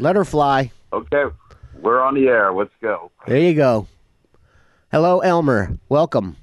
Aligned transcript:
Let 0.00 0.16
her 0.16 0.24
fly. 0.24 0.70
Okay, 0.92 1.24
we're 1.80 2.00
on 2.00 2.14
the 2.14 2.28
air. 2.28 2.52
Let's 2.52 2.72
go. 2.80 3.10
There 3.26 3.38
you 3.38 3.54
go. 3.54 3.86
Hello, 4.90 5.20
Elmer. 5.20 5.78
Welcome. 5.88 6.36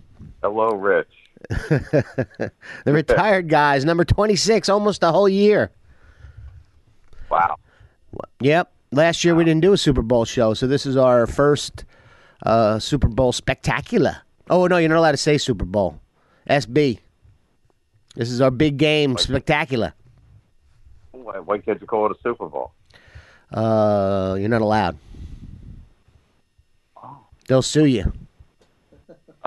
Hello, 0.43 0.75
Rich. 0.75 1.07
the 1.49 2.51
retired 2.85 3.49
guys, 3.49 3.85
number 3.85 4.03
26, 4.03 4.69
almost 4.69 5.03
a 5.03 5.11
whole 5.11 5.29
year. 5.29 5.71
Wow. 7.29 7.57
Yep. 8.41 8.71
Last 8.91 9.23
year 9.23 9.35
we 9.35 9.43
didn't 9.43 9.61
do 9.61 9.73
a 9.73 9.77
Super 9.77 10.01
Bowl 10.01 10.25
show, 10.25 10.53
so 10.53 10.67
this 10.67 10.85
is 10.85 10.95
our 10.95 11.27
first 11.27 11.85
uh, 12.45 12.79
Super 12.79 13.07
Bowl 13.07 13.31
spectacular. 13.31 14.17
Oh, 14.49 14.67
no, 14.67 14.77
you're 14.77 14.89
not 14.89 14.99
allowed 14.99 15.11
to 15.11 15.17
say 15.17 15.37
Super 15.37 15.65
Bowl. 15.65 15.99
SB. 16.49 16.99
This 18.15 18.29
is 18.29 18.41
our 18.41 18.51
big 18.51 18.77
game 18.77 19.17
spectacular. 19.17 19.93
Why, 21.11 21.39
why 21.39 21.57
can't 21.57 21.81
you 21.81 21.87
call 21.87 22.05
it 22.05 22.11
a 22.11 22.21
Super 22.21 22.47
Bowl? 22.47 22.71
Uh, 23.55 24.35
you're 24.39 24.49
not 24.49 24.61
allowed. 24.61 24.97
They'll 27.47 27.61
sue 27.61 27.85
you. 27.85 28.13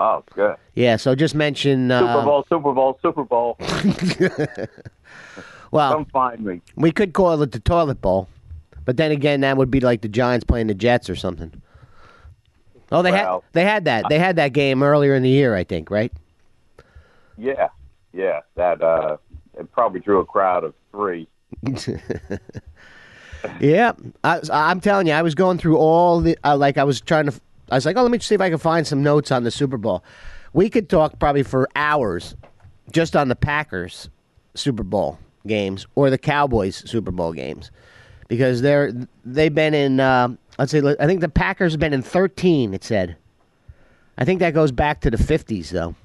Oh, 0.01 0.23
good. 0.33 0.55
Yeah, 0.75 0.95
so 0.95 1.13
just 1.13 1.35
mention. 1.35 1.91
Uh, 1.91 1.99
Super 2.13 2.23
Bowl, 2.25 2.45
Super 2.47 2.73
Bowl, 2.73 2.99
Super 3.01 3.23
Bowl. 3.25 3.57
Well, 5.71 5.93
Come 5.93 6.05
find 6.05 6.43
me. 6.43 6.61
we 6.75 6.91
could 6.91 7.13
call 7.13 7.39
it 7.41 7.51
the 7.51 7.59
toilet 7.59 8.01
bowl, 8.01 8.27
but 8.85 8.97
then 8.97 9.11
again, 9.11 9.41
that 9.41 9.55
would 9.57 9.69
be 9.69 9.79
like 9.79 10.01
the 10.01 10.07
Giants 10.07 10.43
playing 10.43 10.67
the 10.67 10.73
Jets 10.73 11.09
or 11.09 11.15
something. 11.15 11.61
Oh, 12.91 13.01
they 13.03 13.11
had 13.11 13.39
they 13.51 13.63
had 13.63 13.85
that 13.85 14.05
they 14.09 14.17
had 14.17 14.37
that 14.37 14.53
game 14.53 14.81
earlier 14.81 15.13
in 15.13 15.21
the 15.21 15.29
year, 15.29 15.55
I 15.55 15.63
think, 15.63 15.91
right? 15.91 16.11
Yeah, 17.37 17.67
yeah. 18.13 18.39
That 18.55 18.81
uh, 18.81 19.17
it 19.59 19.71
probably 19.71 19.99
drew 19.99 20.19
a 20.21 20.25
crowd 20.25 20.63
of 20.63 20.73
three. 20.91 21.27
Yeah, 23.59 23.93
I, 24.23 24.41
I'm 24.51 24.79
telling 24.81 25.07
you, 25.07 25.13
I 25.13 25.21
was 25.21 25.35
going 25.35 25.57
through 25.57 25.77
all 25.77 26.19
the 26.21 26.37
uh, 26.43 26.57
like 26.57 26.77
I 26.77 26.83
was 26.83 26.99
trying 27.01 27.25
to. 27.29 27.39
I 27.71 27.75
was 27.75 27.85
like, 27.85 27.97
oh, 27.97 28.01
let 28.01 28.11
me 28.11 28.19
see 28.19 28.35
if 28.35 28.41
I 28.41 28.49
can 28.49 28.57
find 28.57 28.85
some 28.87 29.03
notes 29.03 29.31
on 29.31 29.43
the 29.43 29.51
Super 29.51 29.77
Bowl. 29.77 30.03
We 30.53 30.69
could 30.69 30.89
talk 30.89 31.19
probably 31.19 31.43
for 31.43 31.67
hours 31.75 32.35
just 32.91 33.15
on 33.15 33.27
the 33.29 33.35
Packers 33.35 34.09
Super 34.55 34.83
Bowl 34.83 35.19
games 35.47 35.85
or 35.95 36.09
the 36.09 36.17
Cowboys 36.17 36.77
Super 36.89 37.11
Bowl 37.11 37.31
games 37.33 37.69
because 38.27 38.61
they're 38.61 38.91
they've 39.23 39.53
been 39.53 39.73
in. 39.73 39.99
Uh, 39.99 40.29
let's 40.57 40.71
say, 40.71 40.81
I 40.99 41.05
think 41.05 41.21
the 41.21 41.29
Packers 41.29 41.73
have 41.73 41.79
been 41.79 41.93
in 41.93 42.01
13. 42.01 42.73
It 42.73 42.83
said. 42.83 43.15
I 44.17 44.25
think 44.25 44.39
that 44.41 44.53
goes 44.53 44.71
back 44.73 44.99
to 45.01 45.09
the 45.11 45.15
50s, 45.17 45.69
though. 45.69 45.95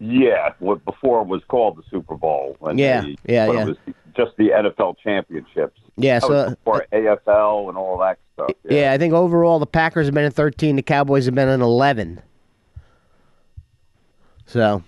Yeah, 0.00 0.52
what 0.60 0.84
before 0.84 1.22
it 1.22 1.26
was 1.26 1.42
called 1.48 1.76
the 1.76 1.82
Super 1.90 2.14
Bowl. 2.14 2.56
Yeah, 2.74 3.00
they- 3.00 3.16
yeah, 3.26 3.50
yeah. 3.50 3.62
It 3.62 3.66
was 3.66 3.76
just 4.18 4.36
the 4.36 4.50
NFL 4.50 4.96
championships. 5.02 5.80
Yeah, 5.96 6.18
so 6.18 6.50
before 6.50 6.86
AFL 6.92 7.68
and 7.68 7.78
all 7.78 7.98
that 7.98 8.18
stuff. 8.34 8.50
yeah, 8.68 8.92
I 8.92 8.98
think 8.98 9.14
overall 9.14 9.58
the 9.58 9.66
Packers 9.66 10.06
have 10.06 10.14
been 10.14 10.24
in 10.24 10.30
13, 10.32 10.76
the 10.76 10.82
Cowboys 10.82 11.24
have 11.26 11.34
been 11.34 11.48
in 11.48 11.60
11. 11.62 12.20
So, 14.46 14.82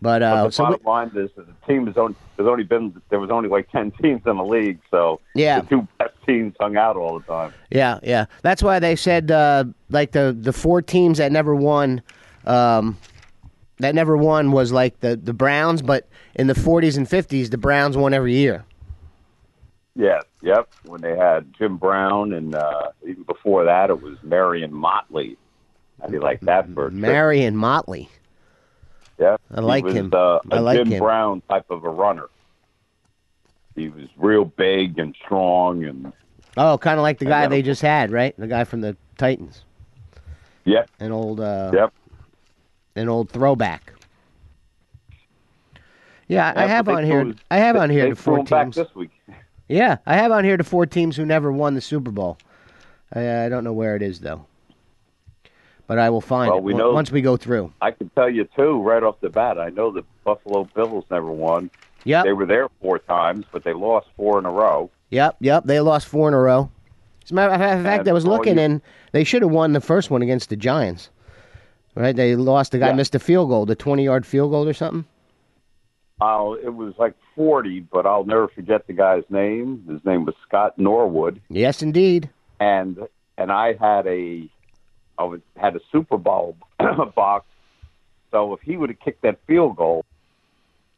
but 0.00 0.22
uh, 0.22 0.34
But 0.34 0.44
the 0.46 0.52
so 0.52 0.64
we- 0.64 0.70
bottom 0.70 0.86
line 0.86 1.24
is 1.24 1.30
that 1.36 1.46
the 1.46 1.66
team 1.66 1.86
has 1.86 1.96
only 1.96 2.14
there's 2.36 2.48
only 2.48 2.64
been 2.64 3.00
there 3.10 3.20
was 3.20 3.30
only 3.30 3.48
like 3.48 3.70
ten 3.70 3.90
teams 3.92 4.22
in 4.26 4.36
the 4.36 4.44
league, 4.44 4.78
so 4.90 5.20
Yeah. 5.34 5.60
the 5.60 5.66
two 5.68 5.88
best 5.98 6.14
teams 6.26 6.54
hung 6.58 6.76
out 6.76 6.96
all 6.96 7.18
the 7.18 7.24
time. 7.26 7.52
Yeah, 7.70 7.98
yeah. 8.02 8.26
That's 8.42 8.62
why 8.62 8.78
they 8.78 8.96
said 8.96 9.30
uh, 9.30 9.64
like 9.90 10.12
the 10.12 10.36
the 10.38 10.52
four 10.52 10.80
teams 10.82 11.18
that 11.18 11.30
never 11.30 11.54
won, 11.54 12.02
um, 12.46 12.96
that 13.78 13.94
never 13.94 14.16
won 14.16 14.50
was 14.52 14.72
like 14.72 15.00
the 15.00 15.16
the 15.16 15.34
Browns, 15.34 15.82
but 15.82 16.08
in 16.34 16.46
the 16.46 16.54
40s 16.54 16.96
and 16.96 17.08
50s, 17.08 17.50
the 17.50 17.58
Browns 17.58 17.96
won 17.96 18.12
every 18.12 18.34
year. 18.34 18.64
Yeah, 19.96 20.20
yep. 20.42 20.68
When 20.84 21.00
they 21.00 21.16
had 21.16 21.54
Jim 21.56 21.76
Brown 21.76 22.32
and 22.32 22.54
uh, 22.54 22.90
even 23.06 23.22
before 23.22 23.64
that, 23.64 23.90
it 23.90 24.02
was 24.02 24.16
Marion 24.22 24.72
Motley. 24.72 25.36
How 26.00 26.08
do 26.08 26.20
like 26.20 26.40
that 26.40 26.68
for? 26.74 26.90
Marion 26.90 27.56
Motley. 27.56 28.08
Yeah, 29.18 29.36
I 29.52 29.60
like 29.60 29.84
he 29.84 29.86
was, 29.86 29.94
him. 29.94 30.10
Uh, 30.12 30.18
a 30.18 30.40
I 30.50 30.58
like 30.58 30.78
Jim 30.78 30.88
him. 30.88 30.98
Brown 30.98 31.42
type 31.48 31.70
of 31.70 31.84
a 31.84 31.90
runner. 31.90 32.28
He 33.76 33.88
was 33.88 34.08
real 34.16 34.44
big 34.44 34.98
and 34.98 35.14
strong, 35.24 35.84
and 35.84 36.12
Oh, 36.56 36.78
kind 36.78 36.98
of 36.98 37.02
like 37.02 37.18
the 37.18 37.24
guy 37.24 37.46
they 37.48 37.62
just 37.62 37.82
had, 37.82 38.10
right? 38.10 38.34
The 38.36 38.46
guy 38.46 38.64
from 38.64 38.80
the 38.80 38.96
Titans, 39.16 39.62
yep, 40.64 40.88
an 41.00 41.10
old 41.12 41.40
uh, 41.40 41.70
yep. 41.72 41.92
an 42.96 43.08
old 43.08 43.30
throwback. 43.30 43.93
Yeah, 46.28 46.52
I 46.56 46.66
have 46.66 46.88
on 46.88 47.04
here. 47.04 47.34
I 47.50 47.58
have 47.58 47.76
on 47.76 47.90
here 47.90 48.08
the 48.10 48.16
four 48.16 48.44
teams. 48.44 48.76
this 48.76 48.94
week. 48.94 49.10
Yeah, 49.66 49.96
I 50.04 50.16
have 50.16 50.30
on 50.30 50.44
here 50.44 50.58
the 50.58 50.62
four 50.64 50.84
teams 50.84 51.16
who 51.16 51.24
never 51.24 51.50
won 51.50 51.72
the 51.74 51.80
Super 51.80 52.10
Bowl. 52.10 52.36
I, 53.14 53.44
I 53.44 53.48
don't 53.48 53.64
know 53.64 53.72
where 53.72 53.96
it 53.96 54.02
is 54.02 54.20
though, 54.20 54.44
but 55.86 55.98
I 55.98 56.10
will 56.10 56.20
find 56.20 56.50
Well, 56.50 56.58
it 56.58 56.64
we 56.64 56.74
know- 56.74 56.92
once 56.92 57.10
we 57.10 57.22
go 57.22 57.38
through. 57.38 57.72
I 57.80 57.90
can 57.90 58.10
tell 58.10 58.28
you 58.28 58.46
too, 58.56 58.82
right 58.82 59.02
off 59.02 59.20
the 59.20 59.30
bat. 59.30 59.58
I 59.58 59.70
know 59.70 59.90
the 59.90 60.04
Buffalo 60.22 60.64
Bills 60.74 61.04
never 61.10 61.30
won. 61.32 61.70
Yep, 62.04 62.24
They 62.26 62.32
were 62.34 62.44
there 62.44 62.68
four 62.82 62.98
times, 62.98 63.46
but 63.52 63.64
they 63.64 63.72
lost 63.72 64.06
four 64.18 64.38
in 64.38 64.44
a 64.44 64.50
row. 64.50 64.90
yep, 65.08 65.36
yep. 65.40 65.64
They 65.64 65.80
lost 65.80 66.06
four 66.08 66.28
in 66.28 66.34
a 66.34 66.38
row. 66.40 66.70
As 67.24 67.30
a 67.30 67.34
matter 67.34 67.54
of 67.54 67.58
fact, 67.82 68.00
And 68.00 68.08
I 68.08 68.12
was 68.12 68.26
looking 68.26 68.56
you- 68.56 68.62
and 68.64 68.82
they 69.12 69.24
should 69.24 69.40
have 69.40 69.50
won 69.50 69.72
the 69.72 69.80
first 69.80 70.10
one 70.10 70.20
against 70.20 70.50
the 70.50 70.56
Giants. 70.56 71.08
Right? 71.94 72.14
They 72.14 72.36
lost. 72.36 72.72
The 72.72 72.78
guy 72.78 72.88
Yeah. 72.88 72.94
missed 72.96 73.14
a 73.14 73.18
field 73.18 73.48
goal, 73.48 73.64
the 73.64 73.74
twenty-yard 73.76 74.26
field 74.26 74.50
goal 74.50 74.68
or 74.68 74.74
something. 74.74 75.06
Uh, 76.20 76.52
it 76.62 76.72
was 76.72 76.94
like 76.98 77.14
40, 77.34 77.80
but 77.80 78.06
I'll 78.06 78.24
never 78.24 78.48
forget 78.48 78.86
the 78.86 78.92
guy's 78.92 79.24
name. 79.30 79.84
His 79.88 80.04
name 80.04 80.24
was 80.24 80.34
Scott 80.46 80.78
Norwood, 80.78 81.40
Yes, 81.48 81.82
indeed. 81.82 82.30
and 82.60 82.98
and 83.36 83.50
I 83.50 83.72
had 83.74 84.06
a 84.06 84.48
I 85.18 85.24
was, 85.24 85.40
had 85.56 85.74
a 85.76 85.80
Super 85.90 86.16
Bowl 86.16 86.56
box. 87.16 87.46
So 88.30 88.52
if 88.54 88.60
he 88.62 88.76
would 88.76 88.90
have 88.90 89.00
kicked 89.00 89.22
that 89.22 89.38
field 89.46 89.76
goal, 89.76 90.04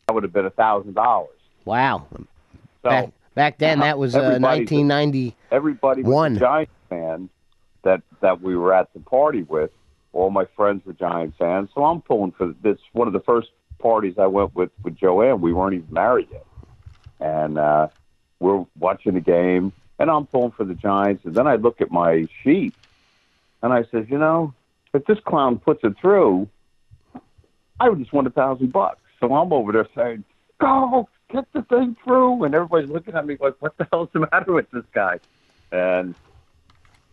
that 0.06 0.14
would 0.14 0.22
have 0.22 0.32
been 0.32 0.46
a 0.46 0.50
thousand 0.50 0.94
dollars. 0.94 1.30
Wow. 1.64 2.06
So 2.82 2.88
back, 2.90 3.12
back 3.34 3.58
then, 3.58 3.80
that 3.80 3.98
was 3.98 4.14
uh, 4.14 4.18
Everybody's- 4.20 4.70
1990. 4.70 5.36
everybody 5.50 6.02
was 6.02 6.12
One. 6.12 6.36
a 6.36 6.40
Giants 6.40 6.72
fan 6.90 7.30
that 7.84 8.02
that 8.20 8.42
we 8.42 8.54
were 8.56 8.74
at 8.74 8.92
the 8.92 9.00
party 9.00 9.42
with. 9.44 9.70
All 10.12 10.30
my 10.30 10.44
friends 10.56 10.84
were 10.86 10.92
Giants 10.94 11.36
fans, 11.38 11.68
so 11.74 11.84
I'm 11.84 12.00
pulling 12.02 12.32
for 12.32 12.54
this. 12.62 12.78
One 12.92 13.06
of 13.06 13.12
the 13.14 13.20
first 13.20 13.48
parties 13.78 14.14
I 14.18 14.26
went 14.26 14.54
with 14.54 14.70
with 14.82 14.96
Joanne. 14.96 15.40
We 15.40 15.52
weren't 15.52 15.74
even 15.74 15.92
married 15.92 16.28
yet, 16.30 16.46
and 17.20 17.58
uh, 17.58 17.88
we're 18.40 18.64
watching 18.78 19.14
the 19.14 19.20
game, 19.20 19.72
and 19.98 20.10
I'm 20.10 20.26
pulling 20.26 20.52
for 20.52 20.64
the 20.64 20.74
Giants. 20.74 21.24
And 21.24 21.34
then 21.34 21.46
I 21.46 21.56
look 21.56 21.80
at 21.80 21.90
my 21.90 22.26
sheet, 22.42 22.74
and 23.62 23.72
I 23.72 23.84
said, 23.90 24.08
you 24.10 24.18
know, 24.18 24.54
if 24.94 25.04
this 25.06 25.18
clown 25.26 25.58
puts 25.58 25.80
it 25.84 25.94
through, 26.00 26.48
I 27.80 27.88
would 27.88 27.98
just 27.98 28.12
won 28.12 28.26
a 28.26 28.30
thousand 28.30 28.72
bucks. 28.72 29.00
So 29.20 29.34
I'm 29.34 29.52
over 29.52 29.72
there 29.72 29.88
saying, 29.94 30.24
"Go, 30.60 31.08
get 31.32 31.44
the 31.52 31.62
thing 31.62 31.96
through," 32.04 32.44
and 32.44 32.54
everybody's 32.54 32.90
looking 32.90 33.14
at 33.14 33.26
me 33.26 33.36
like, 33.40 33.54
"What 33.60 33.76
the 33.76 33.86
hell's 33.92 34.08
the 34.12 34.20
matter 34.32 34.52
with 34.52 34.70
this 34.70 34.84
guy?" 34.92 35.20
And 35.72 36.14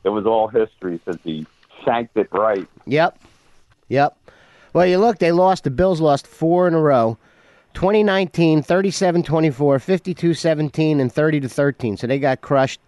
it 0.03 0.09
was 0.09 0.25
all 0.25 0.47
history 0.47 1.00
since 1.06 1.19
he 1.24 1.45
shanked 1.85 2.18
it 2.18 2.28
right. 2.31 2.68
Yep. 2.85 3.18
Yep. 3.90 4.18
Well, 4.73 4.85
you 4.88 4.97
look, 4.97 5.19
they 5.19 5.31
lost. 5.31 5.63
The 5.63 5.69
Bills 5.72 6.01
lost 6.01 6.25
four 6.28 6.67
in 6.67 6.73
a 6.73 6.79
row 6.81 7.17
2019, 7.75 8.61
37 8.63 9.23
24, 9.23 9.79
52 9.79 10.34
17, 10.34 11.00
and 11.00 11.11
30 11.13 11.39
to 11.41 11.50
13. 11.50 11.97
So 11.97 12.07
they 12.07 12.19
got 12.19 12.41
crushed. 12.41 12.79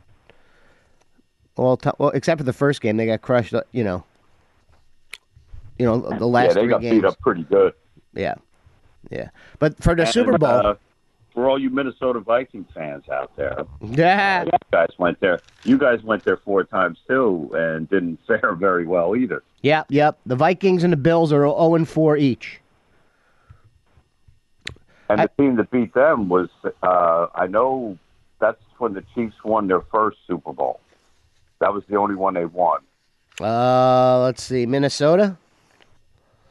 All 1.57 1.79
well, 2.00 2.09
except 2.09 2.40
for 2.40 2.44
the 2.44 2.51
first 2.53 2.81
game, 2.81 2.97
they 2.97 3.06
got 3.06 3.22
crushed. 3.22 3.53
uh, 3.53 3.62
You 3.72 3.84
know, 3.84 4.03
you 5.79 5.85
know 5.85 6.00
the 6.18 6.25
last 6.28 6.56
yeah, 6.56 6.62
they 6.62 6.68
got 6.68 6.81
games. 6.81 6.95
beat 7.01 7.06
up 7.06 7.19
pretty 7.22 7.44
good. 7.44 7.74
Yeah, 8.13 8.35
yeah. 9.09 9.29
But 9.59 9.81
for 9.81 9.95
the 9.95 10.03
And, 10.03 10.12
Super 10.12 10.38
Bowl, 10.38 10.50
uh, 10.50 10.75
for 11.35 11.47
all 11.50 11.59
you 11.62 11.69
Minnesota 11.69 12.19
Viking 12.22 12.66
fans 12.73 13.07
out 13.09 13.35
there, 13.35 13.66
yeah, 13.81 14.46
you 14.46 14.51
guys 14.72 14.90
went 14.97 15.19
there. 15.19 15.41
You 15.63 15.77
guys 15.77 16.01
went 16.01 16.24
there 16.24 16.38
four 16.38 16.63
times 16.63 16.98
too, 17.07 17.51
and 17.54 17.88
didn't 17.89 18.18
fare 18.27 18.56
very 18.56 18.88
well 18.88 19.15
either. 19.15 19.44
yep, 19.62 19.86
yep. 19.89 20.18
The 20.25 20.36
Vikings 20.36 20.83
and 20.83 20.92
the 20.94 20.98
Bills 20.98 21.31
are 21.31 21.42
0 21.42 21.75
and 21.75 21.88
4 21.88 22.18
each. 22.18 22.60
And 25.10 25.21
I- 25.21 25.25
the 25.27 25.44
team 25.44 25.56
that 25.57 25.69
beat 25.69 25.94
them 25.94 26.30
was, 26.30 26.50
uh, 26.81 27.27
I 27.36 27.45
know, 27.48 27.98
that's 28.39 28.62
when 28.80 28.94
the 28.94 29.04
Chiefs 29.13 29.36
won 29.44 29.68
their 29.68 29.81
first 29.81 30.18
Super 30.27 30.51
Bowl. 30.54 30.80
That 31.60 31.74
was 31.74 31.83
the 31.88 31.95
only 31.98 32.15
one 32.15 32.33
they 32.33 32.45
won. 32.45 32.80
Uh, 33.39 34.21
let's 34.21 34.42
see, 34.44 34.65
Minnesota. 34.65 35.38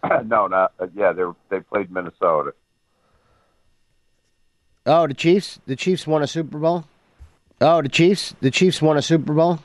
no, 0.27 0.47
not 0.47 0.73
uh, 0.79 0.87
yeah. 0.95 1.13
They 1.13 1.23
they 1.49 1.61
played 1.61 1.91
Minnesota. 1.91 2.53
Oh, 4.87 5.07
the 5.07 5.15
Chiefs. 5.15 5.59
The 5.67 5.77
Chiefs 5.77 6.07
won 6.07 6.23
a 6.23 6.27
Super 6.27 6.59
Bowl. 6.59 6.85
Oh, 7.61 7.81
the 7.83 7.89
Chiefs. 7.89 8.35
The 8.41 8.51
Chiefs 8.51 8.83
won 8.83 8.97
a 8.97 9.03
Super 9.03 9.33
Bowl. 9.33 9.61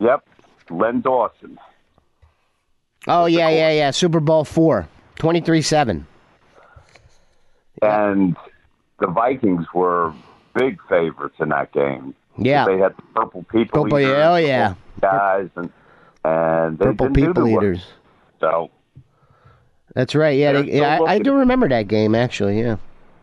Yep, 0.00 0.26
Len 0.70 1.00
Dawson. 1.00 1.58
Oh 3.06 3.26
yeah, 3.26 3.48
yeah, 3.48 3.70
yeah. 3.72 3.90
Super 3.90 4.20
Bowl 4.20 4.44
four. 4.44 4.88
23-7. 5.16 6.04
and 7.82 8.36
the 8.98 9.06
Vikings 9.06 9.66
were 9.74 10.12
big 10.54 10.78
favorites 10.88 11.36
in 11.40 11.50
that 11.50 11.70
game. 11.72 12.14
Yeah. 12.38 12.64
They 12.66 12.78
had 12.78 12.96
the 12.96 13.02
purple 13.14 13.44
people 13.44 13.84
Purple- 13.84 13.98
eaters, 14.00 14.16
oh, 14.24 14.36
yeah. 14.36 14.74
guys, 15.00 15.48
and 15.56 15.70
and 16.24 16.78
they 16.78 16.86
Purple 16.86 17.10
people 17.10 17.46
eaters. 17.48 17.84
So 18.40 18.70
That's 19.94 20.14
right. 20.14 20.36
Yeah, 20.38 20.52
They're 20.52 20.64
yeah 20.64 20.98
I, 21.00 21.14
I 21.14 21.18
do 21.18 21.34
remember 21.34 21.68
that 21.68 21.86
game 21.88 22.14
actually. 22.14 22.60
Yeah, 22.60 22.76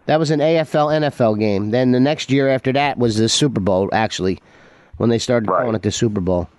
that 0.10 0.18
was 0.18 0.32
an 0.32 0.40
AFL 0.40 0.90
NFL 1.02 1.38
game. 1.38 1.70
Then 1.70 1.92
the 1.92 2.00
next 2.00 2.32
year 2.32 2.50
after 2.50 2.74
that 2.74 2.98
was 2.98 3.18
the 3.18 3.30
Super 3.30 3.60
Bowl. 3.62 3.90
Actually, 3.94 4.40
when 4.98 5.12
they 5.12 5.20
started 5.20 5.48
Right. 5.48 5.60
calling 5.62 5.76
it 5.76 5.84
the 5.84 5.92
Super 5.92 6.20
Bowl. 6.20 6.50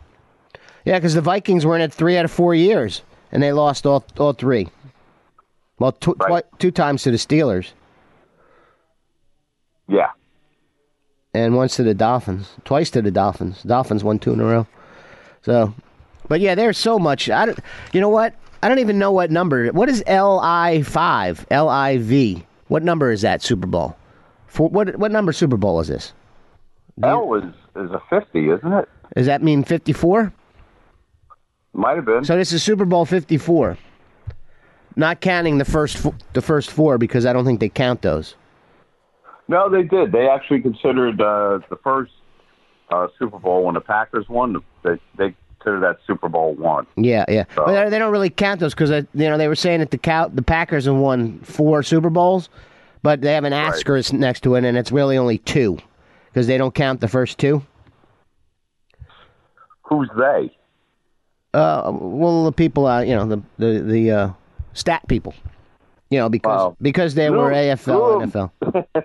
Yeah, 0.84 0.98
because 0.98 1.14
the 1.14 1.20
Vikings 1.20 1.66
were 1.66 1.74
in 1.74 1.82
it 1.82 1.92
three 1.92 2.16
out 2.16 2.24
of 2.24 2.30
four 2.30 2.54
years, 2.54 3.02
and 3.32 3.42
they 3.42 3.52
lost 3.52 3.86
all 3.86 4.04
all 4.18 4.34
three. 4.34 4.68
Well, 5.80 5.90
tw- 5.90 6.14
Right. 6.28 6.44
two 6.60 6.70
times 6.70 7.02
to 7.02 7.10
the 7.10 7.16
Steelers 7.16 7.72
yeah, 9.88 10.10
and 11.34 11.56
once 11.56 11.74
to 11.74 11.82
the 11.82 11.92
Dolphins. 11.94 12.50
Twice 12.64 12.90
to 12.90 13.02
the 13.02 13.10
Dolphins. 13.10 13.64
Dolphins 13.64 14.04
won 14.04 14.20
two 14.20 14.32
in 14.32 14.40
a 14.40 14.44
row. 14.44 14.66
So, 15.42 15.74
but 16.28 16.40
yeah, 16.40 16.54
there's 16.54 16.78
so 16.78 17.00
much. 17.00 17.28
I 17.28 17.46
don't. 17.46 17.58
You 17.92 18.00
know 18.00 18.10
what? 18.10 18.34
I 18.62 18.68
don't 18.68 18.78
even 18.78 19.00
know 19.00 19.10
what 19.10 19.32
number. 19.32 19.66
What 19.72 19.88
is 19.88 20.04
LI 20.06 20.82
five? 20.82 21.44
L 21.50 21.68
I 21.68 21.98
V. 21.98 22.46
What 22.70 22.84
number 22.84 23.10
is 23.10 23.22
that 23.22 23.42
Super 23.42 23.66
Bowl? 23.66 23.96
For 24.46 24.68
what? 24.68 24.96
What 24.96 25.10
number 25.10 25.32
Super 25.32 25.56
Bowl 25.56 25.80
is 25.80 25.88
this? 25.88 26.12
L 27.02 27.34
is 27.34 27.52
is 27.74 27.90
a 27.90 28.00
fifty, 28.08 28.48
isn't 28.48 28.72
it? 28.72 28.88
Does 29.16 29.26
that 29.26 29.42
mean 29.42 29.64
fifty 29.64 29.92
four? 29.92 30.32
Might 31.72 31.96
have 31.96 32.04
been. 32.04 32.24
So 32.24 32.36
this 32.36 32.52
is 32.52 32.62
Super 32.62 32.84
Bowl 32.84 33.04
fifty 33.04 33.38
four. 33.38 33.76
Not 34.94 35.20
counting 35.20 35.58
the 35.58 35.64
first 35.64 36.06
the 36.32 36.40
first 36.40 36.70
four 36.70 36.96
because 36.96 37.26
I 37.26 37.32
don't 37.32 37.44
think 37.44 37.58
they 37.58 37.68
count 37.68 38.02
those. 38.02 38.36
No, 39.48 39.68
they 39.68 39.82
did. 39.82 40.12
They 40.12 40.28
actually 40.28 40.60
considered 40.60 41.20
uh, 41.20 41.58
the 41.70 41.76
first 41.82 42.12
uh, 42.92 43.08
Super 43.18 43.40
Bowl 43.40 43.64
when 43.64 43.74
the 43.74 43.80
Packers 43.80 44.28
won. 44.28 44.62
They 44.84 45.00
they 45.18 45.34
considered 45.60 45.80
that 45.80 45.98
Super 46.06 46.28
Bowl 46.28 46.54
one. 46.54 46.86
Yeah, 46.96 47.24
yeah. 47.28 47.44
So- 47.54 47.64
But 47.66 47.90
they 47.90 47.98
don't 47.98 48.12
really 48.12 48.30
count 48.30 48.60
those 48.60 48.74
because 48.74 48.90
you 48.90 49.06
know 49.14 49.38
they 49.38 49.48
were 49.48 49.54
saying 49.54 49.80
that 49.80 49.90
the 49.90 49.98
cow- 49.98 50.28
the 50.28 50.42
Packers 50.42 50.86
have 50.86 50.94
won 50.96 51.38
four 51.40 51.82
Super 51.82 52.10
Bowls, 52.10 52.48
but 53.02 53.20
they 53.20 53.34
have 53.34 53.44
an 53.44 53.52
asterisk 53.52 54.12
next 54.12 54.40
to 54.42 54.54
it, 54.54 54.64
and 54.64 54.76
it's 54.76 54.90
really 54.92 55.16
only 55.18 55.38
two 55.38 55.78
because 56.26 56.46
they 56.46 56.58
don't 56.58 56.74
count 56.74 57.00
the 57.00 57.08
first 57.08 57.38
two. 57.38 57.62
Who's 59.82 60.08
they? 60.16 60.56
Uh, 61.52 61.90
well, 61.92 62.44
the 62.44 62.52
people, 62.52 62.86
uh, 62.86 63.00
you 63.02 63.14
know, 63.14 63.26
the 63.26 63.42
the 63.58 63.80
the 63.82 64.10
uh, 64.10 64.30
stat 64.72 65.02
people, 65.08 65.34
you 66.10 66.18
know, 66.18 66.28
because 66.28 66.48
Wow. 66.60 66.76
because 66.80 67.14
they 67.14 67.28
were 67.30 67.50
AFL. 67.50 68.22
NFL. 68.62 69.04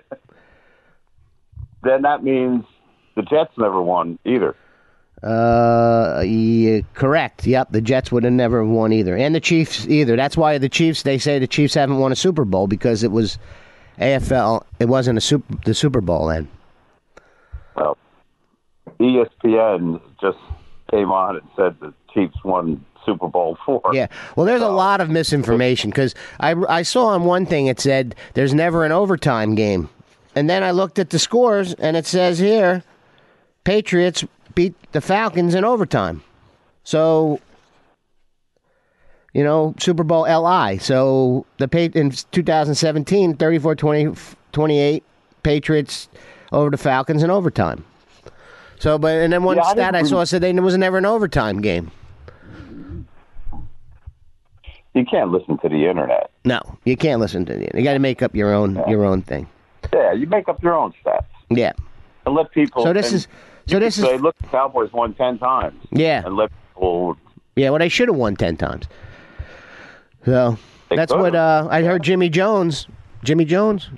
Then 1.82 2.02
that 2.02 2.24
means 2.24 2.64
the 3.14 3.22
Jets 3.22 3.52
never 3.56 3.80
won 3.80 4.18
either. 4.24 4.56
Uh, 5.22 6.22
yeah, 6.26 6.80
correct. 6.94 7.46
Yep, 7.46 7.72
the 7.72 7.80
Jets 7.80 8.12
would 8.12 8.24
have 8.24 8.32
never 8.32 8.64
won 8.64 8.92
either, 8.92 9.16
and 9.16 9.34
the 9.34 9.40
Chiefs 9.40 9.86
either. 9.88 10.14
That's 10.14 10.36
why 10.36 10.58
the 10.58 10.68
Chiefs. 10.68 11.02
They 11.02 11.18
say 11.18 11.38
the 11.38 11.46
Chiefs 11.46 11.74
haven't 11.74 11.98
won 11.98 12.12
a 12.12 12.16
Super 12.16 12.44
Bowl 12.44 12.66
because 12.66 13.02
it 13.02 13.10
was 13.10 13.38
AFL. 13.98 14.64
It 14.78 14.86
wasn't 14.86 15.18
a 15.18 15.20
super 15.20 15.54
the 15.64 15.74
Super 15.74 16.00
Bowl 16.00 16.26
then. 16.26 16.48
Well, 17.74 17.96
ESPN 19.00 20.00
just 20.20 20.38
came 20.90 21.10
on 21.10 21.36
and 21.36 21.48
said 21.56 21.76
the 21.80 21.94
Chiefs 22.12 22.36
won 22.44 22.84
Super 23.04 23.28
Bowl 23.28 23.56
four. 23.64 23.82
Yeah. 23.92 24.08
Well, 24.34 24.44
there's 24.46 24.62
a 24.62 24.68
lot 24.68 25.00
of 25.00 25.08
misinformation 25.08 25.90
because 25.90 26.14
I, 26.40 26.54
I 26.68 26.82
saw 26.82 27.06
on 27.06 27.24
one 27.24 27.46
thing 27.46 27.66
it 27.66 27.80
said 27.80 28.14
there's 28.34 28.52
never 28.52 28.84
an 28.84 28.92
overtime 28.92 29.54
game. 29.54 29.88
And 30.34 30.50
then 30.50 30.62
I 30.62 30.72
looked 30.72 30.98
at 30.98 31.10
the 31.10 31.18
scores 31.18 31.72
and 31.74 31.96
it 31.96 32.04
says 32.04 32.38
here 32.38 32.82
Patriots 33.64 34.24
beat 34.56 34.74
the 34.90 35.00
Falcons 35.00 35.54
in 35.54 35.64
overtime. 35.64 36.24
So, 36.82 37.38
you 39.32 39.44
know, 39.44 39.74
Super 39.78 40.02
Bowl 40.02 40.22
LI. 40.24 40.78
So 40.78 41.46
the 41.58 41.68
in 41.94 42.10
2017, 42.10 43.36
34 43.36 43.74
20, 43.76 44.14
28, 44.50 45.04
Patriots 45.44 46.08
over 46.50 46.70
the 46.70 46.76
Falcons 46.78 47.22
in 47.22 47.30
overtime. 47.30 47.84
So, 48.80 48.98
but, 48.98 49.16
and 49.18 49.32
then 49.32 49.44
one 49.44 49.56
Yeah, 49.58 49.62
I 49.64 49.72
stat 49.72 49.94
I 49.94 49.98
didn't- 49.98 50.08
saw 50.08 50.24
said 50.24 50.42
there 50.42 50.52
was 50.60 50.76
never 50.76 50.98
an 50.98 51.06
overtime 51.06 51.60
game. 51.60 51.92
You 54.94 55.04
can't 55.04 55.30
listen 55.30 55.58
to 55.58 55.68
the 55.68 55.86
internet. 55.86 56.30
No, 56.46 56.58
you 56.84 56.96
can't 56.96 57.20
listen 57.20 57.44
to 57.46 57.52
it. 57.52 57.74
You 57.74 57.84
got 57.84 57.92
to 57.92 57.98
make 57.98 58.22
up 58.22 58.34
your 58.34 58.54
own 58.54 58.82
your 58.88 59.04
own 59.04 59.20
thing. 59.20 59.46
Yeah, 59.92 60.12
you 60.12 60.26
make 60.26 60.48
up 60.48 60.62
your 60.62 60.74
own 60.74 60.94
stats 61.04 61.26
Yeah. 61.50 61.72
and 62.24 62.34
let 62.34 62.50
people. 62.52 62.82
So 62.82 62.94
this 62.94 63.08
and 63.08 63.16
is 63.16 63.28
so 63.66 63.78
this 63.78 63.96
could 63.96 64.04
is 64.04 64.10
say, 64.10 64.18
look, 64.18 64.36
the 64.38 64.46
Cowboys 64.48 64.92
won 64.92 65.14
ten 65.14 65.38
times, 65.38 65.80
yeah 65.90 66.22
and 66.24 66.36
people. 66.74 67.16
yeah. 67.56 67.70
Well, 67.70 67.78
they 67.78 67.88
should 67.88 68.08
have 68.08 68.16
won 68.16 68.36
ten 68.36 68.56
times. 68.56 68.86
So 70.24 70.58
They 70.88 70.96
that's 70.96 71.12
could've. 71.12 71.22
what 71.22 71.34
uh, 71.34 71.68
I 71.70 71.82
heard. 71.82 72.02
Jimmy 72.02 72.28
Jones, 72.28 72.86
Jimmy 73.24 73.44
Jones. 73.44 73.90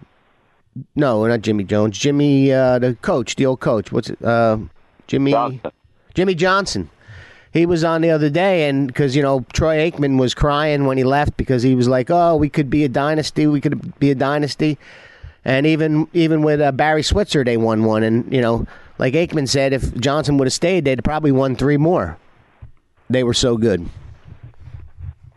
No, 0.95 1.27
not 1.27 1.43
Jimmy 1.43 1.65
Jones. 1.65 1.99
Jimmy, 1.99 2.53
uh, 2.53 2.79
the 2.79 2.95
coach, 3.03 3.37
the 3.37 3.47
old 3.47 3.61
coach. 3.61 3.91
What's 3.91 4.11
it? 4.11 4.23
Uh, 4.23 4.59
Jimmy 5.07 5.33
Johnson. 5.33 5.73
Jimmy 6.15 6.35
Johnson. 6.35 6.91
He 7.53 7.65
was 7.67 7.83
on 7.83 8.03
the 8.03 8.11
other 8.11 8.29
day, 8.31 8.69
and 8.69 8.87
because 8.87 9.17
you 9.17 9.23
know 9.23 9.45
Troy 9.53 9.91
Aikman 9.91 10.19
was 10.21 10.35
crying 10.35 10.85
when 10.85 10.99
he 10.99 11.05
left 11.05 11.37
because 11.37 11.63
he 11.63 11.75
was 11.75 11.89
like, 11.89 12.11
"Oh, 12.11 12.37
we 12.37 12.49
could 12.49 12.69
be 12.71 12.85
a 12.85 12.89
dynasty. 12.89 13.47
We 13.47 13.61
could 13.61 13.99
be 13.99 14.11
a 14.11 14.15
dynasty." 14.15 14.79
And 15.45 15.67
even 15.67 16.07
even 16.13 16.43
with 16.43 16.61
uh, 16.61 16.73
Barry 16.73 17.03
Switzer, 17.03 17.43
they 17.43 17.57
won 17.57 17.85
one. 17.85 18.03
And 18.03 18.31
you 18.33 18.43
know, 18.43 18.67
like 18.99 19.15
Aikman 19.15 19.49
said, 19.49 19.73
if 19.73 19.95
Johnson 19.97 20.39
would 20.39 20.47
have 20.47 20.53
stayed, 20.53 20.85
they'd 20.85 21.03
probably 21.05 21.33
won 21.33 21.57
three 21.57 21.77
more. 21.77 22.19
They 23.11 23.25
were 23.25 23.35
so 23.35 23.57
good. 23.57 23.89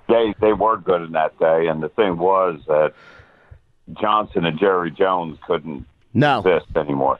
They 0.09 0.33
they 0.41 0.53
were 0.53 0.77
good 0.77 1.03
in 1.03 1.11
that 1.13 1.37
day, 1.39 1.67
and 1.67 1.81
the 1.81 1.89
thing 1.89 2.17
was 2.17 2.59
that 2.67 2.93
Johnson 3.99 4.45
and 4.45 4.59
Jerry 4.59 4.91
Jones 4.91 5.37
couldn't 5.47 5.85
No, 6.13 6.39
exist 6.39 6.75
anymore. 6.75 7.19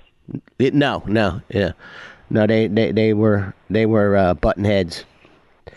it, 0.60 0.74
no, 0.74 1.02
no, 1.08 1.42
yeah, 1.50 1.72
no. 2.30 2.46
They 2.46 2.68
they, 2.68 2.92
they 2.92 3.14
were 3.14 3.54
they 3.70 3.86
were 3.86 4.18
uh, 4.18 4.34
button 4.34 4.66
heads. 4.66 5.06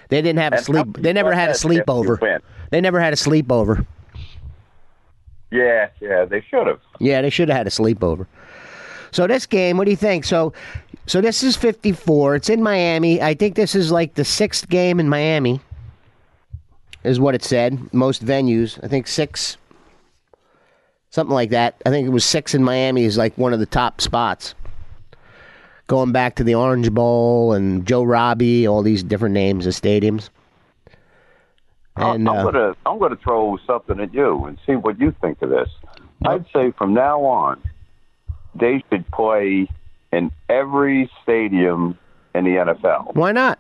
They 0.09 0.23
didn't 0.23 0.41
have 0.41 0.55
a 0.55 0.59
sleep. 0.59 0.97
They 0.99 1.13
never 1.13 1.33
had 1.33 1.51
a 1.51 1.53
butt 1.53 1.63
heads 1.63 1.65
if 1.65 1.73
you 1.73 1.83
sleepover. 1.83 2.41
They 2.71 2.81
never 2.81 3.01
had 3.01 3.13
a 3.13 3.17
sleepover. 3.17 3.87
Yeah, 5.53 5.91
yeah, 6.01 6.25
they 6.25 6.41
should 6.51 6.67
have. 6.67 6.81
Yeah, 6.99 7.23
they 7.23 7.31
should 7.31 7.49
have 7.49 7.57
had 7.59 7.67
a 7.69 7.71
sleepover. 7.71 8.27
So 9.15 9.29
this 9.29 9.47
game, 9.47 9.77
what 9.77 9.85
do 9.85 9.93
you 9.93 9.97
think? 9.97 10.25
So, 10.25 10.53
so 11.07 11.21
this 11.21 11.45
is 11.45 11.57
54. 11.57 12.35
It's 12.35 12.51
in 12.51 12.65
Miami. 12.65 13.23
I 13.23 13.35
think 13.35 13.55
this 13.55 13.77
is 13.77 13.93
like 13.93 14.15
the 14.15 14.25
sixth 14.25 14.69
game 14.69 14.99
in 14.99 15.09
Miami. 15.09 15.61
Is 17.05 17.21
what 17.21 17.37
it 17.37 17.45
said. 17.45 17.95
Most 17.95 18.27
venues, 18.27 18.83
I 18.83 18.89
think 18.89 19.07
six, 19.07 19.57
something 21.11 21.33
like 21.33 21.51
that. 21.51 21.81
I 21.87 21.91
think 21.91 22.09
it 22.09 22.11
was 22.11 22.25
six 22.25 22.57
in 22.57 22.65
Miami 22.65 23.05
is 23.05 23.17
like 23.17 23.39
one 23.39 23.53
of 23.53 23.61
the 23.61 23.67
top 23.67 24.01
spots. 24.01 24.57
Going 25.87 26.11
back 26.11 26.35
to 26.37 26.45
the 26.45 26.57
Orange 26.57 26.91
Bowl 26.91 27.53
and 27.53 27.87
Joe 27.87 28.03
Robbie, 28.03 28.67
all 28.67 28.83
these 28.83 29.05
different 29.05 29.35
names 29.35 29.65
of 29.67 29.75
stadiums. 29.75 30.31
And 31.95 32.29
I'm 32.29 32.37
uh, 32.37 32.51
gonna 32.51 32.75
I'm 32.85 32.99
gonna 32.99 33.17
throw 33.23 33.59
something 33.65 34.01
at 34.01 34.13
you 34.13 34.47
and 34.47 34.59
see 34.67 34.75
what 34.75 34.99
you 34.99 35.15
think 35.21 35.41
of 35.41 35.51
this. 35.51 35.69
I'd 36.25 36.47
say 36.53 36.73
from 36.73 36.95
now 36.95 37.21
on, 37.21 37.63
they 38.55 38.83
should 38.91 39.09
play 39.11 39.69
in 40.13 40.31
every 40.49 41.11
stadium 41.23 41.99
in 42.35 42.45
the 42.45 42.51
NFL 42.51 43.15
why 43.15 43.33
not? 43.33 43.59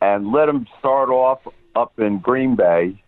and 0.00 0.30
let 0.32 0.46
them 0.46 0.66
start 0.78 1.08
off 1.08 1.40
up 1.74 1.98
in 1.98 2.18
Green 2.18 2.54
Bay, 2.56 3.02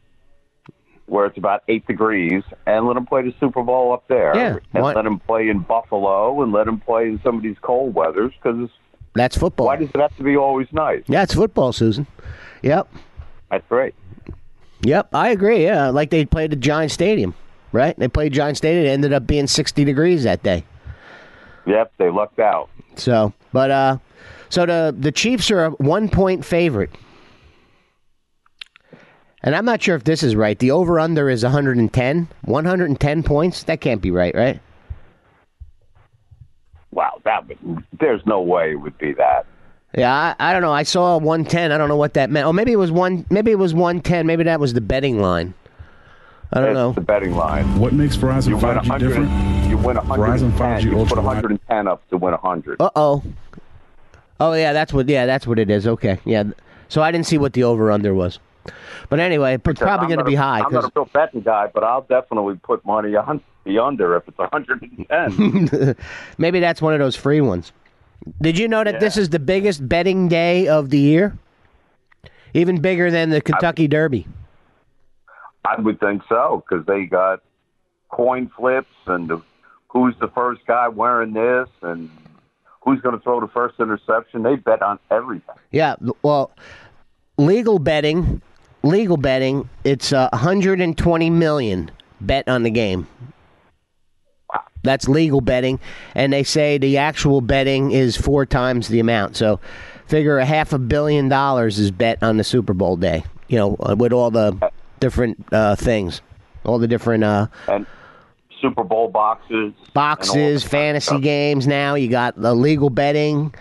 where 1.06 1.26
it's 1.26 1.38
about 1.38 1.62
eight 1.68 1.86
degrees, 1.86 2.42
and 2.66 2.86
let 2.86 2.94
them 2.94 3.06
play 3.06 3.22
the 3.22 3.34
Super 3.40 3.62
Bowl 3.62 3.92
up 3.92 4.06
there. 4.08 4.34
Yeah, 4.36 4.58
and 4.74 4.82
why- 4.84 4.92
let 4.94 5.02
them 5.04 5.18
play 5.20 5.48
in 5.48 5.60
Buffalo, 5.60 6.42
and 6.42 6.52
let 6.52 6.66
them 6.66 6.80
play 6.80 7.06
in 7.08 7.20
some 7.22 7.36
of 7.36 7.42
these 7.42 7.56
cold 7.62 7.94
weathers. 7.94 8.32
Because 8.42 8.68
That's 9.14 9.36
football. 9.36 9.66
why 9.66 9.76
does 9.76 9.88
it 9.94 9.96
have 10.00 10.14
to 10.16 10.22
be 10.22 10.36
always 10.36 10.66
nice? 10.72 11.02
yeah, 11.08 11.22
it's 11.22 11.34
football, 11.34 11.72
Susan. 11.72 12.06
Yep. 12.62 12.88
That's 13.50 13.66
great. 13.68 13.94
Yep, 14.82 15.14
I 15.14 15.30
agree. 15.30 15.64
Yeah, 15.64 15.88
like 15.88 16.10
they 16.10 16.24
played 16.24 16.52
at 16.52 16.60
Giant 16.60 16.92
Stadium, 16.92 17.34
right? 17.72 17.98
They 17.98 18.08
played 18.08 18.32
Giant 18.32 18.56
Stadium. 18.56 18.86
It 18.86 18.90
ended 18.90 19.12
up 19.12 19.26
being 19.26 19.46
60 19.46 19.84
degrees 19.84 20.24
that 20.24 20.42
day. 20.42 20.64
Yep, 21.66 21.92
they 21.98 22.10
lucked 22.10 22.38
out. 22.38 22.70
So, 22.96 23.32
but 23.52 23.70
uh, 23.70 23.98
so 24.48 24.66
the 24.66 24.94
the 24.98 25.12
Chiefs 25.12 25.50
are 25.50 25.66
a 25.66 25.70
one 25.72 26.08
point 26.08 26.44
favorite, 26.44 26.90
and 29.42 29.54
I'm 29.54 29.64
not 29.64 29.82
sure 29.82 29.94
if 29.94 30.04
this 30.04 30.22
is 30.22 30.34
right. 30.34 30.58
The 30.58 30.70
over 30.70 30.98
under 30.98 31.28
is 31.28 31.42
110, 31.42 32.28
110 32.42 33.22
points. 33.22 33.62
That 33.64 33.80
can't 33.80 34.00
be 34.00 34.10
right, 34.10 34.34
right? 34.34 34.60
Wow, 36.90 37.20
that 37.24 37.46
would, 37.46 37.84
there's 38.00 38.24
no 38.24 38.40
way 38.40 38.72
it 38.72 38.76
would 38.76 38.96
be 38.98 39.12
that. 39.14 39.46
Yeah, 39.94 40.12
I, 40.12 40.50
I 40.50 40.52
don't 40.52 40.62
know. 40.62 40.72
I 40.72 40.82
saw 40.82 41.18
110. 41.18 41.70
I 41.70 41.78
don't 41.78 41.88
know 41.88 41.96
what 41.96 42.14
that 42.14 42.30
meant. 42.30 42.46
Oh, 42.46 42.52
maybe 42.52 42.72
it 42.72 42.76
was 42.76 42.90
one. 42.90 43.26
Maybe 43.30 43.50
it 43.50 43.58
was 43.58 43.74
110. 43.74 44.26
Maybe 44.26 44.44
that 44.44 44.58
was 44.58 44.72
the 44.72 44.80
betting 44.80 45.20
line. 45.20 45.54
I 46.52 46.60
don't 46.60 46.74
That's 46.74 46.74
know. 46.74 46.92
the 46.92 47.00
betting 47.02 47.36
line. 47.36 47.78
What 47.78 47.92
makes 47.92 48.16
Verizon 48.16 48.48
You 48.48 48.56
5G 48.56 48.98
different? 48.98 49.68
you 49.68 49.76
win 49.76 49.98
a 49.98 50.02
Verizon 50.02 50.44
and 50.44 50.52
5G. 50.54 50.82
You 50.84 50.90
put 50.92 50.98
Ultra 51.00 51.18
a 51.18 51.22
hundred 51.22 51.50
and 51.50 51.60
ten 51.68 51.86
up 51.86 52.08
to 52.08 52.16
win 52.16 52.32
a 52.32 52.38
hundred. 52.38 52.80
Uh 52.80 52.90
oh. 52.96 53.22
Oh 54.40 54.52
yeah, 54.54 54.72
that's 54.72 54.92
what. 54.92 55.08
Yeah, 55.08 55.26
that's 55.26 55.46
what 55.46 55.58
it 55.58 55.68
is. 55.68 55.86
Okay, 55.86 56.18
yeah. 56.24 56.44
So 56.88 57.02
I 57.02 57.10
didn't 57.12 57.26
see 57.26 57.36
what 57.36 57.52
the 57.52 57.64
over 57.64 57.90
under 57.90 58.14
was, 58.14 58.38
but 59.10 59.20
anyway, 59.20 59.54
it's 59.54 59.62
Because 59.62 59.78
probably 59.82 60.06
going 60.06 60.20
to 60.20 60.24
be 60.24 60.34
high 60.36 60.60
I'm 60.60 60.72
not 60.72 60.84
a 60.84 60.92
real 60.96 61.04
betting 61.12 61.42
guy, 61.42 61.70
but 61.74 61.84
I'll 61.84 62.02
definitely 62.02 62.54
put 62.62 62.82
money 62.86 63.14
on 63.14 63.42
the 63.64 63.78
under 63.78 64.16
if 64.16 64.26
it's 64.26 64.38
a 64.38 64.48
hundred 64.48 64.80
and 64.82 65.06
ten. 65.08 65.96
maybe 66.38 66.60
that's 66.60 66.80
one 66.80 66.94
of 66.94 66.98
those 66.98 67.14
free 67.14 67.42
ones. 67.42 67.72
Did 68.40 68.58
you 68.58 68.68
know 68.68 68.82
that 68.84 69.00
this 69.00 69.18
is 69.18 69.28
the 69.28 69.38
biggest 69.38 69.86
betting 69.86 70.28
day 70.28 70.66
of 70.66 70.88
the 70.88 70.98
year? 70.98 71.36
Even 72.54 72.80
bigger 72.80 73.10
than 73.10 73.28
the 73.28 73.42
Kentucky 73.42 73.86
Derby. 73.86 74.26
I 75.64 75.80
would 75.80 76.00
think 76.00 76.22
so 76.28 76.64
because 76.68 76.86
they 76.86 77.04
got 77.04 77.42
coin 78.10 78.50
flips 78.56 78.94
and 79.06 79.30
who's 79.88 80.14
the 80.20 80.28
first 80.28 80.62
guy 80.66 80.88
wearing 80.88 81.32
this 81.32 81.68
and 81.82 82.10
who's 82.82 83.00
going 83.00 83.16
to 83.16 83.22
throw 83.22 83.40
the 83.40 83.48
first 83.48 83.78
interception. 83.80 84.42
They 84.42 84.56
bet 84.56 84.82
on 84.82 84.98
everything. 85.10 85.56
Yeah, 85.70 85.96
well, 86.22 86.52
legal 87.36 87.78
betting, 87.78 88.40
legal 88.82 89.16
betting, 89.16 89.68
it's 89.84 90.12
uh, 90.12 90.28
120 90.32 91.30
million 91.30 91.90
bet 92.20 92.48
on 92.48 92.62
the 92.62 92.70
game. 92.70 93.06
That's 94.82 95.08
legal 95.08 95.40
betting, 95.40 95.80
and 96.14 96.32
they 96.32 96.44
say 96.44 96.78
the 96.78 96.98
actual 96.98 97.40
betting 97.40 97.90
is 97.90 98.16
four 98.16 98.46
times 98.46 98.88
the 98.88 99.00
amount. 99.00 99.36
So, 99.36 99.60
figure 100.06 100.38
a 100.38 100.44
half 100.44 100.72
a 100.72 100.78
billion 100.78 101.28
dollars 101.28 101.78
is 101.78 101.90
bet 101.90 102.22
on 102.22 102.36
the 102.36 102.44
Super 102.44 102.72
Bowl 102.72 102.96
day. 102.96 103.24
You 103.48 103.58
know, 103.58 103.76
uh, 103.80 103.96
with 103.98 104.12
all 104.12 104.30
the 104.30 104.56
different 105.00 105.46
uh, 105.52 105.76
things, 105.76 106.22
all 106.64 106.78
the 106.78 106.88
different 106.88 107.24
uh, 107.24 107.46
And 107.68 107.86
Super 108.60 108.84
Bowl 108.84 109.08
boxes, 109.08 109.72
boxes, 109.94 110.32
that 110.32 110.38
kind 110.38 110.56
of 110.56 110.62
fantasy 110.64 111.20
games. 111.20 111.66
Now 111.66 111.94
you 111.94 112.08
got 112.08 112.40
the 112.40 112.54
legal 112.54 112.90
betting. 112.90 113.54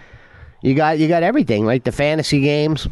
You 0.62 0.74
got 0.74 1.00
you 1.00 1.08
got 1.08 1.24
everything, 1.24 1.66
right? 1.66 1.84
The 1.84 1.92
fantasy 1.92 2.42
games. 2.42 2.88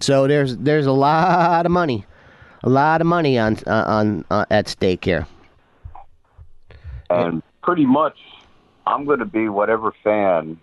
So 0.00 0.26
there's 0.26 0.56
there's 0.56 0.86
a 0.86 0.92
lot 0.92 1.66
of 1.66 1.72
money, 1.72 2.04
a 2.62 2.68
lot 2.68 3.00
of 3.00 3.06
money 3.06 3.38
on 3.38 3.56
uh, 3.66 3.84
on 3.86 4.24
uh, 4.30 4.44
at 4.50 4.68
stake 4.68 5.04
here. 5.04 5.26
And 7.08 7.42
pretty 7.62 7.86
much, 7.86 8.18
I'm 8.86 9.04
going 9.04 9.20
to 9.20 9.24
be 9.24 9.48
whatever 9.48 9.92
fan 10.04 10.58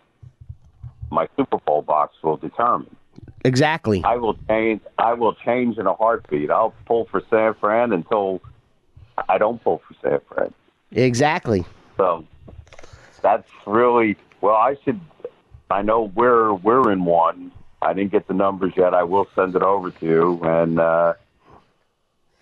my 1.10 1.28
Super 1.38 1.58
Bowl 1.60 1.82
box 1.82 2.16
will 2.24 2.38
determine. 2.38 2.96
Exactly. 3.44 4.02
I 4.06 4.16
will 4.16 4.36
change. 4.48 4.82
I 4.98 5.14
will 5.14 5.34
change 5.36 5.78
in 5.78 5.86
a 5.86 5.94
heartbeat. 5.94 6.50
I'll 6.50 6.74
pull 6.86 7.06
for 7.06 7.22
San 7.30 7.54
Fran 7.56 7.92
until 7.92 8.42
I 9.30 9.38
don't 9.38 9.62
pull 9.64 9.82
for 9.88 9.94
San 10.02 10.20
Fran. 10.30 10.54
Exactly. 10.92 11.66
So 11.98 12.26
that's 13.22 13.50
really 13.66 14.16
well. 14.42 14.56
I 14.56 14.76
should. 14.84 15.00
I 15.70 15.82
know 15.82 16.12
we're 16.16 16.54
we're 16.54 16.92
in 16.92 17.04
one. 17.06 17.52
I 17.82 17.94
didn't 17.94 18.12
get 18.12 18.28
the 18.28 18.34
numbers 18.34 18.74
yet. 18.78 18.94
I 18.94 19.04
will 19.04 19.28
send 19.36 19.56
it 19.56 19.62
over 19.62 19.92
to 19.92 20.06
you, 20.06 20.40
and 20.44 20.80
uh, 20.80 21.14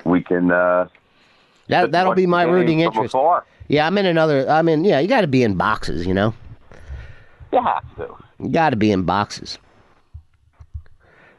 we 0.05 0.21
can. 0.21 0.51
Uh, 0.51 0.87
That 1.67 1.91
that'll 1.91 2.13
be 2.13 2.27
my 2.27 2.43
rooting 2.43 2.81
interest. 2.81 3.15
afar. 3.15 3.45
Yeah, 3.67 3.87
I'm 3.87 3.97
in 3.97 4.05
another. 4.05 4.47
I'm 4.49 4.67
in. 4.69 4.83
Yeah, 4.83 4.99
you 4.99 5.07
got 5.07 5.21
to 5.21 5.27
be 5.27 5.41
in 5.41 5.55
boxes. 5.55 6.05
You 6.05 6.13
know, 6.13 6.33
You 7.51 7.63
have 7.63 7.95
to. 7.95 8.15
you 8.39 8.49
got 8.49 8.69
to 8.71 8.75
be 8.75 8.91
in 8.91 9.03
boxes. 9.03 9.57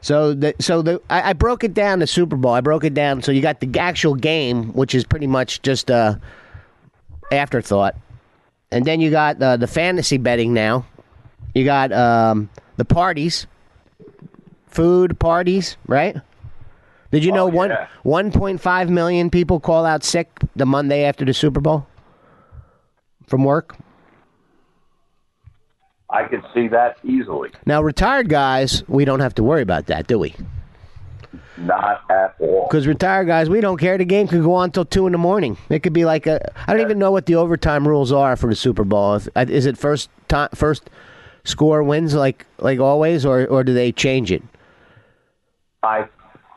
So 0.03 0.33
the 0.33 0.53
so 0.59 0.81
the 0.81 1.01
I, 1.09 1.29
I 1.29 1.33
broke 1.33 1.63
it 1.63 1.73
down 1.73 1.99
the 1.99 2.07
Super 2.07 2.35
Bowl. 2.35 2.51
I 2.53 2.59
broke 2.61 2.83
it 2.83 2.93
down. 2.93 3.21
So 3.21 3.31
you 3.31 3.41
got 3.41 3.61
the 3.61 3.79
actual 3.79 4.15
game, 4.15 4.73
which 4.73 4.93
is 4.93 5.05
pretty 5.05 5.27
much 5.27 5.61
just 5.61 5.89
a 5.89 6.19
afterthought, 7.31 7.95
and 8.69 8.83
then 8.83 8.99
you 8.99 9.09
got 9.09 9.41
uh, 9.41 9.55
the 9.57 9.65
fantasy 9.65 10.17
betting. 10.17 10.53
Now 10.53 10.85
you 11.55 11.63
got 11.63 11.93
um, 11.93 12.49
the 12.75 12.83
parties, 12.83 13.47
food 14.67 15.17
parties, 15.19 15.77
right? 15.87 16.17
Did 17.11 17.23
you 17.23 17.31
know 17.31 17.45
Oh, 17.45 17.49
one 17.49 17.69
yeah. 17.69 17.87
one 18.03 18.29
point 18.31 18.59
five 18.59 18.89
million 18.89 19.29
people 19.29 19.61
call 19.61 19.85
out 19.85 20.03
sick 20.03 20.29
the 20.55 20.65
Monday 20.65 21.05
after 21.05 21.23
the 21.23 21.33
Super 21.33 21.61
Bowl 21.61 21.87
from 23.27 23.45
work? 23.45 23.77
I 26.13 26.27
could 26.27 26.43
see 26.53 26.67
that 26.67 26.97
easily. 27.03 27.49
Now, 27.65 27.81
retired 27.81 28.29
guys, 28.29 28.87
we 28.87 29.03
don't 29.03 29.19
have 29.19 29.33
to 29.35 29.43
worry 29.43 29.63
about 29.63 29.87
that, 29.87 30.05
do 30.05 30.19
we? 30.19 30.35
Not 31.57 32.03
at 32.09 32.35
all. 32.39 32.67
Because 32.67 32.85
retired 32.85 33.25
guys, 33.25 33.49
we 33.49 33.61
don't 33.61 33.77
care. 33.77 33.97
The 33.97 34.05
game 34.05 34.27
could 34.27 34.43
go 34.43 34.53
on 34.53 34.71
till 34.71 34.85
two 34.85 35.07
in 35.07 35.11
the 35.11 35.17
morning. 35.17 35.57
It 35.69 35.81
could 35.81 35.93
be 35.93 36.05
like 36.05 36.27
a. 36.27 36.51
I 36.67 36.73
don't 36.73 36.81
even 36.81 36.99
know 36.99 37.11
what 37.11 37.25
the 37.25 37.35
overtime 37.35 37.87
rules 37.87 38.11
are 38.11 38.35
for 38.35 38.47
the 38.47 38.55
Super 38.55 38.83
Bowl. 38.83 39.15
If, 39.15 39.27
uh, 39.35 39.45
is 39.49 39.65
it 39.65 39.77
first 39.77 40.09
time, 40.27 40.49
first 40.53 40.89
score 41.43 41.83
wins 41.83 42.13
like 42.13 42.45
like 42.59 42.79
always, 42.79 43.25
or 43.25 43.47
or 43.47 43.63
do 43.63 43.73
they 43.73 43.91
change 43.91 44.31
it? 44.31 44.43
I, 45.81 46.07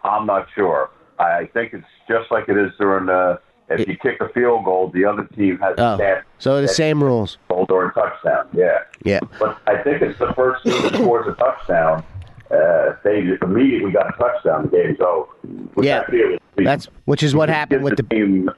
I'm 0.05 0.27
not 0.27 0.49
sure. 0.55 0.91
I 1.19 1.49
think 1.53 1.73
it's 1.73 1.87
just 2.09 2.31
like 2.31 2.49
it 2.49 2.57
is 2.57 2.73
during 2.79 3.07
the. 3.07 3.41
If 3.69 3.89
you 3.89 3.97
kick 3.97 4.21
a 4.21 4.29
field 4.29 4.65
goal, 4.65 4.91
the 4.95 5.05
other 5.05 5.25
team 5.25 5.59
has 5.59 5.75
Oh, 5.79 5.95
a 5.95 5.99
chance. 5.99 6.25
so 6.39 6.61
the 6.61 6.69
same 6.69 7.03
rules. 7.03 7.37
Field 7.49 7.69
goal 7.69 7.79
or 7.79 7.89
a 7.89 7.95
touchdown. 7.95 8.49
Yeah. 8.53 8.79
Yeah. 9.05 9.21
But 9.41 9.59
I 9.67 9.83
think 9.83 10.03
it's 10.03 10.19
the 10.21 10.33
first 10.35 10.63
team 10.65 10.81
that 10.83 10.95
scores 10.95 11.27
a 11.27 11.33
touchdown. 11.35 12.05
Uh, 12.49 12.95
they 13.03 13.37
immediately 13.43 13.91
got 13.91 14.15
a 14.15 14.17
touchdown. 14.19 14.63
The 14.63 14.69
game's 14.69 15.01
over. 15.01 15.27
Yeah. 15.85 16.03
I 16.07 16.11
feel 16.11 16.33
is- 16.35 16.39
That's 16.65 16.89
which 17.07 17.23
is 17.25 17.35
what 17.35 17.49
happened 17.49 17.83
with 17.83 17.97
gives 17.97 18.09
the. 18.09 18.15
team. 18.15 18.51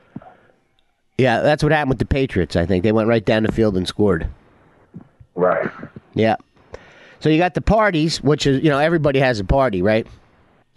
Yeah, 1.17 1.41
that's 1.41 1.63
what 1.63 1.73
happened 1.73 1.89
with 1.91 1.99
the 1.99 2.05
Patriots. 2.05 2.55
I 2.55 2.65
think 2.67 2.85
they 2.85 2.93
went 2.93 3.09
right 3.09 3.25
down 3.25 3.43
the 3.45 3.51
field 3.53 3.77
and 3.77 3.89
scored. 3.89 4.29
Right. 5.35 5.69
Yeah. 6.15 6.37
So 7.21 7.29
you 7.29 7.39
got 7.39 7.55
the 7.55 7.61
parties, 7.61 8.23
which 8.23 8.47
is 8.47 8.63
you 8.63 8.71
know 8.71 8.79
everybody 8.79 9.19
has 9.21 9.41
a 9.41 9.45
party, 9.45 9.83
right? 9.83 10.07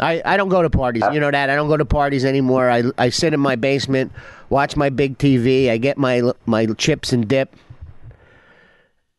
I, 0.02 0.22
I 0.26 0.38
don't 0.38 0.50
go 0.50 0.62
to 0.62 0.70
parties. 0.70 1.04
You 1.12 1.20
know 1.20 1.32
that 1.32 1.50
I 1.50 1.56
don't 1.56 1.68
go 1.68 1.78
to 1.78 1.86
parties 1.86 2.26
anymore. 2.26 2.70
I, 2.70 2.84
I 2.98 3.10
sit 3.10 3.34
in 3.34 3.40
my 3.40 3.56
basement, 3.56 4.12
watch 4.50 4.76
my 4.76 4.90
big 4.90 5.18
TV. 5.18 5.70
I 5.70 5.78
get 5.78 5.98
my 5.98 6.32
my 6.46 6.66
chips 6.78 7.14
and 7.14 7.28
dip, 7.28 7.56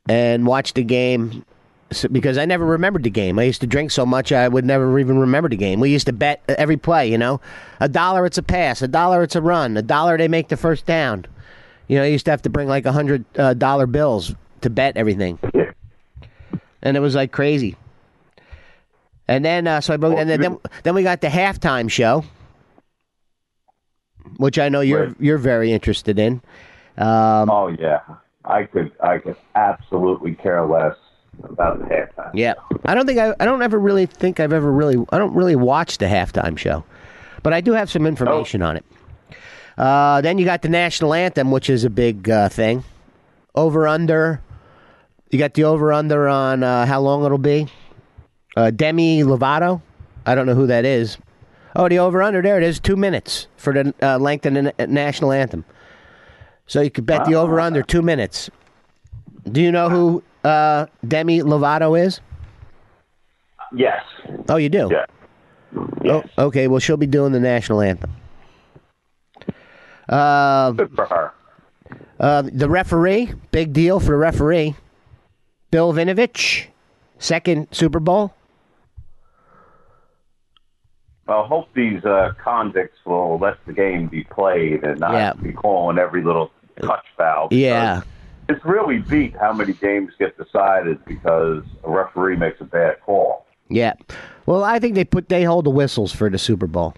and 0.09 0.47
watch 0.47 0.75
the 0.75 0.83
game. 0.83 1.45
So, 1.93 2.09
because 2.09 2.39
I 2.39 2.47
never 2.47 2.65
remembered 2.65 3.03
the 3.03 3.11
game. 3.11 3.39
I 3.39 3.43
used 3.43 3.61
to 3.61 3.67
drink 3.67 3.91
so 3.91 4.07
much 4.07 4.33
I 4.33 4.49
would 4.49 4.65
never 4.65 4.99
even 4.99 5.19
remember 5.19 5.51
the 5.51 5.57
game. 5.57 5.79
We 5.79 5.91
used 5.91 6.07
to 6.07 6.13
bet 6.13 6.43
every 6.49 6.79
play. 6.79 7.11
You 7.11 7.19
know, 7.19 7.41
a 7.81 7.89
dollar 7.89 8.25
it's 8.27 8.39
a 8.39 8.43
pass, 8.43 8.83
a 8.83 8.89
dollar 8.89 9.23
it's 9.23 9.37
a 9.37 9.43
run, 9.43 9.77
a 9.77 9.83
dollar 9.83 10.17
they 10.17 10.29
make 10.29 10.49
the 10.49 10.57
first 10.57 10.87
down. 10.87 11.27
You 11.89 11.99
know, 11.99 12.05
I 12.05 12.07
used 12.07 12.25
to 12.25 12.31
have 12.31 12.43
to 12.43 12.51
bring 12.51 12.69
like 12.69 12.87
a 12.87 12.93
hundred 12.93 13.25
uh, 13.39 13.55
dollar 13.55 13.87
bills 13.87 14.35
to 14.63 14.71
bet 14.71 14.97
everything 14.97 15.39
and 16.83 16.97
it 16.97 17.01
was 17.01 17.15
like 17.15 17.33
crazy. 17.33 17.77
And 19.33 19.45
then, 19.45 19.67
uh, 19.67 19.81
so 19.81 19.95
I 19.95 19.97
broke, 19.97 20.19
and 20.19 20.29
then, 20.29 20.41
then 20.43 20.59
then 20.83 20.95
we 20.95 21.03
got 21.03 21.23
the 21.23 21.29
halftime 21.29 21.91
show, 21.91 22.23
which 24.37 24.59
I 24.59 24.69
know 24.69 24.81
you're 24.83 25.15
you're 25.19 25.39
very 25.39 25.73
interested 25.73 26.19
in. 26.19 26.43
Um, 26.99 27.49
Oh 27.51 27.69
yeah. 27.69 28.01
I 28.45 28.65
could. 28.65 28.91
I 29.01 29.19
could 29.19 29.37
absolutely 29.55 30.35
care 30.35 30.67
less 30.67 30.97
about 31.45 31.79
the 31.79 31.87
halftime. 31.87 32.31
yeah, 32.35 32.55
I 32.85 32.95
don't 32.95 33.07
think 33.07 33.19
I 33.19 33.35
I 33.41 33.45
don't 33.47 33.63
ever 33.63 33.79
really 33.79 34.05
think 34.05 34.39
I've 34.39 34.53
ever 34.53 34.71
really 34.71 35.03
I 35.11 35.17
don't 35.19 35.35
really 35.35 35.57
watch 35.57 35.97
the 35.99 36.07
halftime 36.07 36.59
show, 36.59 36.85
but 37.43 37.53
I 37.55 37.61
do 37.63 37.73
have 37.73 37.91
some 37.91 38.05
information 38.07 38.61
on 38.61 38.77
it. 38.77 38.85
Uh, 39.79 40.21
then 40.21 40.37
you 40.37 40.45
got 40.45 40.61
the 40.61 40.69
national 40.69 41.15
anthem, 41.15 41.51
which 41.51 41.71
is 41.71 41.85
a 41.85 41.91
big 41.91 42.29
uh, 42.29 42.51
thing. 42.51 42.85
Over 43.55 43.87
under, 43.89 44.43
you 45.31 45.39
got 45.39 45.55
the 45.55 45.65
over 45.65 45.91
under 45.93 46.29
on 46.29 46.63
uh, 46.63 46.85
how 46.85 47.01
long 47.01 47.25
it'll 47.25 47.39
be. 47.39 47.69
Uh, 48.57 48.71
Demi 48.71 49.21
Lovato, 49.23 49.81
I 50.27 50.35
don't 50.35 50.47
know 50.47 50.55
who 50.55 50.67
that 50.67 50.85
is. 50.85 51.19
Oh, 51.75 51.89
the 51.89 51.99
over 51.99 52.23
under 52.23 52.43
there 52.43 52.59
it 52.59 52.63
is, 52.65 52.79
two 52.79 52.97
minutes 52.97 53.47
for 53.57 53.73
the 53.73 53.95
uh, 54.03 54.19
length 54.19 54.45
of 54.47 54.55
the 54.55 54.75
national 54.89 55.33
anthem. 55.33 55.65
So 56.67 56.81
you 56.83 56.91
could 56.91 57.07
bet 57.07 57.25
the 57.25 57.35
over 57.35 57.59
under 57.61 57.83
two 57.83 58.03
minutes. 58.03 58.51
Do 59.51 59.63
you 59.63 59.73
know 59.73 59.89
who 59.89 60.23
uh, 60.45 60.87
Demi 61.07 61.41
Lovato 61.41 61.99
is? 61.99 62.21
Yes. 63.75 64.03
Oh, 64.49 64.57
you 64.57 64.69
do. 64.69 64.89
Yeah. 64.91 65.07
Yes. 66.05 66.29
Oh, 66.37 66.45
okay. 66.47 66.69
Well, 66.69 66.79
she'll 66.79 66.99
be 66.99 67.07
doing 67.07 67.33
the 67.33 67.41
national 67.41 67.81
anthem. 67.81 68.13
Uh, 70.09 70.73
Good 70.73 70.95
for 70.95 71.07
her. 71.07 71.33
uh, 72.21 72.43
the 72.53 72.69
referee, 72.69 73.33
big 73.51 73.73
deal 73.73 73.99
for 73.99 74.09
the 74.13 74.17
referee. 74.17 74.75
Bill 75.71 75.93
Vinovich, 75.95 76.67
second 77.19 77.69
Super 77.71 77.99
Bowl. 78.01 78.35
I 81.29 81.45
hope 81.47 81.69
these 81.75 82.05
uh, 82.05 82.33
convicts 82.43 82.99
will 83.05 83.39
let 83.39 83.65
the 83.67 83.73
game 83.73 84.09
be 84.09 84.25
played 84.25 84.83
and 84.85 84.99
not 85.01 85.13
Yeah. 85.13 85.33
be 85.35 85.53
calling 85.53 85.99
every 85.99 86.23
little 86.23 86.51
touch 86.81 87.05
foul. 87.17 87.49
Yeah. 87.51 88.03
It's 88.49 88.65
really 88.65 88.99
beat 88.99 89.35
how 89.37 89.53
many 89.53 89.73
games 89.73 90.13
get 90.19 90.37
decided 90.37 91.03
because 91.05 91.63
a 91.85 91.91
referee 91.91 92.37
makes 92.37 92.61
a 92.61 92.65
bad 92.65 93.01
call. 93.01 93.47
Yeah. 93.69 93.95
Well, 94.47 94.65
I 94.65 94.79
think 94.81 94.95
they 94.97 95.05
put 95.05 95.29
they 95.29 95.45
hold 95.45 95.65
the 95.65 95.71
whistles 95.71 96.13
for 96.13 96.29
the 96.29 96.39
Super 96.39 96.67
Bowl. 96.67 96.95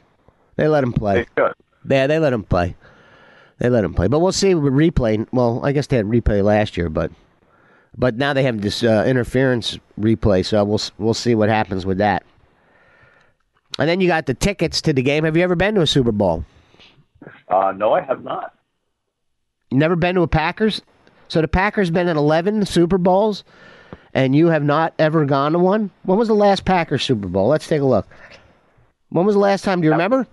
They 0.56 0.68
let 0.68 0.80
them 0.80 0.92
play. 0.92 1.26
They 1.36 1.42
should. 1.42 1.52
Yeah, 1.88 2.06
they 2.06 2.18
let 2.18 2.30
them 2.30 2.44
play. 2.44 2.74
They 3.58 3.68
let 3.68 3.84
him 3.84 3.94
play, 3.94 4.08
but 4.08 4.18
we'll 4.20 4.32
see 4.32 4.54
with 4.54 4.72
replay. 4.72 5.26
Well, 5.32 5.60
I 5.64 5.72
guess 5.72 5.86
they 5.86 5.96
had 5.96 6.06
replay 6.06 6.42
last 6.42 6.76
year, 6.76 6.88
but 6.88 7.12
but 7.96 8.16
now 8.16 8.32
they 8.32 8.42
have 8.42 8.60
this 8.62 8.82
uh, 8.82 9.04
interference 9.06 9.78
replay, 10.00 10.44
so 10.44 10.64
we'll 10.64 10.80
we'll 10.98 11.14
see 11.14 11.34
what 11.34 11.48
happens 11.50 11.84
with 11.86 11.98
that. 11.98 12.24
And 13.78 13.88
then 13.88 14.00
you 14.00 14.06
got 14.06 14.26
the 14.26 14.34
tickets 14.34 14.80
to 14.82 14.92
the 14.92 15.02
game. 15.02 15.24
Have 15.24 15.36
you 15.36 15.42
ever 15.42 15.56
been 15.56 15.74
to 15.74 15.80
a 15.80 15.86
Super 15.86 16.12
Bowl? 16.12 16.44
Uh, 17.48 17.72
no, 17.76 17.92
I 17.92 18.02
have 18.02 18.22
not. 18.22 18.54
Never 19.72 19.96
been 19.96 20.14
to 20.14 20.22
a 20.22 20.28
Packers? 20.28 20.80
So 21.28 21.40
the 21.40 21.48
Packers 21.48 21.90
been 21.90 22.06
in 22.06 22.16
11 22.16 22.66
Super 22.66 22.98
Bowls 22.98 23.44
and 24.14 24.36
you 24.36 24.46
have 24.48 24.62
not 24.62 24.94
ever 24.98 25.24
gone 25.24 25.52
to 25.52 25.58
one? 25.58 25.90
When 26.04 26.16
was 26.16 26.28
the 26.28 26.34
last 26.34 26.64
Packers 26.64 27.02
Super 27.02 27.28
Bowl? 27.28 27.48
Let's 27.48 27.66
take 27.66 27.80
a 27.80 27.86
look. 27.86 28.06
When 29.08 29.26
was 29.26 29.34
the 29.34 29.40
last 29.40 29.64
time? 29.64 29.80
Do 29.80 29.86
you 29.86 29.92
remember? 29.92 30.26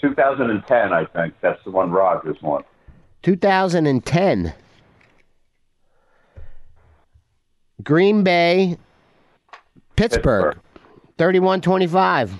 2010, 0.00 0.92
I 0.92 1.04
think. 1.06 1.34
That's 1.40 1.62
the 1.64 1.70
one 1.70 1.90
Rodgers 1.90 2.36
won. 2.42 2.64
2010. 3.22 4.52
Green 7.84 8.24
Bay, 8.24 8.76
Pittsburgh, 9.94 10.54
Pittsburgh. 10.54 10.58
31 11.18 11.60
25. 11.60 12.32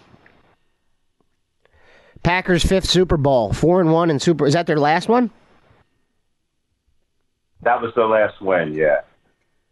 Packers 2.23 2.65
fifth 2.65 2.87
Super 2.89 3.17
Bowl, 3.17 3.53
four 3.53 3.81
and 3.81 3.93
one 3.93 4.11
in 4.11 4.19
Super. 4.19 4.47
Is 4.47 4.55
that 4.55 4.67
their 4.67 4.79
last 4.79 5.09
one? 5.09 5.31
That 7.63 7.81
was 7.83 7.93
the 7.95 8.05
last 8.05 8.41
win, 8.41 8.73
yeah. 8.75 9.01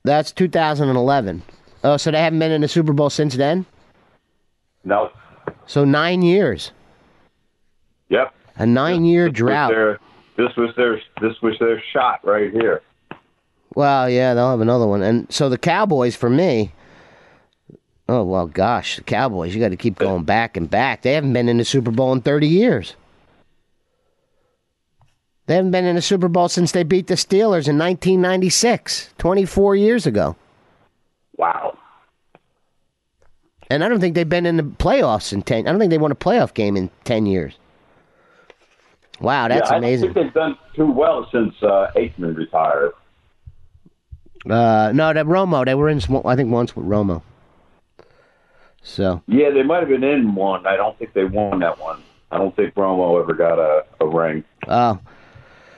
That's 0.04 0.32
2011. 0.32 1.42
Oh, 1.84 1.96
so 1.96 2.10
they 2.10 2.20
haven't 2.20 2.38
been 2.40 2.52
in 2.52 2.60
the 2.60 2.68
Super 2.68 2.92
Bowl 2.92 3.10
since 3.10 3.36
then. 3.36 3.66
No. 4.84 5.10
So 5.66 5.84
nine 5.84 6.22
years, 6.22 6.72
Yep. 8.08 8.32
a 8.56 8.66
nine-year 8.66 9.25
was 9.25 9.32
drought. 9.32 9.70
their- 9.70 9.98
this 10.36 10.54
was 10.56 10.70
their 10.76 11.00
this 11.20 11.40
was 11.42 11.56
their 11.58 11.80
shot 11.92 12.20
right 12.25 12.52
here. 12.52 12.82
Well, 13.75 14.08
yeah, 14.08 14.34
they'll 14.34 14.50
have 14.50 14.60
another 14.60 14.86
one. 14.86 15.02
And 15.02 15.32
so 15.32 15.48
the 15.48 15.58
Cowboys, 15.58 16.14
for 16.16 16.30
me, 16.30 16.72
oh 18.08 18.22
well, 18.25 18.46
gosh, 18.46 18.96
the 18.96 19.02
Cowboys, 19.02 19.54
you 19.54 19.60
got 19.60 19.70
to 19.70 19.76
keep 19.76 19.98
going 19.98 20.25
back 20.25 20.56
and 20.56 20.70
back. 20.70 21.02
They 21.02 21.14
haven't 21.14 21.32
been 21.32 21.48
in 21.48 21.58
the 21.58 21.64
Super 21.64 21.90
Bowl 21.90 22.12
in 22.12 22.20
30 22.20 22.46
years. 22.46 22.94
They 25.46 25.54
haven't 25.54 25.70
been 25.70 25.84
in 25.84 25.94
the 25.94 26.02
Super 26.02 26.28
Bowl 26.28 26.48
since 26.48 26.72
they 26.72 26.82
beat 26.82 27.06
the 27.06 27.14
Steelers 27.14 27.68
in 27.68 27.78
1996, 27.78 29.10
24 29.16 29.76
years 29.76 30.06
ago. 30.06 30.34
Wow. 31.36 31.78
And 33.70 33.84
I 33.84 33.88
don't 33.88 34.00
think 34.00 34.14
they've 34.14 34.28
been 34.28 34.46
in 34.46 34.56
the 34.56 34.62
playoffs 34.64 35.32
in 35.32 35.42
10. 35.42 35.66
I 35.66 35.70
don't 35.70 35.78
think 35.78 35.90
they 35.90 35.98
won 35.98 36.12
a 36.12 36.16
playoff 36.16 36.54
game 36.54 36.76
in 36.76 36.90
10 37.04 37.26
years. 37.26 37.54
Wow, 39.20 39.48
that's 39.48 39.70
yeah, 39.70 39.78
amazing. 39.78 40.10
I 40.10 40.12
think 40.12 40.26
they've 40.26 40.34
done 40.34 40.58
too 40.75 40.90
well 40.90 41.28
since 41.32 41.54
uh, 41.62 41.90
Aikman 41.96 42.36
retired. 42.36 42.92
Uh, 44.48 44.92
no, 44.94 45.12
that 45.12 45.26
Romo, 45.26 45.64
they 45.64 45.75
were 45.75 45.88
in, 45.88 46.00
I 46.25 46.36
think, 46.36 46.50
once 46.50 46.76
with 46.76 46.86
Romo. 46.86 47.22
So, 48.87 49.21
Yeah, 49.26 49.50
they 49.50 49.64
might 49.64 49.81
have 49.81 49.88
been 49.88 50.05
in 50.05 50.37
one. 50.37 50.64
I 50.64 50.76
don't 50.76 50.97
think 50.97 51.12
they 51.12 51.25
won 51.25 51.59
that 51.59 51.81
one. 51.81 52.00
I 52.31 52.38
don't 52.38 52.55
think 52.55 52.73
Romo 52.75 53.21
ever 53.21 53.35
got 53.35 53.59
a, 53.59 53.85
a 54.00 54.07
ring. 54.07 54.45
Oh. 54.69 55.00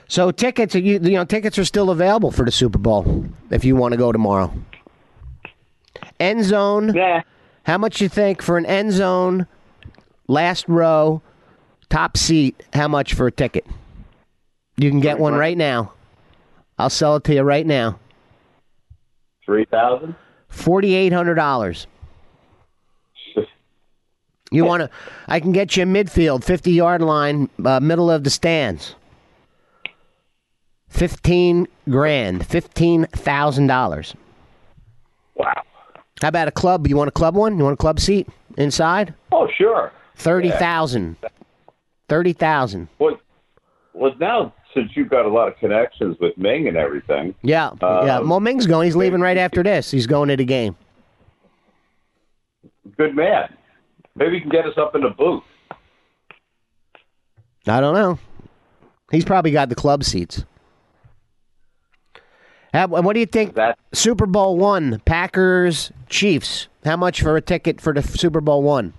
So 0.08 0.30
tickets, 0.30 0.74
you, 0.74 0.82
you 0.82 1.00
know, 1.00 1.24
tickets 1.24 1.58
are 1.58 1.64
still 1.64 1.88
available 1.88 2.30
for 2.30 2.44
the 2.44 2.52
Super 2.52 2.76
Bowl 2.78 3.24
if 3.50 3.64
you 3.64 3.76
want 3.76 3.92
to 3.92 3.98
go 3.98 4.12
tomorrow. 4.12 4.52
End 6.20 6.44
zone. 6.44 6.94
Yeah. 6.94 7.22
How 7.64 7.78
much 7.78 8.02
you 8.02 8.10
think 8.10 8.42
for 8.42 8.58
an 8.58 8.66
end 8.66 8.92
zone, 8.92 9.46
last 10.26 10.68
row, 10.68 11.22
top 11.88 12.18
seat? 12.18 12.62
How 12.74 12.88
much 12.88 13.14
for 13.14 13.26
a 13.26 13.32
ticket? 13.32 13.66
You 14.76 14.90
can 14.90 15.00
get 15.00 15.18
one 15.18 15.34
right 15.34 15.56
now. 15.56 15.92
I'll 16.78 16.90
sell 16.90 17.16
it 17.16 17.24
to 17.24 17.34
you 17.34 17.42
right 17.42 17.66
now. 17.66 17.98
Three 19.44 19.64
thousand? 19.64 20.14
Forty 20.48 20.94
eight 20.94 21.12
hundred 21.12 21.34
dollars. 21.36 21.86
You 24.50 24.64
want 24.64 24.82
to? 24.82 24.90
I 25.26 25.40
can 25.40 25.52
get 25.52 25.76
you 25.76 25.82
a 25.82 25.86
midfield, 25.86 26.42
fifty 26.44 26.72
yard 26.72 27.02
line, 27.02 27.50
uh, 27.64 27.80
middle 27.80 28.10
of 28.10 28.24
the 28.24 28.30
stands. 28.30 28.94
Fifteen 30.88 31.68
grand, 31.88 32.46
fifteen 32.46 33.06
thousand 33.06 33.66
dollars. 33.66 34.14
Wow. 35.34 35.52
How 36.22 36.28
about 36.28 36.48
a 36.48 36.52
club? 36.52 36.86
You 36.86 36.96
want 36.96 37.08
a 37.08 37.12
club 37.12 37.34
one? 37.36 37.58
You 37.58 37.64
want 37.64 37.74
a 37.74 37.76
club 37.76 38.00
seat 38.00 38.26
inside? 38.56 39.14
Oh, 39.30 39.48
sure. 39.56 39.92
Thirty 40.16 40.50
thousand. 40.50 41.16
Thirty 42.08 42.32
thousand. 42.32 42.88
Well, 42.98 43.20
well, 43.92 44.12
now 44.18 44.54
since 44.74 44.90
you've 44.94 45.08
got 45.10 45.26
a 45.26 45.28
lot 45.28 45.48
of 45.48 45.56
connections 45.58 46.16
with 46.20 46.36
Ming 46.38 46.68
and 46.68 46.76
everything, 46.76 47.34
Yeah, 47.42 47.68
Uh, 47.82 48.02
yeah. 48.06 48.20
Mo 48.20 48.40
Ming's 48.40 48.66
going. 48.66 48.86
He's 48.86 48.96
leaving 48.96 49.20
right 49.20 49.36
after 49.36 49.62
this. 49.62 49.90
He's 49.90 50.06
going 50.06 50.28
to 50.30 50.36
the 50.36 50.44
game. 50.44 50.74
good 52.96 53.14
man. 53.14 53.54
Maybe 54.18 54.34
you 54.36 54.40
can 54.40 54.50
get 54.50 54.66
us 54.66 54.76
up 54.76 54.94
in 54.94 55.02
the 55.02 55.10
booth. 55.10 55.42
I 57.66 57.80
don't 57.80 57.94
know. 57.94 58.18
He's 59.12 59.24
probably 59.24 59.50
got 59.52 59.68
the 59.68 59.74
club 59.74 60.04
seats. 60.04 60.44
How- 62.74 62.86
What 62.88 63.12
do 63.14 63.20
you 63.20 63.26
think? 63.26 63.54
That 63.54 63.78
Super 63.92 64.26
Bowl 64.26 64.56
one, 64.56 65.00
Packers, 65.04 65.90
Chiefs. 66.08 66.68
How 66.84 66.96
much 66.96 67.22
for 67.22 67.36
a 67.36 67.40
ticket 67.40 67.80
for 67.80 67.92
the 67.94 68.02
Super 68.02 68.40
Bowl 68.40 68.62
one? 68.62 68.92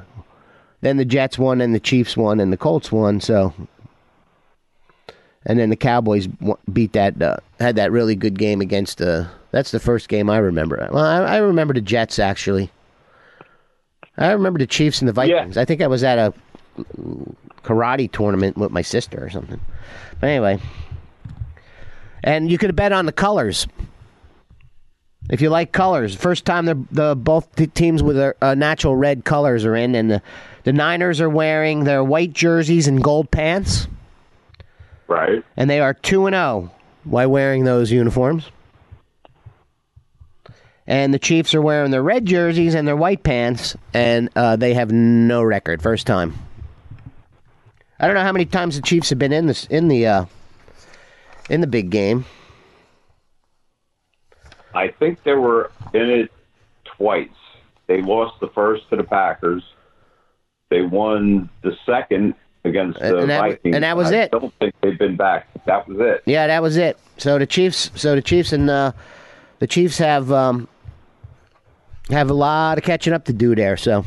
Then 0.80 0.98
the 0.98 1.06
Jets 1.06 1.38
won, 1.38 1.62
and 1.62 1.76
the 1.76 1.80
Chiefs 1.80 2.18
won, 2.18 2.40
and 2.40 2.52
the 2.52 2.58
Colts 2.58 2.92
won. 2.92 3.20
So, 3.20 3.54
and 5.46 5.60
then 5.60 5.70
the 5.70 5.76
Cowboys 5.76 6.28
beat 6.72 6.94
that 6.94 7.22
uh, 7.22 7.38
had 7.60 7.76
that 7.76 7.92
really 7.92 8.16
good 8.16 8.40
game 8.40 8.62
against 8.62 8.98
the. 8.98 9.30
That's 9.52 9.72
the 9.72 9.80
first 9.80 10.08
game 10.08 10.30
I 10.30 10.38
remember. 10.38 10.88
Well, 10.92 11.04
I, 11.04 11.36
I 11.36 11.38
remember 11.38 11.74
the 11.74 11.82
Jets 11.82 12.20
actually. 12.20 12.72
I 14.18 14.32
remember 14.32 14.60
the 14.60 14.68
Chiefs 14.68 15.02
and 15.02 15.08
the 15.10 15.14
Vikings. 15.14 15.58
I 15.58 15.66
think 15.66 15.82
I 15.82 15.88
was 15.88 16.04
at 16.04 16.18
a 16.18 16.34
karate 17.64 18.12
tournament 18.12 18.58
with 18.58 18.72
my 18.72 18.82
sister 18.82 19.24
or 19.24 19.30
something. 19.30 19.60
But 20.20 20.28
anyway, 20.28 20.60
and 22.24 22.50
you 22.50 22.58
could 22.58 22.76
bet 22.76 22.92
on 22.92 23.06
the 23.06 23.12
colors. 23.12 23.68
If 25.30 25.42
you 25.42 25.50
like 25.50 25.72
colors, 25.72 26.16
first 26.16 26.44
time 26.46 26.66
the 26.66 26.84
the 26.92 27.16
both 27.16 27.52
the 27.54 27.68
teams 27.68 28.04
with 28.04 28.16
their 28.18 28.36
uh, 28.42 28.56
natural 28.56 28.96
red 28.96 29.24
colors 29.24 29.64
are 29.66 29.76
in, 29.76 29.96
and 29.96 30.12
the 30.12 30.22
the 30.64 30.74
Niners 30.74 31.22
are 31.22 31.30
wearing 31.30 31.84
their 31.86 32.04
white 32.04 32.34
jerseys 32.34 32.88
and 32.88 33.02
gold 33.04 33.32
pants, 33.32 33.88
Right. 35.08 35.44
and 35.56 35.70
they 35.70 35.80
are 35.80 35.94
two 35.94 36.26
and 36.26 36.34
zero 36.34 36.72
while 37.06 37.30
wearing 37.30 37.64
those 37.64 37.92
uniforms. 37.92 38.50
And 40.86 41.14
the 41.14 41.20
Chiefs 41.20 41.56
are 41.56 41.62
wearing 41.62 41.92
their 41.92 42.04
red 42.04 42.26
jerseys 42.26 42.76
and 42.76 42.86
their 42.86 42.96
white 42.98 43.24
pants, 43.24 43.78
and 43.94 44.30
uh, 44.36 44.58
they 44.58 44.74
have 44.74 44.92
no 44.92 45.42
record. 45.42 45.82
First 45.82 46.06
time. 46.06 46.34
I 48.00 48.08
don't 48.08 48.16
know 48.16 48.24
how 48.24 48.34
many 48.34 48.46
times 48.46 48.76
the 48.76 48.82
Chiefs 48.82 49.10
have 49.10 49.20
been 49.20 49.32
in 49.32 49.48
this 49.48 49.66
in 49.68 49.88
the 49.88 50.06
uh, 50.08 50.26
in 51.50 51.62
the 51.62 51.68
big 51.68 51.90
game. 51.90 52.26
I 54.74 54.88
think 54.88 55.24
they 55.24 55.34
were 55.34 55.72
in 55.94 56.10
it 56.10 56.32
twice. 56.98 57.28
They 57.88 58.02
lost 58.02 58.40
the 58.40 58.48
first 58.50 58.90
to 58.90 58.96
the 58.96 59.04
Packers. 59.04 59.64
They 60.70 60.82
won 60.82 61.50
the 61.62 61.76
second 61.86 62.34
against 62.66 63.00
the 63.00 63.18
And 63.20 63.30
that- 63.30 63.42
Vikings. 63.42 63.76
and 63.76 63.84
that 63.84 63.96
was 63.98 64.12
I 64.12 64.16
it. 64.16 64.32
don't 64.32 64.54
think 64.60 64.74
they've 64.82 64.98
been 64.98 65.16
back. 65.16 65.48
That 65.66 65.88
was 65.88 65.98
it. 66.00 66.24
Yeah, 66.26 66.48
that 66.48 66.62
was 66.62 66.78
it. 66.78 66.98
So 67.18 67.38
the 67.38 67.46
Chiefs, 67.46 67.92
so 67.96 68.16
the 68.16 68.22
Chiefs 68.22 68.52
and 68.54 68.70
uh, 68.70 68.94
the 69.60 69.68
Chiefs 69.68 69.98
have 70.00 70.32
um, 70.32 70.68
have 72.10 72.30
a 72.30 72.34
lot 72.34 72.78
of 72.78 72.84
catching 72.84 73.14
up 73.14 73.26
to 73.26 73.34
do 73.34 73.54
there. 73.54 73.78
So, 73.78 74.04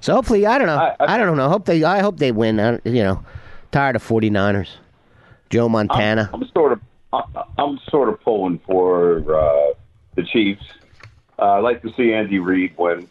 so 0.00 0.12
hopefully, 0.14 0.44
I 0.44 0.58
don't 0.58 0.66
know. 0.66 0.76
I, 0.76 0.96
I- 1.00 1.14
I 1.14 1.16
don't 1.18 1.36
know. 1.36 1.48
Hope 1.48 1.64
they. 1.64 1.82
I 1.84 2.00
hope 2.00 2.18
they 2.18 2.32
win. 2.32 2.60
I, 2.60 2.72
you 2.84 3.02
know, 3.02 3.24
tired 3.70 3.96
of 3.96 4.06
49ers. 4.06 4.68
Joe 5.52 5.68
Montana. 5.68 6.30
I'm, 6.32 6.42
I'm 6.42 6.48
sort 6.52 6.72
of 6.72 6.80
I- 7.12 7.44
I'm 7.58 7.78
sort 7.90 8.08
of 8.08 8.20
pulling 8.22 8.58
for 8.60 9.18
uh, 9.36 9.74
the 10.16 10.22
Chiefs. 10.24 10.64
Uh, 11.38 11.42
I 11.42 11.58
like 11.60 11.82
to 11.82 11.92
see 11.94 12.12
Andy 12.12 12.38
Reid 12.38 12.74
win. 12.78 13.06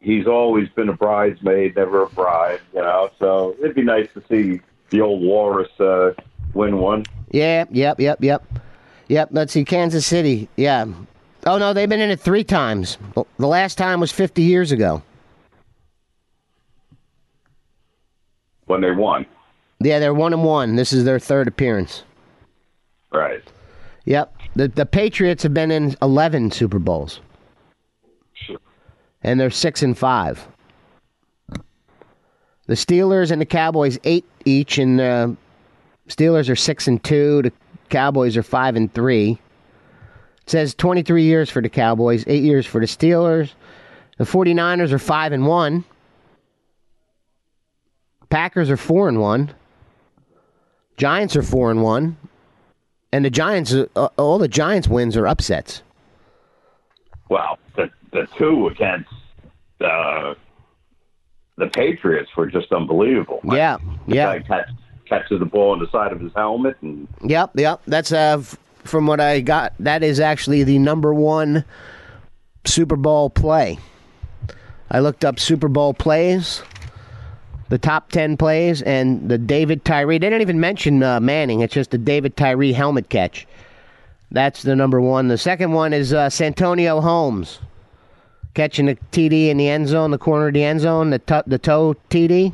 He's 0.00 0.26
always 0.26 0.68
been 0.70 0.88
a 0.88 0.94
bridesmaid, 0.94 1.76
never 1.76 2.02
a 2.02 2.08
bride, 2.08 2.60
you 2.74 2.80
know. 2.80 3.10
So 3.18 3.56
it'd 3.58 3.74
be 3.74 3.82
nice 3.82 4.08
to 4.14 4.22
see 4.30 4.60
the 4.90 5.00
old 5.00 5.22
Walrus 5.22 5.68
uh, 5.80 6.12
win 6.54 6.78
one. 6.78 7.04
Yeah, 7.30 7.64
yep, 7.70 8.00
yep, 8.00 8.22
yep. 8.22 8.42
Yep, 9.08 9.28
let's 9.32 9.52
see. 9.52 9.64
Kansas 9.64 10.06
City. 10.06 10.48
Yeah. 10.56 10.86
Oh, 11.46 11.58
no, 11.58 11.72
they've 11.72 11.88
been 11.88 12.00
in 12.00 12.10
it 12.10 12.20
three 12.20 12.44
times. 12.44 12.96
The 13.38 13.46
last 13.46 13.76
time 13.78 14.00
was 14.00 14.12
50 14.12 14.42
years 14.42 14.72
ago. 14.72 15.02
when 18.66 18.80
they 18.82 18.92
won. 18.92 19.26
Yeah, 19.80 19.98
they're 19.98 20.14
one 20.14 20.32
and 20.32 20.44
one. 20.44 20.76
This 20.76 20.92
is 20.92 21.04
their 21.04 21.18
third 21.18 21.48
appearance. 21.48 22.02
Right. 23.12 23.42
Yep. 24.04 24.34
The, 24.56 24.68
the 24.68 24.86
Patriots 24.86 25.42
have 25.42 25.54
been 25.54 25.70
in 25.70 25.96
11 26.02 26.50
Super 26.50 26.78
Bowls, 26.78 27.20
Sure. 28.34 28.58
and 29.22 29.38
they're 29.40 29.50
six 29.50 29.82
and 29.82 29.96
five. 29.96 30.46
The 32.66 32.74
Steelers 32.76 33.30
and 33.30 33.40
the 33.40 33.46
Cowboys, 33.46 33.98
eight 34.04 34.24
each, 34.44 34.78
and 34.78 34.98
the 34.98 35.36
Steelers 36.08 36.48
are 36.48 36.56
six 36.56 36.86
and 36.86 37.02
two. 37.02 37.42
The 37.42 37.52
Cowboys 37.88 38.36
are 38.36 38.42
five 38.42 38.76
and 38.76 38.92
three. 38.92 39.38
It 40.42 40.50
says 40.50 40.74
23 40.74 41.22
years 41.24 41.50
for 41.50 41.62
the 41.62 41.68
Cowboys, 41.68 42.24
eight 42.26 42.42
years 42.44 42.66
for 42.66 42.80
the 42.80 42.86
Steelers. 42.86 43.52
The 44.18 44.24
49ers 44.24 44.92
are 44.92 44.98
five 44.98 45.32
and 45.32 45.46
one. 45.46 45.84
Packers 48.28 48.70
are 48.70 48.76
four 48.76 49.08
and 49.08 49.20
one. 49.20 49.50
Giants 51.00 51.34
are 51.34 51.42
four 51.42 51.70
and 51.70 51.82
one. 51.82 52.18
And 53.10 53.24
the 53.24 53.30
Giants, 53.30 53.72
uh, 53.72 54.08
all 54.18 54.36
the 54.38 54.48
Giants 54.48 54.86
wins 54.86 55.16
are 55.16 55.26
upsets. 55.26 55.82
Well, 57.30 57.58
the 57.74 57.88
the 58.12 58.28
two 58.36 58.66
against 58.68 59.08
uh, 59.80 60.34
the 61.56 61.68
Patriots 61.72 62.30
were 62.36 62.46
just 62.48 62.70
unbelievable. 62.70 63.40
Yeah, 63.44 63.78
The 64.06 64.14
yeah, 64.14 64.38
guy 64.38 64.44
catch, 64.46 64.68
catches 65.08 65.38
the 65.38 65.46
ball 65.46 65.70
on 65.72 65.78
the 65.78 65.90
side 65.90 66.12
of 66.12 66.20
his 66.20 66.32
helmet, 66.36 66.76
and 66.82 67.08
yep, 67.22 67.50
yep. 67.54 67.80
That's 67.86 68.12
uh, 68.12 68.42
from 68.84 69.06
what 69.06 69.20
I 69.20 69.40
got. 69.40 69.72
That 69.80 70.02
is 70.02 70.20
actually 70.20 70.64
the 70.64 70.78
number 70.78 71.14
one 71.14 71.64
Super 72.66 72.96
Bowl 72.96 73.30
play. 73.30 73.78
I 74.90 75.00
looked 75.00 75.24
up 75.24 75.40
Super 75.40 75.68
Bowl 75.68 75.94
plays, 75.94 76.62
the 77.70 77.78
top 77.78 78.10
ten 78.12 78.36
plays, 78.36 78.82
and 78.82 79.28
the 79.28 79.38
David 79.38 79.84
Tyree. 79.84 80.18
They 80.18 80.26
didn't 80.26 80.42
even 80.42 80.60
mention 80.60 81.02
uh, 81.02 81.20
Manning. 81.20 81.60
It's 81.60 81.72
just 81.72 81.90
the 81.92 81.98
David 81.98 82.36
Tyree 82.36 82.72
helmet 82.72 83.08
catch. 83.08 83.46
That's 84.30 84.62
the 84.62 84.76
number 84.76 85.00
one. 85.00 85.28
The 85.28 85.38
second 85.38 85.72
one 85.72 85.92
is 85.92 86.12
uh, 86.12 86.28
Santonio 86.30 87.00
Holmes 87.00 87.58
catching 88.54 88.86
the 88.86 88.96
TD 89.12 89.48
in 89.48 89.56
the 89.56 89.68
end 89.68 89.88
zone, 89.88 90.10
the 90.10 90.18
corner 90.18 90.48
of 90.48 90.54
the 90.54 90.62
end 90.62 90.80
zone, 90.80 91.10
the 91.10 91.18
t- 91.20 91.42
the 91.46 91.58
toe 91.58 91.96
TD. 92.10 92.52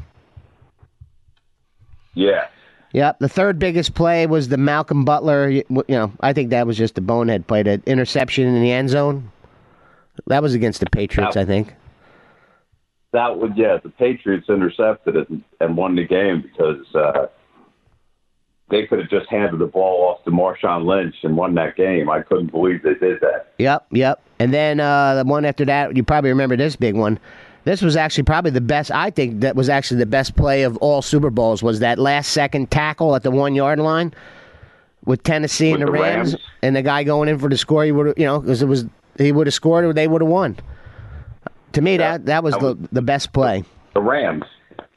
yeah, 2.14 2.46
Yep. 2.92 3.18
The 3.18 3.28
third 3.28 3.58
biggest 3.58 3.94
play 3.94 4.26
was 4.26 4.48
the 4.48 4.56
Malcolm 4.56 5.04
Butler. 5.04 5.50
You 5.50 5.64
you 5.70 5.84
know, 5.88 6.12
I 6.20 6.32
think 6.32 6.50
that 6.50 6.66
was 6.66 6.78
just 6.78 6.96
a 6.96 7.00
bonehead 7.02 7.46
play. 7.46 7.62
The 7.62 7.82
interception 7.86 8.46
in 8.46 8.62
the 8.62 8.72
end 8.72 8.90
zone. 8.90 9.30
That 10.28 10.42
was 10.42 10.54
against 10.54 10.80
the 10.80 10.86
Patriots. 10.90 11.36
I 11.36 11.44
think. 11.44 11.74
That 13.16 13.38
would 13.38 13.56
yeah. 13.56 13.78
The 13.82 13.88
Patriots 13.90 14.48
intercepted 14.48 15.16
it 15.16 15.28
and, 15.28 15.42
and 15.60 15.76
won 15.76 15.96
the 15.96 16.04
game 16.04 16.42
because 16.42 16.84
uh, 16.94 17.26
they 18.70 18.86
could 18.86 18.98
have 18.98 19.10
just 19.10 19.28
handed 19.30 19.58
the 19.58 19.66
ball 19.66 20.08
off 20.08 20.24
to 20.24 20.30
Marshawn 20.30 20.84
Lynch 20.86 21.16
and 21.22 21.36
won 21.36 21.54
that 21.54 21.76
game. 21.76 22.10
I 22.10 22.22
couldn't 22.22 22.50
believe 22.50 22.82
they 22.82 22.94
did 22.94 23.20
that. 23.20 23.52
Yep, 23.58 23.86
yep. 23.92 24.22
And 24.38 24.52
then 24.52 24.80
uh, 24.80 25.14
the 25.16 25.24
one 25.24 25.44
after 25.44 25.64
that, 25.64 25.96
you 25.96 26.02
probably 26.02 26.30
remember 26.30 26.56
this 26.56 26.76
big 26.76 26.94
one. 26.94 27.18
This 27.64 27.82
was 27.82 27.96
actually 27.96 28.24
probably 28.24 28.52
the 28.52 28.60
best. 28.60 28.90
I 28.92 29.10
think 29.10 29.40
that 29.40 29.56
was 29.56 29.68
actually 29.68 29.98
the 29.98 30.06
best 30.06 30.36
play 30.36 30.62
of 30.62 30.76
all 30.78 31.02
Super 31.02 31.30
Bowls. 31.30 31.62
Was 31.62 31.80
that 31.80 31.98
last 31.98 32.30
second 32.32 32.70
tackle 32.70 33.16
at 33.16 33.22
the 33.24 33.30
one 33.30 33.54
yard 33.54 33.80
line 33.80 34.14
with 35.04 35.22
Tennessee 35.22 35.70
and 35.72 35.80
With 35.80 35.86
the 35.88 35.92
the 35.92 36.02
Rams, 36.02 36.32
Rams? 36.34 36.44
and 36.62 36.76
the 36.76 36.82
guy 36.82 37.02
going 37.02 37.28
in 37.28 37.38
for 37.38 37.48
the 37.48 37.56
score. 37.56 37.84
He 37.84 37.92
would, 37.92 38.14
you 38.16 38.24
know, 38.24 38.40
because 38.40 38.62
it 38.62 38.66
was 38.66 38.84
he 39.18 39.32
would 39.32 39.46
have 39.46 39.54
scored 39.54 39.84
or 39.84 39.92
they 39.92 40.06
would 40.06 40.22
have 40.22 40.30
won. 40.30 40.56
To 41.72 41.82
me, 41.82 41.92
Yeah, 41.92 42.12
that 42.12 42.26
that 42.26 42.44
was 42.44 42.54
that 42.54 42.60
the 42.60 42.88
the 42.92 43.02
best 43.02 43.32
play. 43.32 43.64
The 43.94 44.00
Rams. 44.00 44.44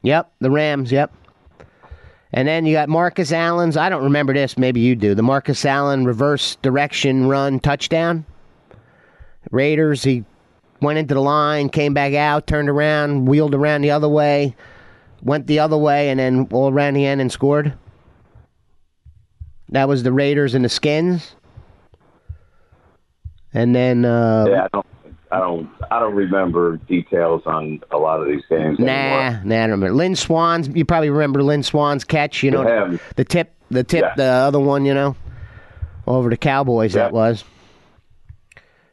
Yep, 0.03 0.31
the 0.39 0.51
Rams. 0.51 0.91
Yep. 0.91 1.13
And 2.31 2.47
then 2.47 2.65
you 2.65 2.73
got 2.73 2.89
Marcus 2.89 3.31
Allen's. 3.31 3.75
I 3.75 3.89
don't 3.89 4.03
remember 4.03 4.33
this. 4.33 4.57
Maybe 4.57 4.79
you 4.81 4.95
do. 4.95 5.15
The 5.15 5.23
Marcus 5.23 5.65
Allen 5.65 6.05
reverse 6.05 6.55
direction 6.57 7.27
run 7.27 7.59
touchdown. 7.59 8.25
Raiders. 9.51 10.03
He 10.03 10.23
went 10.81 10.99
into 10.99 11.15
the 11.15 11.21
line, 11.21 11.69
came 11.69 11.93
back 11.93 12.13
out, 12.13 12.47
turned 12.47 12.69
around, 12.69 13.25
wheeled 13.25 13.55
around 13.55 13.81
the 13.81 13.91
other 13.91 14.07
way, 14.07 14.55
went 15.23 15.47
the 15.47 15.59
other 15.59 15.77
way, 15.77 16.09
and 16.09 16.19
then 16.19 16.47
all 16.51 16.71
around 16.71 16.93
the 16.93 17.05
end 17.05 17.19
and 17.19 17.31
scored. 17.31 17.73
That 19.69 19.87
was 19.87 20.03
the 20.03 20.11
Raiders 20.13 20.53
and 20.55 20.63
the 20.63 20.69
Skins. 20.69 21.35
And 23.53 23.75
then 23.75 24.05
uh, 24.05 24.45
Yeah, 24.47 24.63
I 24.65 24.67
don't, 24.71 24.85
I 25.31 25.39
don't, 25.39 25.69
I 25.91 25.99
don't 25.99 26.15
remember 26.15 26.77
details 26.77 27.43
on 27.45 27.81
a 27.91 27.97
lot 27.97 28.19
of 28.19 28.27
these 28.27 28.41
games 28.49 28.79
Nah, 28.79 28.85
anymore. 28.87 29.41
nah, 29.45 29.55
I 29.57 29.61
don't 29.67 29.71
remember. 29.71 29.93
Lynn 29.95 30.15
Swann's. 30.15 30.67
You 30.69 30.85
probably 30.85 31.09
remember 31.11 31.43
Lynn 31.43 31.61
Swann's 31.63 32.03
catch. 32.03 32.41
You 32.41 32.49
know, 32.51 32.67
Yeah. 32.67 32.97
the 33.15 33.23
tip, 33.25 33.53
the 33.69 33.83
tip, 33.83 34.01
Yeah. 34.01 34.13
the 34.15 34.23
other 34.23 34.59
one. 34.59 34.85
You 34.85 34.93
know, 34.95 35.15
over 36.07 36.29
the 36.31 36.37
Cowboys. 36.37 36.93
That 36.93 37.11
was. 37.13 37.43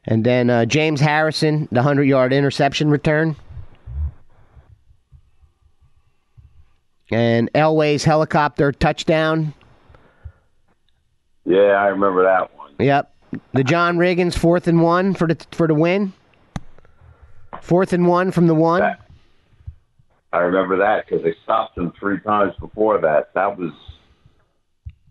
And 0.05 0.25
then 0.25 0.51
uh, 0.51 0.66
James 0.66 1.01
Harrison, 1.01 1.68
the 1.72 1.83
hundred-yard 1.83 2.33
interception 2.33 2.90
return. 2.90 3.35
And 7.11 7.51
Elway's 7.55 8.05
helicopter 8.05 8.72
touchdown. 8.72 9.55
Yeah, 11.44 11.72
I 11.72 11.87
remember 11.88 12.25
that 12.25 12.57
one. 12.57 12.72
Yep. 12.79 13.12
The 13.53 13.64
John 13.64 13.96
Riggins 13.99 14.37
fourth 14.37 14.66
and 14.66 14.83
one 14.83 15.14
for 15.14 15.29
the 15.29 15.37
for 15.53 15.66
the 15.66 15.75
win. 15.75 16.12
Fourth 17.66 17.92
and 17.92 18.07
one 18.07 18.31
from 18.31 18.46
the 18.46 18.55
one. 18.55 18.81
That- 18.81 19.00
I 20.33 20.38
remember 20.38 20.76
that 20.79 21.05
because 21.07 21.24
they 21.24 21.35
stopped 21.42 21.76
him 21.76 21.92
three 21.98 22.20
times 22.20 22.52
before 22.61 23.00
that. 23.00 23.35
That 23.35 23.59
was 23.59 23.72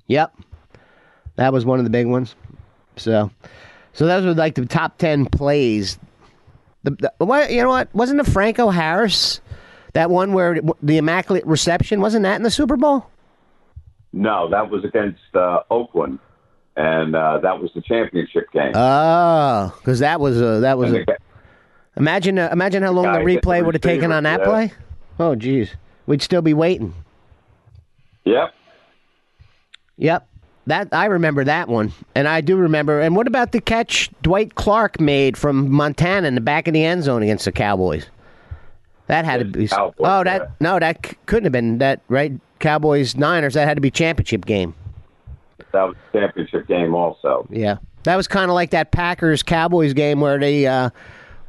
Yep. 0.07 0.33
That 1.35 1.51
was 1.51 1.65
one 1.65 1.79
of 1.79 1.83
the 1.83 1.89
big 1.89 2.07
ones. 2.07 2.35
So, 2.95 3.29
so 3.91 4.05
those 4.05 4.23
were 4.23 4.33
like 4.33 4.55
the 4.55 4.65
top 4.65 4.97
10 4.99 5.25
plays. 5.25 5.97
The, 6.83 7.11
the 7.17 7.25
what, 7.25 7.51
you 7.51 7.61
know 7.61 7.69
what? 7.69 7.93
Wasn't 7.93 8.23
the 8.23 8.31
Franco 8.31 8.69
Harris 8.69 9.41
that 9.93 10.09
one 10.09 10.31
where 10.31 10.61
the 10.81 10.97
immaculate 10.97 11.45
reception 11.45 11.99
wasn't 11.99 12.23
that 12.23 12.35
in 12.35 12.43
the 12.43 12.51
Super 12.51 12.77
Bowl? 12.77 13.09
no, 14.13 14.49
that 14.49 14.69
was 14.69 14.85
against 14.85 15.19
uh, 15.33 15.59
Oakland, 15.69 16.19
and 16.77 17.17
uh, 17.17 17.39
that 17.39 17.59
was 17.59 17.69
the 17.75 17.81
championship 17.81 18.49
game. 18.53 18.71
Oh, 18.73 19.77
cuz 19.83 19.99
that 19.99 20.21
was 20.21 20.39
a 20.39 20.61
that 20.61 20.77
was 20.77 20.93
a, 20.93 21.05
Imagine 21.97 22.37
uh, 22.39 22.49
imagine 22.51 22.83
how 22.83 22.91
long 22.91 23.05
the 23.05 23.19
replay 23.19 23.63
would 23.65 23.73
have 23.75 23.81
taken 23.81 24.11
on 24.11 24.23
that 24.23 24.41
receiver, 24.41 24.51
play. 24.51 24.73
Oh 25.19 25.35
geez. 25.35 25.75
We'd 26.07 26.21
still 26.21 26.41
be 26.41 26.53
waiting. 26.53 26.93
yep, 28.25 28.53
Yep. 29.97 30.27
That 30.67 30.87
I 30.91 31.05
remember 31.05 31.43
that 31.43 31.67
one, 31.67 31.93
and 32.15 32.27
I 32.27 32.41
do 32.41 32.57
remember. 32.57 32.99
And 32.99 33.15
what 33.15 33.27
about 33.27 33.51
the 33.51 33.61
catch 33.61 34.09
Dwight 34.23 34.55
Clark 34.55 34.99
made 34.99 35.37
from 35.37 35.71
Montana 35.71 36.27
in 36.27 36.33
the 36.33 36.41
back 36.41 36.67
of 36.67 36.73
the 36.73 36.83
end 36.83 37.03
zone 37.03 37.21
against 37.21 37.45
the 37.45 37.51
Cowboys? 37.51 38.07
That 39.05 39.25
had 39.25 39.37
to 39.37 39.45
be. 39.45 39.67
Cowboys, 39.67 39.95
oh, 39.99 40.23
that 40.23 40.41
yeah. 40.41 40.47
no, 40.59 40.79
that 40.79 41.05
c- 41.05 41.17
couldn't 41.27 41.43
have 41.43 41.51
been 41.51 41.77
that 41.77 42.01
right. 42.09 42.33
Cowboys 42.57 43.15
Niners. 43.15 43.53
That 43.53 43.67
had 43.67 43.75
to 43.75 43.81
be 43.81 43.91
championship 43.91 44.45
game. 44.45 44.73
that 45.71 45.83
was 45.83 45.95
championship 46.11 46.67
game 46.67 46.95
also. 46.95 47.47
Yeah, 47.51 47.77
that 48.01 48.15
was 48.15 48.27
kind 48.27 48.49
of 48.49 48.55
like 48.55 48.71
that 48.71 48.91
Packers 48.91 49.43
Cowboys 49.43 49.93
game 49.93 50.19
where 50.19 50.39
they, 50.39 50.65
uh, 50.65 50.89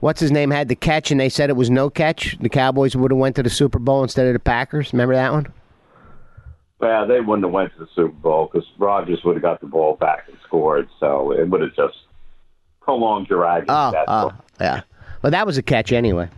what's 0.00 0.20
his 0.20 0.30
name, 0.32 0.50
had 0.50 0.68
the 0.68 0.74
catch 0.76 1.10
and 1.10 1.20
they 1.20 1.28
said 1.28 1.50
it 1.50 1.56
was 1.56 1.70
no 1.70 1.90
catch. 1.90 2.36
The 2.40 2.48
Cowboys 2.48 2.96
would 2.96 3.10
have 3.10 3.18
went 3.18 3.36
to 3.36 3.42
the 3.42 3.50
Super 3.50 3.78
Bowl 3.78 4.02
instead 4.02 4.26
of 4.26 4.32
the 4.32 4.38
Packers. 4.38 4.92
Remember 4.92 5.14
that 5.14 5.32
one? 5.32 5.52
Well, 6.78 7.06
they 7.06 7.20
wouldn't 7.20 7.44
have 7.44 7.52
went 7.52 7.72
to 7.74 7.78
the 7.80 7.88
Super 7.94 8.08
Bowl 8.12 8.50
because 8.52 8.68
Rodgers 8.78 9.20
would 9.24 9.34
have 9.36 9.42
got 9.42 9.60
the 9.60 9.66
ball 9.66 9.96
back 9.96 10.24
and 10.28 10.36
scored. 10.46 10.88
So 11.00 11.32
it 11.32 11.48
would 11.48 11.62
have 11.62 11.74
just 11.74 11.96
prolonged 12.82 13.28
your 13.28 13.46
agony. 13.46 13.66
Oh, 13.70 14.04
oh, 14.08 14.32
yeah. 14.60 14.82
Well, 15.22 15.30
that 15.30 15.46
was 15.46 15.56
a 15.58 15.62
catch 15.62 15.92
anyway. 15.92 16.28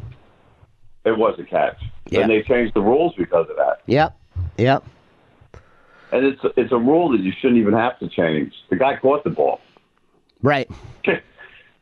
It 1.04 1.16
was 1.18 1.38
a 1.38 1.44
catch, 1.44 1.80
Yeah. 2.10 2.20
and 2.20 2.30
they 2.30 2.42
changed 2.42 2.74
the 2.74 2.80
rules 2.82 3.14
because 3.16 3.48
of 3.50 3.56
that. 3.56 3.80
Yep, 3.86 4.16
yep. 4.58 4.84
And 6.12 6.24
it's 6.24 6.40
it's 6.56 6.72
a 6.72 6.76
rule 6.78 7.10
that 7.12 7.20
you 7.20 7.32
shouldn't 7.40 7.58
even 7.60 7.74
have 7.74 7.98
to 7.98 8.08
change. 8.08 8.52
The 8.70 8.76
guy 8.76 8.96
caught 8.96 9.24
the 9.24 9.30
ball. 9.30 9.60
Right. 10.42 10.70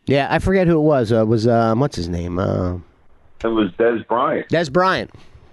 Yeah, 0.07 0.29
I 0.31 0.39
forget 0.39 0.67
who 0.67 0.79
it 0.79 0.83
was. 0.85 1.13
Uh, 1.13 1.23
it 1.23 1.27
was 1.27 1.47
um, 1.49 1.81
what's 1.81 1.97
his 1.97 2.09
name? 2.09 2.39
Uh, 2.39 2.77
It 3.43 3.49
was 3.49 3.71
Dez 3.73 4.07
Bryant. 4.07 4.49
Dez 4.49 4.73
Bryant. 4.73 5.11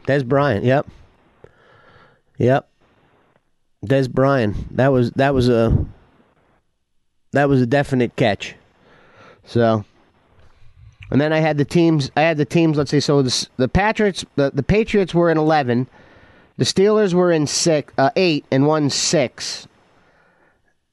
Dez 0.07 0.25
Bryant. 0.25 0.63
Yep. 0.63 0.87
Yep. 2.37 2.69
Dez 3.85 4.09
Bryant. 4.09 4.75
That 4.77 4.89
was 4.89 5.11
that 5.11 5.33
was 5.33 5.49
a 5.49 5.85
that 7.31 7.49
was 7.49 7.61
a 7.61 7.65
definite 7.65 8.15
catch. 8.15 8.55
So, 9.45 9.83
and 11.11 11.19
then 11.19 11.33
I 11.33 11.39
had 11.39 11.57
the 11.57 11.65
teams. 11.65 12.11
I 12.15 12.21
had 12.21 12.37
the 12.37 12.45
teams. 12.45 12.77
Let's 12.77 12.91
say 12.91 12.99
so. 12.99 13.21
The, 13.21 13.47
the 13.57 13.67
Patriots. 13.67 14.23
The, 14.35 14.51
the 14.53 14.63
Patriots 14.63 15.13
were 15.13 15.29
in 15.31 15.37
eleven. 15.37 15.87
The 16.57 16.65
Steelers 16.65 17.15
were 17.15 17.31
in 17.31 17.47
six, 17.47 17.91
uh, 17.97 18.11
eight, 18.15 18.45
and 18.51 18.67
won 18.67 18.91
six. 18.91 19.67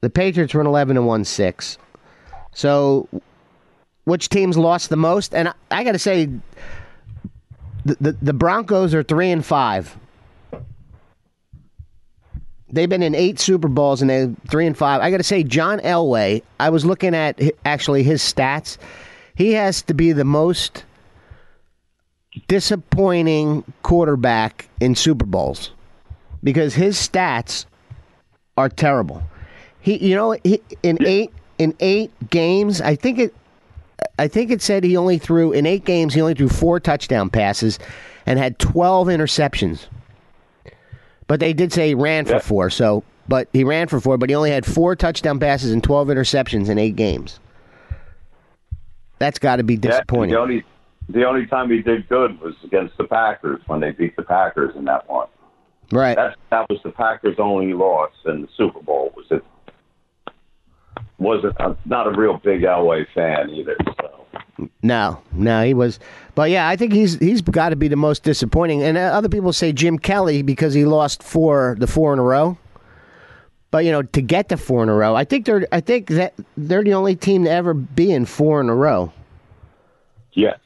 The 0.01 0.09
Patriots 0.09 0.55
were 0.55 0.61
in 0.61 0.67
eleven 0.67 0.97
and 0.97 1.05
won 1.05 1.23
six. 1.23 1.77
So, 2.53 3.07
which 4.03 4.29
teams 4.29 4.57
lost 4.57 4.89
the 4.89 4.97
most? 4.97 5.33
And 5.33 5.49
I, 5.49 5.53
I 5.69 5.83
got 5.83 5.93
to 5.93 5.99
say, 5.99 6.29
the, 7.85 7.95
the 7.99 8.11
the 8.21 8.33
Broncos 8.33 8.93
are 8.93 9.03
three 9.03 9.31
and 9.31 9.45
five. 9.45 9.97
They've 12.73 12.89
been 12.89 13.03
in 13.03 13.15
eight 13.15 13.39
Super 13.39 13.67
Bowls 13.67 14.01
and 14.01 14.09
they're 14.09 14.33
three 14.47 14.65
and 14.65 14.77
five. 14.77 15.01
I 15.01 15.11
got 15.11 15.17
to 15.17 15.23
say, 15.23 15.43
John 15.43 15.79
Elway. 15.79 16.41
I 16.59 16.69
was 16.69 16.85
looking 16.85 17.13
at 17.13 17.41
actually 17.65 18.03
his 18.03 18.21
stats. 18.21 18.77
He 19.35 19.53
has 19.53 19.81
to 19.83 19.93
be 19.93 20.13
the 20.13 20.23
most 20.23 20.85
disappointing 22.47 23.63
quarterback 23.83 24.69
in 24.79 24.95
Super 24.95 25.25
Bowls 25.25 25.71
because 26.43 26.73
his 26.73 26.95
stats 26.95 27.65
are 28.57 28.69
terrible. 28.69 29.21
He, 29.81 29.97
you 29.97 30.15
know, 30.15 30.37
he, 30.43 30.61
in 30.83 30.97
eight 31.05 31.31
in 31.57 31.75
eight 31.79 32.11
games, 32.29 32.79
I 32.79 32.95
think 32.95 33.19
it 33.19 33.33
I 34.19 34.27
think 34.27 34.51
it 34.51 34.61
said 34.61 34.83
he 34.83 34.95
only 34.97 35.17
threw 35.17 35.51
in 35.51 35.65
eight 35.65 35.85
games. 35.85 36.13
He 36.13 36.21
only 36.21 36.33
threw 36.33 36.49
four 36.49 36.79
touchdown 36.79 37.29
passes 37.29 37.79
and 38.25 38.37
had 38.37 38.59
twelve 38.59 39.07
interceptions. 39.07 39.87
But 41.27 41.39
they 41.39 41.53
did 41.53 41.71
say 41.73 41.89
he 41.89 41.93
ran 41.95 42.25
for 42.25 42.33
Yeah. 42.33 42.39
four. 42.39 42.69
So, 42.69 43.03
but 43.27 43.47
he 43.53 43.63
ran 43.63 43.87
for 43.87 43.99
four. 43.99 44.17
But 44.17 44.29
he 44.29 44.35
only 44.35 44.51
had 44.51 44.65
four 44.65 44.95
touchdown 44.95 45.39
passes 45.39 45.71
and 45.71 45.83
twelve 45.83 46.07
interceptions 46.09 46.69
in 46.69 46.77
eight 46.77 46.95
games. 46.95 47.39
That's 49.19 49.39
got 49.39 49.57
to 49.57 49.63
be 49.63 49.75
Yeah, 49.75 49.79
disappointing. 49.91 50.31
the 50.33 50.39
only 50.39 50.63
the 51.09 51.25
only 51.25 51.45
time 51.45 51.69
he 51.69 51.81
did 51.81 52.07
good 52.07 52.39
was 52.41 52.55
against 52.63 52.97
the 52.97 53.03
Packers 53.03 53.61
when 53.67 53.79
they 53.81 53.91
beat 53.91 54.15
the 54.15 54.23
Packers 54.23 54.75
in 54.75 54.85
that 54.85 55.09
one. 55.09 55.27
right? 55.91 56.15
That 56.15 56.35
that 56.51 56.69
was 56.69 56.79
the 56.83 56.91
Packers' 56.91 57.35
only 57.37 57.73
loss 57.73 58.11
in 58.25 58.43
the 58.43 58.47
Super 58.55 58.79
Bowl. 58.81 59.11
Was 59.15 59.25
it? 59.29 59.43
Wasn't 61.21 61.55
I'm 61.59 61.77
not 61.85 62.07
a 62.07 62.11
real 62.19 62.37
big 62.37 62.61
Elway 62.61 63.05
fan 63.13 63.51
either. 63.51 63.77
So 63.99 64.67
No, 64.81 65.21
no, 65.31 65.63
he 65.63 65.75
was. 65.75 65.99
But 66.33 66.49
yeah, 66.49 66.67
I 66.67 66.75
think 66.75 66.93
he's 66.93 67.19
he's 67.19 67.41
got 67.41 67.69
to 67.69 67.75
be 67.75 67.87
the 67.87 67.95
most 67.95 68.23
disappointing. 68.23 68.81
And 68.81 68.97
uh, 68.97 69.01
other 69.01 69.29
people 69.29 69.53
say 69.53 69.71
Jim 69.71 69.99
Kelly 69.99 70.41
because 70.41 70.73
he 70.73 70.83
lost 70.83 71.21
four 71.21 71.75
the 71.79 71.85
four 71.85 72.11
in 72.13 72.17
a 72.17 72.23
row. 72.23 72.57
But 73.69 73.85
you 73.85 73.91
know, 73.91 74.01
to 74.01 74.21
get 74.21 74.49
to 74.49 74.57
four 74.57 74.81
in 74.81 74.89
a 74.89 74.95
row, 74.95 75.15
I 75.15 75.23
think 75.23 75.45
they're 75.45 75.67
I 75.71 75.79
think 75.79 76.07
that 76.07 76.33
they're 76.57 76.83
the 76.83 76.95
only 76.95 77.15
team 77.15 77.43
to 77.43 77.51
ever 77.51 77.75
be 77.75 78.11
in 78.11 78.25
four 78.25 78.59
in 78.59 78.67
a 78.67 78.75
row. 78.75 79.13
yes, 80.33 80.57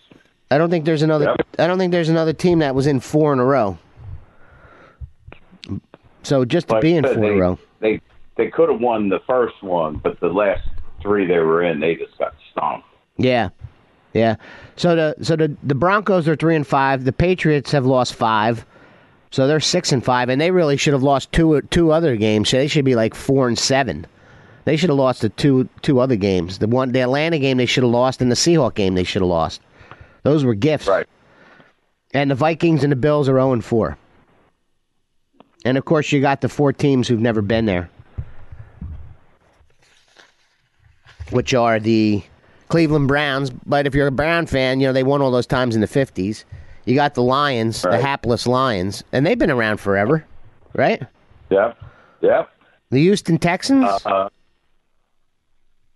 I 0.50 0.58
don't 0.58 0.70
think 0.70 0.86
there's 0.86 1.02
another. 1.04 1.36
Yep. 1.38 1.48
I 1.60 1.68
don't 1.68 1.78
think 1.78 1.92
there's 1.92 2.10
another 2.10 2.34
team 2.34 2.60
that 2.60 2.74
was 2.74 2.88
in 2.88 3.02
four 3.02 3.34
in 3.34 3.40
a 3.40 3.46
row. 3.46 3.78
So 6.24 6.46
just 6.46 6.70
to 6.70 6.76
Like 6.76 6.82
be 6.82 6.96
in 6.96 7.04
four 7.04 7.14
in 7.14 7.24
a 7.26 7.36
row, 7.36 7.60
They 7.82 8.00
they 8.38 8.48
could 8.48 8.70
have 8.70 8.82
won 8.82 9.10
the 9.10 9.20
first 9.28 9.62
one, 9.62 9.98
but 10.04 10.20
the 10.20 10.28
last 10.28 10.68
three 11.02 11.26
they 11.26 11.40
were 11.40 11.64
in, 11.64 11.80
they 11.80 11.96
just 11.96 12.18
got 12.18 12.34
stomped. 12.52 12.88
yeah, 13.18 13.50
yeah. 14.14 14.36
So 14.76 14.96
the 14.96 15.16
so 15.24 15.36
the 15.36 15.56
the 15.64 15.76
Broncos 15.76 16.28
are 16.28 16.36
three 16.36 16.56
and 16.56 16.66
five. 16.66 17.04
The 17.04 17.14
Patriots 17.14 17.72
have 17.72 17.86
lost 17.86 18.16
five, 18.16 18.66
so 19.32 19.48
they're 19.48 19.60
six 19.60 19.92
and 19.92 20.04
five, 20.04 20.30
and 20.30 20.40
they 20.40 20.52
really 20.52 20.78
should 20.78 20.94
have 20.94 21.04
lost 21.04 21.32
two 21.32 21.62
two 21.70 21.92
other 21.92 22.16
games. 22.16 22.50
So 22.50 22.58
they 22.58 22.68
should 22.68 22.86
be 22.86 22.96
like 22.96 23.14
four 23.16 23.48
and 23.48 23.58
seven. 23.58 24.06
They 24.66 24.78
should 24.78 24.90
have 24.90 24.98
lost 24.98 25.22
the 25.22 25.30
two 25.30 25.70
two 25.82 26.00
other 26.00 26.16
games. 26.16 26.60
The 26.60 26.68
one 26.68 26.92
the 26.92 27.02
Atlanta 27.02 27.38
game 27.40 27.58
they 27.58 27.66
should 27.66 27.84
have 27.84 27.92
lost, 27.92 28.22
and 28.22 28.32
the 28.32 28.36
Seahawk 28.36 28.74
game 28.76 28.96
they 28.96 29.04
should 29.04 29.22
have 29.22 29.30
lost. 29.30 29.62
Those 30.24 30.44
were 30.44 30.56
gifts. 30.56 30.88
Right. 30.88 31.06
And 32.14 32.32
the 32.32 32.36
Vikings 32.36 32.84
and 32.84 32.92
the 32.92 32.96
Bills 32.96 33.28
are 33.30 33.34
0 33.34 33.54
and 33.54 33.64
4. 33.64 33.98
And 35.66 35.78
of 35.78 35.86
course, 35.86 36.12
you 36.12 36.22
got 36.22 36.42
the 36.42 36.50
four 36.50 36.72
teams 36.72 37.08
who've 37.08 37.20
never 37.20 37.42
been 37.42 37.66
there, 37.66 37.90
which 41.32 41.54
are 41.54 41.80
the 41.80 42.24
Cleveland 42.70 43.08
Browns. 43.08 43.50
But 43.50 43.88
if 43.88 43.94
you're 43.96 44.08
a 44.08 44.12
Brown 44.12 44.46
fan, 44.46 44.80
you 44.80 44.88
know, 44.88 44.94
they 44.94 45.04
won 45.04 45.22
all 45.22 45.32
those 45.32 45.48
times 45.48 45.76
in 45.76 45.82
the 45.82 45.88
50s. 45.88 46.44
You 46.86 46.96
got 46.96 47.16
the 47.16 47.24
Lions, 47.24 47.84
Right. 47.84 47.98
the 47.98 48.04
hapless 48.06 48.46
Lions, 48.46 49.04
and 49.12 49.26
they've 49.26 49.38
been 49.40 49.50
around 49.52 49.78
forever, 49.80 50.24
right? 50.74 51.02
Yep. 51.50 51.78
Yep. 52.22 52.50
The 52.92 53.00
Houston 53.00 53.38
Texans? 53.40 53.84
Uh, 53.86 54.00
huh. 54.06 54.30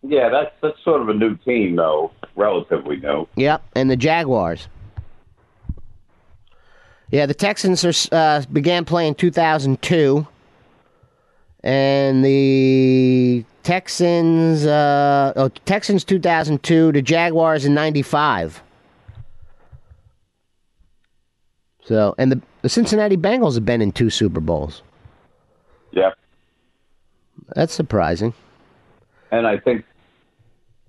yeah, 0.01 0.29
that's 0.29 0.51
that's 0.61 0.83
sort 0.83 1.01
of 1.01 1.09
a 1.09 1.13
new 1.13 1.35
team 1.37 1.75
though, 1.75 2.11
relatively 2.35 2.97
new. 2.97 3.27
Yep, 3.35 3.61
and 3.75 3.89
the 3.91 3.95
Jaguars. 3.95 4.67
Yeah, 7.11 7.25
the 7.25 7.33
Texans 7.33 7.83
are 7.85 8.15
uh, 8.15 8.43
began 8.51 8.85
playing 8.85 9.15
2002, 9.15 10.27
and 11.63 12.23
the 12.25 13.43
Texans, 13.69 14.65
uh, 14.65 15.31
oh, 15.35 15.49
Texans 15.65 16.03
2002, 16.03 16.91
the 16.91 17.03
Jaguars 17.03 17.65
in 17.65 17.75
'95. 17.75 18.63
So, 21.83 22.15
and 22.17 22.31
the, 22.31 22.41
the 22.63 22.69
Cincinnati 22.69 23.15
Bengals 23.15 23.53
have 23.53 23.65
been 23.65 23.79
in 23.83 23.91
two 23.91 24.09
Super 24.09 24.39
Bowls. 24.39 24.81
Yeah. 25.91 26.13
That's 27.53 27.71
surprising. 27.71 28.33
And 29.31 29.45
I 29.45 29.59
think 29.59 29.85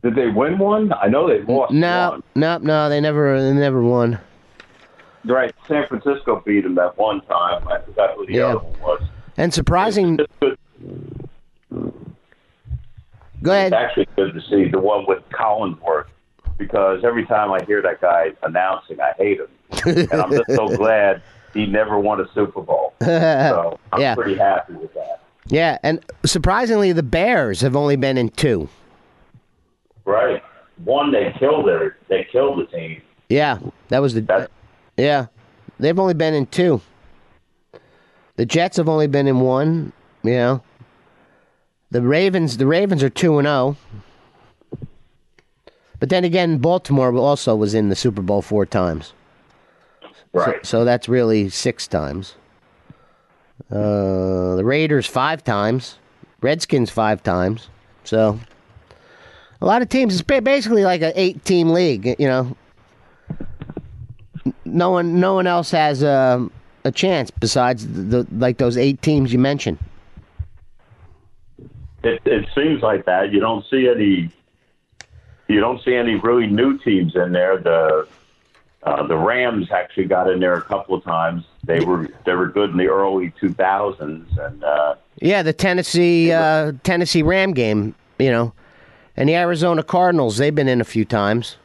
did 0.02 0.14
they 0.14 0.28
win 0.28 0.58
one? 0.58 0.90
I 0.94 1.08
know 1.08 1.28
they 1.28 1.42
lost 1.42 1.74
No, 1.74 2.12
one. 2.12 2.22
no, 2.34 2.56
no, 2.56 2.88
they 2.88 3.02
never, 3.02 3.42
they 3.42 3.52
never 3.52 3.82
won. 3.82 4.18
Right. 5.26 5.54
San 5.68 5.86
Francisco 5.86 6.42
beat 6.46 6.62
them 6.62 6.76
that 6.76 6.96
one 6.96 7.20
time. 7.26 7.68
I 7.68 7.80
forgot 7.82 8.14
who 8.16 8.24
the 8.24 8.32
Yeah. 8.32 8.46
other 8.46 8.58
one 8.60 8.80
was. 8.80 9.02
And 9.36 9.52
surprising. 9.52 10.18
Go 13.42 13.52
ahead. 13.52 13.72
It's 13.72 13.74
actually 13.74 14.08
good 14.16 14.34
to 14.34 14.40
see 14.42 14.68
the 14.70 14.78
one 14.78 15.04
with 15.06 15.22
Collinsworth 15.30 16.06
because 16.58 17.00
every 17.04 17.24
time 17.26 17.50
I 17.52 17.64
hear 17.64 17.80
that 17.82 18.00
guy 18.00 18.32
announcing, 18.42 19.00
I 19.00 19.12
hate 19.16 19.38
him, 19.40 19.48
and 20.10 20.20
I'm 20.20 20.30
just 20.30 20.50
so 20.54 20.68
glad 20.76 21.22
he 21.54 21.66
never 21.66 21.98
won 21.98 22.20
a 22.20 22.26
Super 22.34 22.60
Bowl. 22.60 22.94
So 23.00 23.78
I'm 23.92 24.00
Yeah. 24.00 24.14
pretty 24.14 24.36
happy 24.36 24.74
with 24.74 24.92
that. 24.94 25.22
Yeah, 25.46 25.78
and 25.82 26.04
surprisingly, 26.24 26.92
the 26.92 27.02
Bears 27.02 27.60
have 27.62 27.74
only 27.74 27.96
been 27.96 28.16
in 28.18 28.28
two. 28.28 28.68
Right. 30.04 30.42
One, 30.84 31.10
they 31.12 31.34
killed 31.38 31.66
their, 31.66 31.96
they 32.08 32.26
killed 32.30 32.58
the 32.60 32.66
team. 32.66 33.02
Yeah, 33.28 33.58
that 33.88 34.00
was 34.00 34.14
the. 34.14 34.20
That 34.22 34.50
Yeah, 34.96 35.26
they've 35.78 35.98
only 35.98 36.14
been 36.14 36.34
in 36.34 36.46
two. 36.46 36.80
The 38.36 38.46
Jets 38.46 38.76
have 38.76 38.88
only 38.88 39.06
been 39.06 39.26
in 39.26 39.40
one. 39.40 39.92
You 40.22 40.32
know, 40.32 40.62
the 41.90 42.02
Ravens. 42.02 42.56
The 42.56 42.66
Ravens 42.66 43.02
are 43.02 43.10
two 43.10 43.38
and 43.38 43.46
zero. 43.46 43.76
But 45.98 46.08
then 46.08 46.24
again, 46.24 46.58
Baltimore 46.58 47.14
also 47.14 47.54
was 47.54 47.74
in 47.74 47.90
the 47.90 47.96
Super 47.96 48.22
Bowl 48.22 48.40
four 48.42 48.64
times. 48.64 49.12
right. 50.32 50.64
So 50.64 50.84
that's 50.84 51.08
really 51.08 51.50
six 51.50 51.86
times. 51.86 52.36
Uh, 53.70 54.56
the 54.56 54.64
Raiders 54.64 55.06
five 55.06 55.44
times, 55.44 55.98
Redskins 56.40 56.90
five 56.90 57.22
times. 57.22 57.68
So 58.04 58.40
a 59.60 59.66
lot 59.66 59.82
of 59.82 59.88
teams. 59.88 60.14
It's 60.14 60.22
basically 60.22 60.84
like 60.84 61.02
an 61.02 61.12
eight-team 61.14 61.70
league. 61.70 62.16
You 62.18 62.26
know, 62.26 62.56
no 64.64 64.90
one, 64.90 65.20
no 65.20 65.34
one 65.34 65.46
else 65.46 65.70
has 65.72 66.02
um, 66.02 66.50
a 66.84 66.90
chance 66.90 67.30
besides 67.30 67.86
the, 67.86 68.02
the 68.02 68.26
like 68.32 68.56
those 68.56 68.76
eight 68.76 69.02
teams 69.02 69.32
you 69.32 69.38
mentioned. 69.38 69.78
It, 72.02 72.22
it 72.24 72.48
seems 72.54 72.82
like 72.82 73.04
that. 73.06 73.32
You 73.32 73.40
don't 73.40 73.64
see 73.70 73.88
any. 73.88 74.30
You 75.48 75.60
don't 75.60 75.82
see 75.84 75.94
any 75.94 76.14
really 76.14 76.46
new 76.46 76.78
teams 76.78 77.16
in 77.16 77.32
there. 77.32 77.58
The 77.58 78.06
uh, 78.82 79.06
the 79.06 79.16
Rams 79.16 79.70
actually 79.70 80.06
got 80.06 80.30
in 80.30 80.40
there 80.40 80.54
a 80.54 80.62
couple 80.62 80.94
of 80.94 81.04
times. 81.04 81.44
They 81.64 81.80
were 81.80 82.08
they 82.24 82.32
were 82.32 82.48
good 82.48 82.70
in 82.70 82.78
the 82.78 82.86
early 82.86 83.32
2000s, 83.40 84.46
and 84.46 84.64
uh, 84.64 84.94
Yeah, 85.20 85.42
the 85.42 85.52
Tennessee 85.52 86.32
uh, 86.32 86.72
Tennessee 86.82 87.22
Ram 87.22 87.52
game. 87.52 87.94
You 88.18 88.30
know, 88.30 88.52
and 89.16 89.28
the 89.28 89.34
Arizona 89.34 89.82
Cardinals. 89.82 90.38
They've 90.38 90.54
been 90.54 90.68
in 90.68 90.80
a 90.80 90.84
few 90.84 91.04
times. 91.04 91.56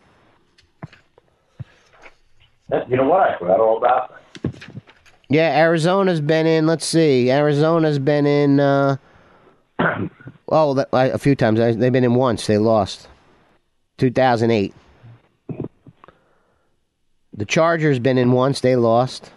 you 2.89 2.97
know 2.97 3.07
what? 3.07 3.29
I 3.29 3.37
forgot 3.37 3.59
all 3.59 3.77
about 3.77 4.19
that. 4.43 4.53
Yeah, 5.29 5.57
Arizona's 5.57 6.21
been 6.21 6.45
in. 6.45 6.67
Let's 6.67 6.85
see, 6.85 7.31
Arizona's 7.31 7.99
been 7.99 8.25
in. 8.25 8.99
Uh, 10.51 10.69
oh, 10.69 10.73
that, 10.75 10.89
I- 10.93 11.05
a 11.05 11.17
few 11.17 11.35
times. 11.35 11.59
I- 11.59 11.71
They've 11.73 11.91
been 11.91 12.03
in 12.03 12.15
once. 12.15 12.47
They 12.47 12.57
lost. 12.57 13.07
2008. 13.97 14.73
The 17.37 17.45
Chargers 17.45 17.99
been 17.99 18.17
in 18.17 18.31
once, 18.31 18.61
they 18.61 18.75
lost. 18.77 19.29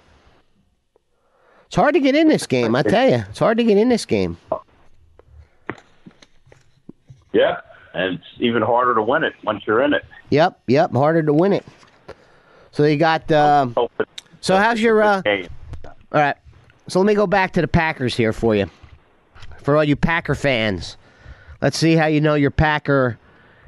It's 1.66 1.74
hard 1.76 1.94
to 1.94 2.00
get 2.00 2.14
in 2.14 2.28
this 2.28 2.46
game, 2.46 2.76
I 2.76 2.82
tell 2.82 3.08
you. 3.10 3.24
It's 3.28 3.40
hard 3.40 3.58
to 3.58 3.64
get 3.64 3.76
in 3.76 3.88
this 3.88 4.06
game. 4.06 4.36
Yeah, 7.32 7.60
and 7.94 8.14
it's 8.14 8.24
even 8.38 8.62
harder 8.62 8.94
to 8.94 9.02
win 9.02 9.24
it 9.24 9.34
once 9.44 9.64
you're 9.66 9.82
in 9.82 9.92
it. 9.94 10.04
Yep, 10.30 10.60
yep, 10.68 10.92
harder 10.92 11.22
to 11.24 11.32
win 11.32 11.52
it. 11.52 11.66
So 12.70 12.84
you 12.84 12.96
got. 12.96 13.30
Um, 13.32 13.74
so 14.40 14.56
how's 14.56 14.80
your? 14.80 15.02
Uh, 15.02 15.22
all 15.84 15.92
right. 16.12 16.36
So 16.86 17.00
let 17.00 17.06
me 17.06 17.14
go 17.14 17.26
back 17.26 17.52
to 17.54 17.60
the 17.60 17.68
Packers 17.68 18.16
here 18.16 18.32
for 18.32 18.54
you, 18.54 18.70
for 19.68 19.76
all 19.76 19.84
you 19.84 19.96
Packer 19.96 20.34
fans. 20.34 20.96
Let's 21.60 21.76
see 21.76 21.92
how 21.92 22.06
you 22.06 22.22
know 22.22 22.36
your 22.36 22.50
Packer, 22.50 23.18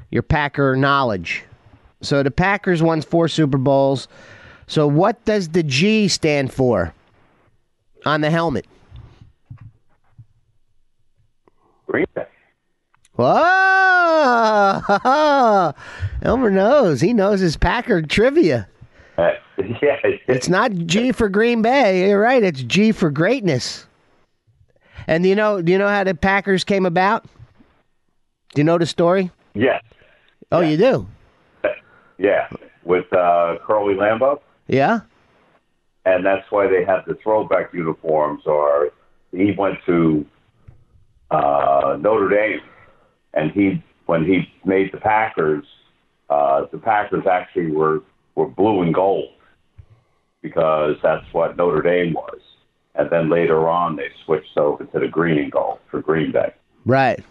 your 0.09 0.23
Packer 0.23 0.75
knowledge. 0.75 1.43
So 2.01 2.23
the 2.23 2.31
Packers 2.31 2.81
won 2.81 3.03
four 3.03 3.27
Super 3.27 3.59
Bowls. 3.59 4.07
So 4.65 4.87
what 4.87 5.23
does 5.25 5.49
the 5.49 5.61
G 5.61 6.07
stand 6.07 6.51
for 6.51 6.95
on 8.03 8.21
the 8.21 8.31
helmet? 8.31 8.65
Green 11.85 12.07
Bay. 12.15 12.25
Whoa! 13.13 13.31
Elmer 16.23 16.49
knows. 16.49 17.01
He 17.01 17.13
knows 17.13 17.41
his 17.41 17.57
Packer 17.57 18.01
trivia. 18.01 18.67
Uh, 19.19 19.33
yeah, 19.83 19.97
It's 20.27 20.49
not 20.49 20.71
G 20.73 21.11
for 21.11 21.29
Green 21.29 21.61
Bay. 21.61 22.09
You're 22.09 22.19
right. 22.19 22.41
It's 22.41 22.63
G 22.63 22.91
for 22.91 23.11
greatness. 23.11 23.85
And 25.11 25.23
do 25.23 25.29
you 25.29 25.35
know? 25.35 25.61
Do 25.61 25.73
you 25.73 25.77
know 25.77 25.89
how 25.89 26.05
the 26.05 26.15
Packers 26.15 26.63
came 26.63 26.85
about? 26.85 27.25
Do 28.55 28.61
you 28.61 28.63
know 28.63 28.77
the 28.77 28.85
story? 28.85 29.29
yes, 29.53 29.83
Oh, 30.53 30.61
you 30.61 30.77
do. 30.77 31.05
yeah, 32.17 32.47
with 32.85 33.11
uh, 33.11 33.57
Curly 33.67 33.95
Lambeau, 33.95 34.39
Yeah. 34.67 35.01
and 36.05 36.25
that's 36.25 36.49
why 36.49 36.67
they 36.67 36.85
have 36.85 37.03
the 37.05 37.15
throwback 37.15 37.73
uniforms. 37.73 38.43
Or 38.45 38.91
he 39.33 39.51
went 39.51 39.79
to 39.85 40.25
uh, 41.29 41.97
Notre 41.99 42.29
Dame, 42.29 42.61
and 43.33 43.51
he 43.51 43.83
when 44.05 44.23
he 44.23 44.49
made 44.63 44.93
the 44.93 44.97
Packers, 44.97 45.65
uh, 46.29 46.67
the 46.71 46.77
Packers 46.77 47.25
actually 47.29 47.71
were 47.71 48.01
were 48.35 48.47
blue 48.47 48.81
and 48.81 48.93
gold 48.93 49.27
because 50.41 50.95
that's 51.03 51.25
what 51.33 51.57
Notre 51.57 51.81
Dame 51.81 52.13
was. 52.13 52.39
And 52.95 53.09
then 53.09 53.29
later 53.29 53.69
on, 53.69 53.95
they 53.95 54.09
switched 54.25 54.57
over 54.57 54.83
to 54.83 54.99
the 54.99 55.07
green 55.07 55.49
gold 55.49 55.79
for 55.89 56.01
Green 56.01 56.31
Bay. 56.31 56.53
Right. 56.85 57.23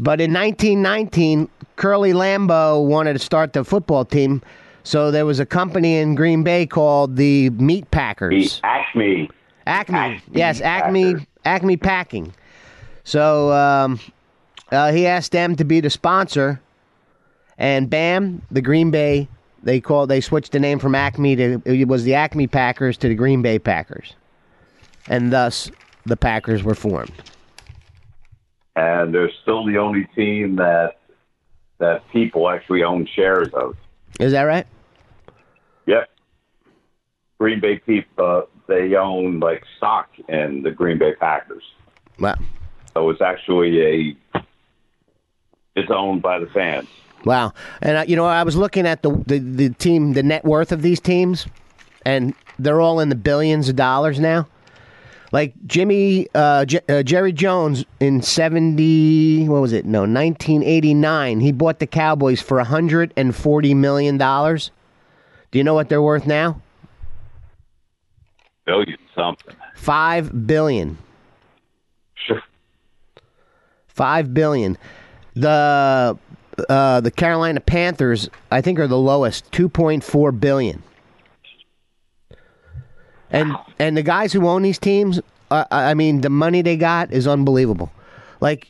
But 0.00 0.20
in 0.20 0.32
1919, 0.32 1.48
Curly 1.76 2.12
Lambeau 2.12 2.84
wanted 2.84 3.12
to 3.14 3.18
start 3.18 3.52
the 3.52 3.64
football 3.64 4.04
team, 4.04 4.42
so 4.82 5.10
there 5.10 5.24
was 5.24 5.40
a 5.40 5.46
company 5.46 5.98
in 5.98 6.14
Green 6.14 6.42
Bay 6.42 6.66
called 6.66 7.16
the 7.16 7.50
Meat 7.50 7.82
The 7.82 7.90
Packers. 7.90 8.60
Acme 8.64 9.30
Acme. 9.68 9.98
Acme 9.98 10.22
yes, 10.32 10.60
Acme. 10.60 11.12
Packers. 11.12 11.26
Acme 11.44 11.76
Packing. 11.76 12.34
So 13.04 13.52
um, 13.52 14.00
uh, 14.72 14.92
he 14.92 15.06
asked 15.06 15.32
them 15.32 15.54
to 15.56 15.64
be 15.64 15.80
the 15.80 15.90
sponsor, 15.90 16.60
and 17.56 17.88
bam, 17.88 18.42
the 18.50 18.62
Green 18.62 18.90
Bay. 18.90 19.28
They 19.62 19.80
called. 19.80 20.08
They 20.08 20.20
switched 20.20 20.52
the 20.52 20.60
name 20.60 20.78
from 20.78 20.94
Acme 20.94 21.36
to 21.36 21.62
it 21.64 21.88
was 21.88 22.04
the 22.04 22.14
Acme 22.14 22.46
Packers 22.46 22.96
to 22.98 23.08
the 23.08 23.14
Green 23.14 23.42
Bay 23.42 23.58
Packers, 23.58 24.14
and 25.08 25.32
thus 25.32 25.70
the 26.06 26.16
Packers 26.16 26.62
were 26.62 26.74
formed. 26.74 27.12
and 28.76 29.12
they're 29.12 29.30
still 29.42 29.66
the 29.66 29.76
only 29.78 30.04
team 30.14 30.56
that 30.56 30.98
that 31.78 32.02
people 32.12 32.48
actually 32.48 32.82
own 32.82 33.06
shares 33.14 33.48
of. 33.54 33.76
Is 34.20 34.32
that 34.32 34.42
right? 34.42 34.66
Yep. 35.86 36.08
Green 37.38 37.60
Bay 37.60 37.78
people, 37.78 38.24
uh, 38.24 38.42
they 38.66 38.94
own 38.94 39.38
like 39.40 39.62
stock 39.76 40.08
in 40.28 40.62
the 40.62 40.70
Green 40.70 40.98
Bay 40.98 41.14
Packers. 41.14 41.62
Wow. 42.18 42.34
So 42.94 43.10
it's 43.10 43.20
actually 43.22 44.16
a, 44.34 44.40
it's 45.76 45.90
owned 45.90 46.20
by 46.20 46.40
the 46.40 46.46
fans. 46.46 46.88
Wow. 47.24 47.52
And 47.80 47.96
uh, 47.98 48.04
you 48.08 48.16
know, 48.16 48.26
I 48.26 48.42
was 48.42 48.56
looking 48.56 48.86
at 48.86 49.02
the, 49.02 49.10
the 49.26 49.38
the 49.38 49.70
team, 49.70 50.14
the 50.14 50.22
net 50.22 50.44
worth 50.44 50.72
of 50.72 50.82
these 50.82 51.00
teams, 51.00 51.46
and 52.04 52.34
they're 52.58 52.80
all 52.80 52.98
in 53.00 53.08
the 53.08 53.14
billions 53.16 53.68
of 53.68 53.76
dollars 53.76 54.18
now. 54.18 54.46
Like 55.30 55.54
Jimmy, 55.66 56.26
uh, 56.34 56.64
J- 56.64 56.80
uh, 56.88 57.02
Jerry 57.02 57.32
Jones 57.32 57.84
in 58.00 58.22
seventy, 58.22 59.46
what 59.46 59.60
was 59.60 59.72
it? 59.72 59.84
No, 59.84 60.06
nineteen 60.06 60.62
eighty 60.62 60.94
nine. 60.94 61.40
He 61.40 61.52
bought 61.52 61.80
the 61.80 61.86
Cowboys 61.86 62.40
for 62.40 62.58
hundred 62.64 63.12
and 63.16 63.36
forty 63.36 63.74
million 63.74 64.16
dollars. 64.16 64.70
Do 65.50 65.58
you 65.58 65.64
know 65.64 65.74
what 65.74 65.88
they're 65.88 66.02
worth 66.02 66.26
now? 66.26 66.60
Billion 68.64 68.98
something. 69.14 69.54
Five 69.74 70.46
billion. 70.46 70.98
Sure. 72.14 72.42
Five 73.86 74.32
billion. 74.32 74.78
The 75.34 76.18
uh, 76.68 77.00
the 77.00 77.10
Carolina 77.10 77.60
Panthers, 77.60 78.28
I 78.50 78.60
think, 78.60 78.78
are 78.78 78.88
the 78.88 78.98
lowest, 78.98 79.50
two 79.52 79.68
point 79.68 80.04
four 80.04 80.32
billion. 80.32 80.82
And 83.30 83.56
and 83.78 83.96
the 83.96 84.02
guys 84.02 84.32
who 84.32 84.46
own 84.48 84.62
these 84.62 84.78
teams, 84.78 85.20
uh, 85.50 85.64
I 85.70 85.94
mean, 85.94 86.22
the 86.22 86.30
money 86.30 86.62
they 86.62 86.76
got 86.76 87.12
is 87.12 87.26
unbelievable. 87.26 87.92
Like, 88.40 88.68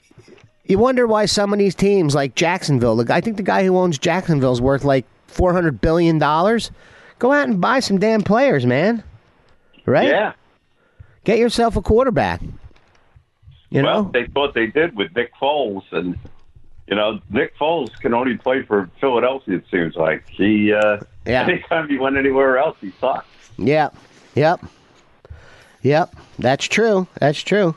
you 0.65 0.79
wonder 0.79 1.07
why 1.07 1.27
some 1.27 1.53
of 1.53 1.59
these 1.59 1.75
teams, 1.75 2.15
like 2.15 2.35
Jacksonville, 2.35 2.97
the, 2.97 3.15
I 3.15 3.21
think 3.21 3.37
the 3.37 3.43
guy 3.43 3.65
who 3.65 3.77
owns 3.77 3.99
Jacksonville 3.99 4.53
is 4.53 4.61
worth 4.61 4.85
like 4.85 5.05
four 5.27 5.53
hundred 5.53 5.81
billion 5.81 6.19
dollars. 6.19 6.71
Go 7.19 7.33
out 7.33 7.49
and 7.49 7.61
buy 7.61 7.81
some 7.81 7.99
damn 7.99 8.23
players, 8.23 8.65
man. 8.65 9.03
Right? 9.87 10.09
Yeah. 10.09 10.33
Get 11.25 11.39
yourself 11.39 11.77
a 11.77 11.83
quarterback. 11.83 12.41
You 13.71 13.83
well, 13.83 14.05
know? 14.05 14.11
they 14.13 14.27
thought 14.27 14.55
they 14.55 14.67
did 14.67 14.97
with 14.97 15.15
Nick 15.15 15.33
Foles, 15.35 15.83
and 15.93 16.19
you 16.87 16.97
know 16.97 17.21
Nick 17.31 17.57
Foles 17.59 17.93
can 18.01 18.15
only 18.15 18.37
play 18.37 18.63
for 18.63 18.89
Philadelphia. 19.01 19.57
It 19.57 19.65
seems 19.71 19.95
like 19.95 20.29
he. 20.29 20.73
Uh, 20.73 20.99
Yeah. 21.27 21.43
Anytime 21.49 21.89
he 21.89 21.99
went 21.99 22.17
anywhere 22.17 22.59
else, 22.59 22.77
he 22.81 22.93
sucked. 23.01 23.29
Yep. 23.59 23.95
Yep. 24.39 24.65
Yep. 25.83 26.15
That's 26.39 26.65
true. 26.65 27.09
That's 27.19 27.41
true. 27.41 27.75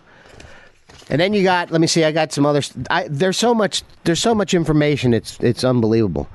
And 1.10 1.20
then 1.20 1.34
you 1.34 1.42
got. 1.42 1.72
Let 1.72 1.82
me 1.82 1.88
see. 1.88 2.04
I 2.04 2.12
got 2.12 2.32
some 2.32 2.46
other. 2.46 2.62
I, 2.90 3.08
there's 3.10 3.38
so 3.38 3.56
much. 3.56 3.82
There's 4.04 4.20
so 4.20 4.36
much 4.36 4.54
information. 4.54 5.14
It's 5.14 5.40
it's 5.40 5.64
unbelievable. 5.64 6.30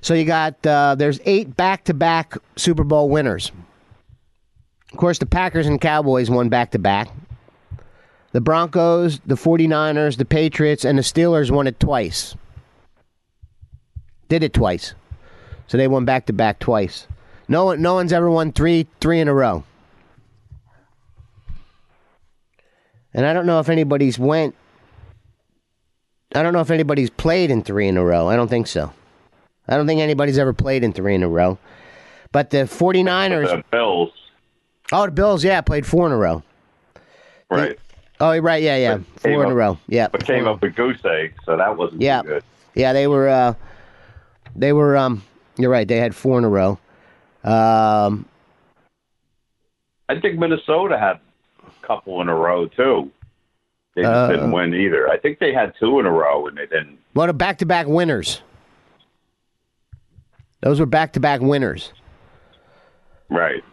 So 0.00 0.14
you 0.14 0.24
got. 0.24 0.66
Uh, 0.66 0.96
there's 0.96 1.20
eight 1.24 1.56
back-to-back 1.56 2.36
Super 2.56 2.82
Bowl 2.82 3.08
winners. 3.08 3.52
Of 4.92 4.98
course, 4.98 5.18
the 5.18 5.26
Packers 5.26 5.66
and 5.66 5.80
Cowboys 5.80 6.28
won 6.28 6.48
back-to-back. 6.48 7.08
The 8.32 8.40
Broncos, 8.40 9.20
the 9.20 9.36
49ers, 9.36 10.16
the 10.16 10.24
Patriots, 10.24 10.84
and 10.84 10.98
the 10.98 11.02
Steelers 11.02 11.50
won 11.50 11.66
it 11.66 11.78
twice. 11.78 12.34
Did 14.28 14.42
it 14.42 14.52
twice. 14.52 14.94
So 15.66 15.76
they 15.76 15.88
won 15.88 16.04
back-to-back 16.04 16.58
twice. 16.58 17.06
No 17.48 17.66
one, 17.66 17.80
no 17.80 17.94
one's 17.94 18.12
ever 18.12 18.30
won 18.30 18.52
three, 18.52 18.86
three 19.00 19.20
in 19.20 19.28
a 19.28 19.34
row. 19.34 19.64
And 23.14 23.24
I 23.26 23.32
don't 23.32 23.46
know 23.46 23.58
if 23.60 23.68
anybody's 23.68 24.18
went. 24.18 24.54
I 26.34 26.42
don't 26.42 26.52
know 26.52 26.60
if 26.60 26.70
anybody's 26.70 27.10
played 27.10 27.50
in 27.50 27.62
three 27.62 27.88
in 27.88 27.96
a 27.96 28.04
row. 28.04 28.28
I 28.28 28.36
don't 28.36 28.48
think 28.48 28.66
so. 28.66 28.92
I 29.66 29.76
don't 29.76 29.86
think 29.86 30.00
anybody's 30.00 30.38
ever 30.38 30.52
played 30.52 30.84
in 30.84 30.92
three 30.92 31.14
in 31.14 31.22
a 31.22 31.28
row. 31.28 31.58
But 32.32 32.50
the 32.50 32.58
49ers. 32.58 33.48
The 33.48 33.64
Bills, 33.70 34.10
Oh, 34.92 35.06
the 35.06 35.12
Bills, 35.12 35.44
yeah, 35.44 35.60
played 35.62 35.86
four 35.86 36.06
in 36.06 36.12
a 36.12 36.16
row. 36.16 36.42
right? 37.50 37.78
Oh, 38.20 38.36
right, 38.38 38.62
yeah, 38.62 38.76
yeah. 38.76 38.98
But 38.98 39.22
Four 39.22 39.30
in 39.44 39.48
a 39.48 39.50
up- 39.50 39.54
row. 39.56 39.78
Yeah. 39.86 40.08
But 40.08 40.24
came 40.26 40.46
up 40.48 40.60
with 40.60 40.74
goose 40.74 40.98
egg, 41.04 41.34
so 41.44 41.56
that 41.56 41.76
wasn't 41.76 42.00
Yeah. 42.02 42.22
good. 42.22 42.42
Yeah, 42.74 42.92
they 42.92 43.06
were. 43.06 43.28
Uh, 43.28 43.54
they 44.56 44.72
were. 44.72 44.96
Um, 44.96 45.22
you're 45.56 45.70
right. 45.70 45.86
They 45.86 45.98
had 45.98 46.14
four 46.14 46.36
in 46.38 46.44
a 46.44 46.48
row. 46.48 46.78
Um, 47.44 48.24
I 50.08 50.18
think 50.20 50.38
Minnesota 50.38 50.98
had 50.98 51.16
a 51.16 51.20
couple 51.88 52.20
in 52.20 52.28
a 52.28 52.34
row 52.34 52.66
too. 52.68 53.10
They 53.96 54.02
just 54.02 54.14
Uh, 54.14 54.28
didn't 54.28 54.52
win 54.52 54.74
either. 54.74 55.08
I 55.10 55.18
think 55.18 55.40
they 55.40 55.52
had 55.52 55.72
two 55.80 55.98
in 55.98 56.06
a 56.06 56.10
row 56.12 56.46
and 56.46 56.56
they 56.56 56.66
didn't. 56.66 56.98
what 57.14 57.28
a 57.28 57.32
back-to-back 57.32 57.86
winners. 57.88 58.42
Those 60.60 60.78
were 60.78 60.86
back-to-back 60.86 61.40
winners. 61.40 61.92
Right. 63.28 63.64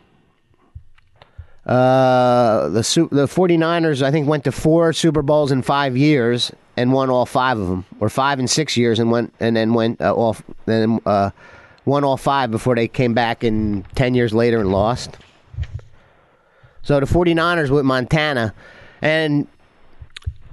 Uh, 1.66 2.70
the 2.70 2.82
the 3.12 3.26
49ers, 3.26 4.04
I 4.04 4.12
think, 4.12 4.28
went 4.28 4.44
to 4.44 4.52
four 4.52 4.94
Super 4.94 5.22
Bowls 5.24 5.52
in 5.52 5.62
five 5.64 5.98
years 5.98 6.52
and 6.78 6.94
won 6.94 7.10
all 7.10 7.26
five 7.26 7.58
of 7.58 7.68
them, 7.68 7.86
or 8.00 8.08
five 8.10 8.38
and 8.38 8.48
six 8.50 8.78
years, 8.78 9.00
and 9.00 9.10
went 9.10 9.34
and 9.40 9.56
then 9.56 9.74
went 9.74 10.00
uh, 10.00 10.14
off, 10.14 10.44
then 10.68 11.00
uh, 11.08 11.32
won 11.86 12.04
all 12.04 12.18
five 12.18 12.52
before 12.52 12.76
they 12.76 12.88
came 12.88 13.14
back 13.16 13.44
in 13.44 13.84
ten 13.96 14.14
years 14.14 14.32
later 14.32 14.60
and 14.60 14.72
lost. 14.72 15.18
So 16.86 17.00
the 17.00 17.08
49ers 17.08 17.70
with 17.72 17.84
Montana, 17.84 18.54
and 19.02 19.48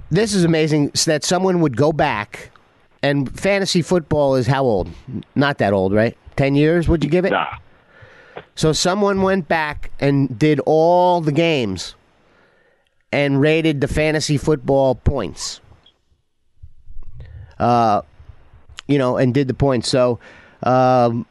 this 0.09 0.33
is 0.33 0.43
amazing 0.43 0.91
that 1.05 1.23
someone 1.23 1.61
would 1.61 1.77
go 1.77 1.93
back 1.93 2.51
And 3.03 3.29
fantasy 3.37 3.81
football 3.81 4.35
is 4.35 4.47
how 4.47 4.63
old? 4.63 4.89
Not 5.35 5.57
that 5.57 5.73
old, 5.73 5.93
right? 5.93 6.17
10 6.37 6.55
years, 6.55 6.87
would 6.87 7.03
you 7.03 7.09
give 7.09 7.25
it? 7.25 7.31
Nah. 7.31 7.57
So 8.55 8.71
someone 8.71 9.21
went 9.21 9.49
back 9.49 9.91
and 9.99 10.39
did 10.39 10.61
all 10.65 11.19
the 11.19 11.33
games 11.33 11.95
and 13.11 13.41
rated 13.41 13.81
the 13.81 13.89
fantasy 13.89 14.37
football 14.37 14.95
points. 14.95 15.59
Uh, 17.59 18.01
you 18.87 18.97
know, 18.97 19.17
and 19.17 19.33
did 19.33 19.49
the 19.49 19.53
points. 19.53 19.89
So, 19.89 20.19
um, 20.63 21.25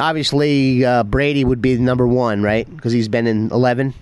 obviously, 0.00 0.84
uh, 0.84 1.04
Brady 1.04 1.44
would 1.44 1.62
be 1.62 1.78
number 1.78 2.06
one, 2.06 2.42
right? 2.42 2.68
Because 2.68 2.92
he's 2.92 3.08
been 3.08 3.26
in 3.26 3.50
eleven. 3.50 3.94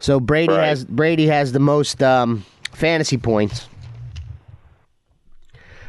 So 0.00 0.18
Brady 0.18 0.52
Right. 0.52 0.66
has 0.66 0.84
Brady 0.84 1.26
has 1.26 1.52
the 1.52 1.60
most 1.60 2.02
um, 2.02 2.44
fantasy 2.72 3.16
points. 3.18 3.68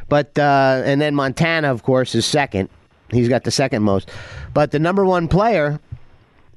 But 0.08 0.38
uh, 0.38 0.82
and 0.84 1.00
then 1.00 1.14
Montana, 1.14 1.70
of 1.72 1.82
course, 1.82 2.14
is 2.14 2.26
second. 2.26 2.68
He's 3.10 3.28
got 3.28 3.44
the 3.44 3.50
second 3.50 3.82
most. 3.82 4.10
But 4.54 4.70
the 4.70 4.78
number 4.78 5.04
one 5.04 5.28
player 5.28 5.80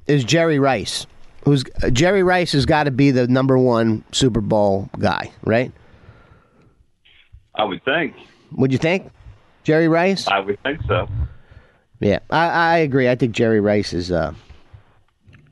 is 0.06 0.24
Jerry 0.24 0.58
Rice. 0.58 1.06
Who's 1.44 1.64
uh, 1.82 1.90
Jerry 1.90 2.22
Rice 2.22 2.52
has 2.52 2.66
got 2.66 2.84
to 2.84 2.90
be 2.90 3.10
the 3.10 3.26
number 3.28 3.56
one 3.56 4.04
Super 4.12 4.40
Bowl 4.42 4.90
guy, 4.98 5.30
right? 5.42 5.72
I 7.54 7.64
would 7.64 7.82
think. 7.84 8.14
Would 8.52 8.72
you 8.72 8.78
think? 8.78 9.10
Jerry 9.64 9.88
Rice? 9.88 10.28
I 10.28 10.40
would 10.40 10.62
think 10.62 10.80
so. 10.86 11.08
Yeah, 12.00 12.18
I, 12.30 12.46
I 12.48 12.76
agree. 12.78 13.08
I 13.08 13.14
think 13.14 13.32
Jerry 13.34 13.60
Rice 13.60 13.94
is. 13.94 14.12
Uh, 14.12 14.34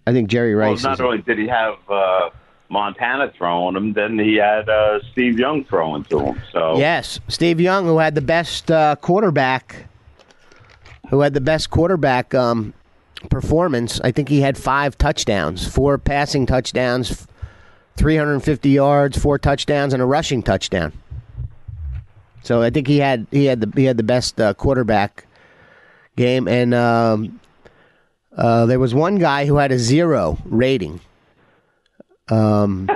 I 0.06 0.12
think 0.12 0.28
Jerry 0.28 0.54
Rice. 0.54 0.82
Well, 0.82 0.92
not 0.92 1.00
only 1.00 1.22
did 1.22 1.38
he 1.38 1.48
have 1.48 1.74
uh, 1.88 2.30
Montana 2.68 3.32
throwing 3.36 3.76
him, 3.76 3.92
then 3.92 4.18
he 4.18 4.36
had 4.36 4.68
uh, 4.68 5.00
Steve 5.12 5.38
Young 5.38 5.64
throwing 5.64 6.04
to 6.04 6.20
him. 6.20 6.42
So 6.52 6.76
Yes, 6.76 7.20
Steve 7.28 7.60
Young, 7.60 7.86
who 7.86 7.98
had 7.98 8.14
the 8.14 8.20
best 8.20 8.70
uh, 8.70 8.96
quarterback, 8.96 9.86
who 11.10 11.20
had 11.20 11.34
the 11.34 11.40
best 11.40 11.70
quarterback 11.70 12.34
um, 12.34 12.74
performance. 13.30 14.00
I 14.02 14.10
think 14.10 14.28
he 14.28 14.40
had 14.40 14.58
five 14.58 14.98
touchdowns, 14.98 15.66
four 15.66 15.98
passing 15.98 16.46
touchdowns, 16.46 17.26
350 17.96 18.68
yards, 18.68 19.18
four 19.18 19.38
touchdowns, 19.38 19.92
and 19.92 20.02
a 20.02 20.06
rushing 20.06 20.42
touchdown. 20.42 20.92
So 22.42 22.60
I 22.60 22.68
think 22.68 22.86
he 22.86 22.98
had 22.98 23.26
he 23.30 23.46
had 23.46 23.60
the 23.62 23.72
he 23.74 23.86
had 23.86 23.96
the 23.96 24.02
best 24.02 24.38
uh, 24.38 24.52
quarterback 24.52 25.26
game, 26.16 26.46
and 26.46 26.74
um, 26.74 27.40
uh, 28.36 28.66
there 28.66 28.78
was 28.78 28.94
one 28.94 29.16
guy 29.16 29.46
who 29.46 29.56
had 29.56 29.72
a 29.72 29.78
zero 29.78 30.38
rating. 30.44 31.00
Um, 32.28 32.90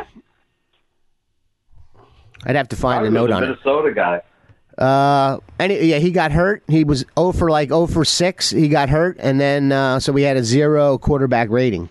I'd 2.44 2.56
have 2.56 2.68
to 2.68 2.76
find 2.76 3.06
a 3.06 3.10
note 3.10 3.30
on 3.30 3.44
it. 3.44 3.48
Minnesota 3.48 3.92
guy. 3.92 4.22
Uh, 4.78 5.40
and 5.58 5.72
yeah, 5.72 5.98
he 5.98 6.10
got 6.10 6.30
hurt. 6.30 6.62
He 6.68 6.84
was 6.84 7.04
0 7.18 7.32
for 7.32 7.50
like 7.50 7.68
0 7.68 7.86
for 7.86 8.04
6. 8.04 8.50
He 8.50 8.68
got 8.68 8.88
hurt, 8.88 9.16
and 9.18 9.40
then 9.40 9.72
uh, 9.72 9.98
so 9.98 10.12
we 10.12 10.22
had 10.22 10.36
a 10.36 10.44
zero 10.44 10.98
quarterback 10.98 11.50
rating. 11.50 11.88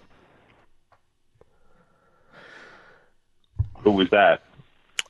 Who 3.82 3.92
was 3.92 4.10
that? 4.12 4.42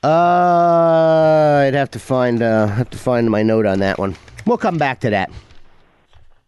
Uh, 0.02 1.64
I'd 1.66 1.74
have 1.74 1.90
to 1.92 1.98
find 1.98 2.42
uh, 2.42 2.66
have 2.66 2.90
to 2.90 2.98
find 2.98 3.30
my 3.30 3.42
note 3.42 3.66
on 3.66 3.80
that 3.80 3.98
one. 3.98 4.16
We'll 4.46 4.58
come 4.58 4.78
back 4.78 5.00
to 5.00 5.10
that. 5.10 5.30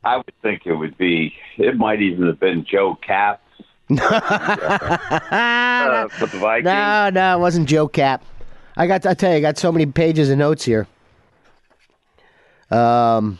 I 0.03 0.17
would 0.17 0.33
think 0.43 0.63
it 0.65 0.75
would 0.75 0.97
be. 0.97 1.35
It 1.59 1.77
might 1.77 2.01
even 2.01 2.27
have 2.27 2.41
been 2.41 2.65
Joe 2.65 2.97
Kapp 3.07 3.43
uh, 3.91 3.97
for 6.09 6.27
the 6.27 6.39
Vikings. 6.39 6.65
No, 6.65 7.11
no, 7.11 7.37
it 7.37 7.41
wasn't 7.41 7.69
Joe 7.69 7.89
Kapp. 7.89 8.25
I 8.77 8.87
got. 8.87 9.05
I 9.05 9.15
tell 9.15 9.31
you, 9.31 9.39
I 9.39 9.41
got 9.41 9.59
so 9.59 9.71
many 9.73 9.87
pages 9.87 10.31
of 10.31 10.39
notes 10.39 10.65
here. 10.65 10.87
Um, 12.71 13.39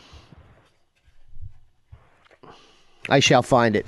I 3.09 3.19
shall 3.19 3.41
find 3.41 3.75
it. 3.75 3.87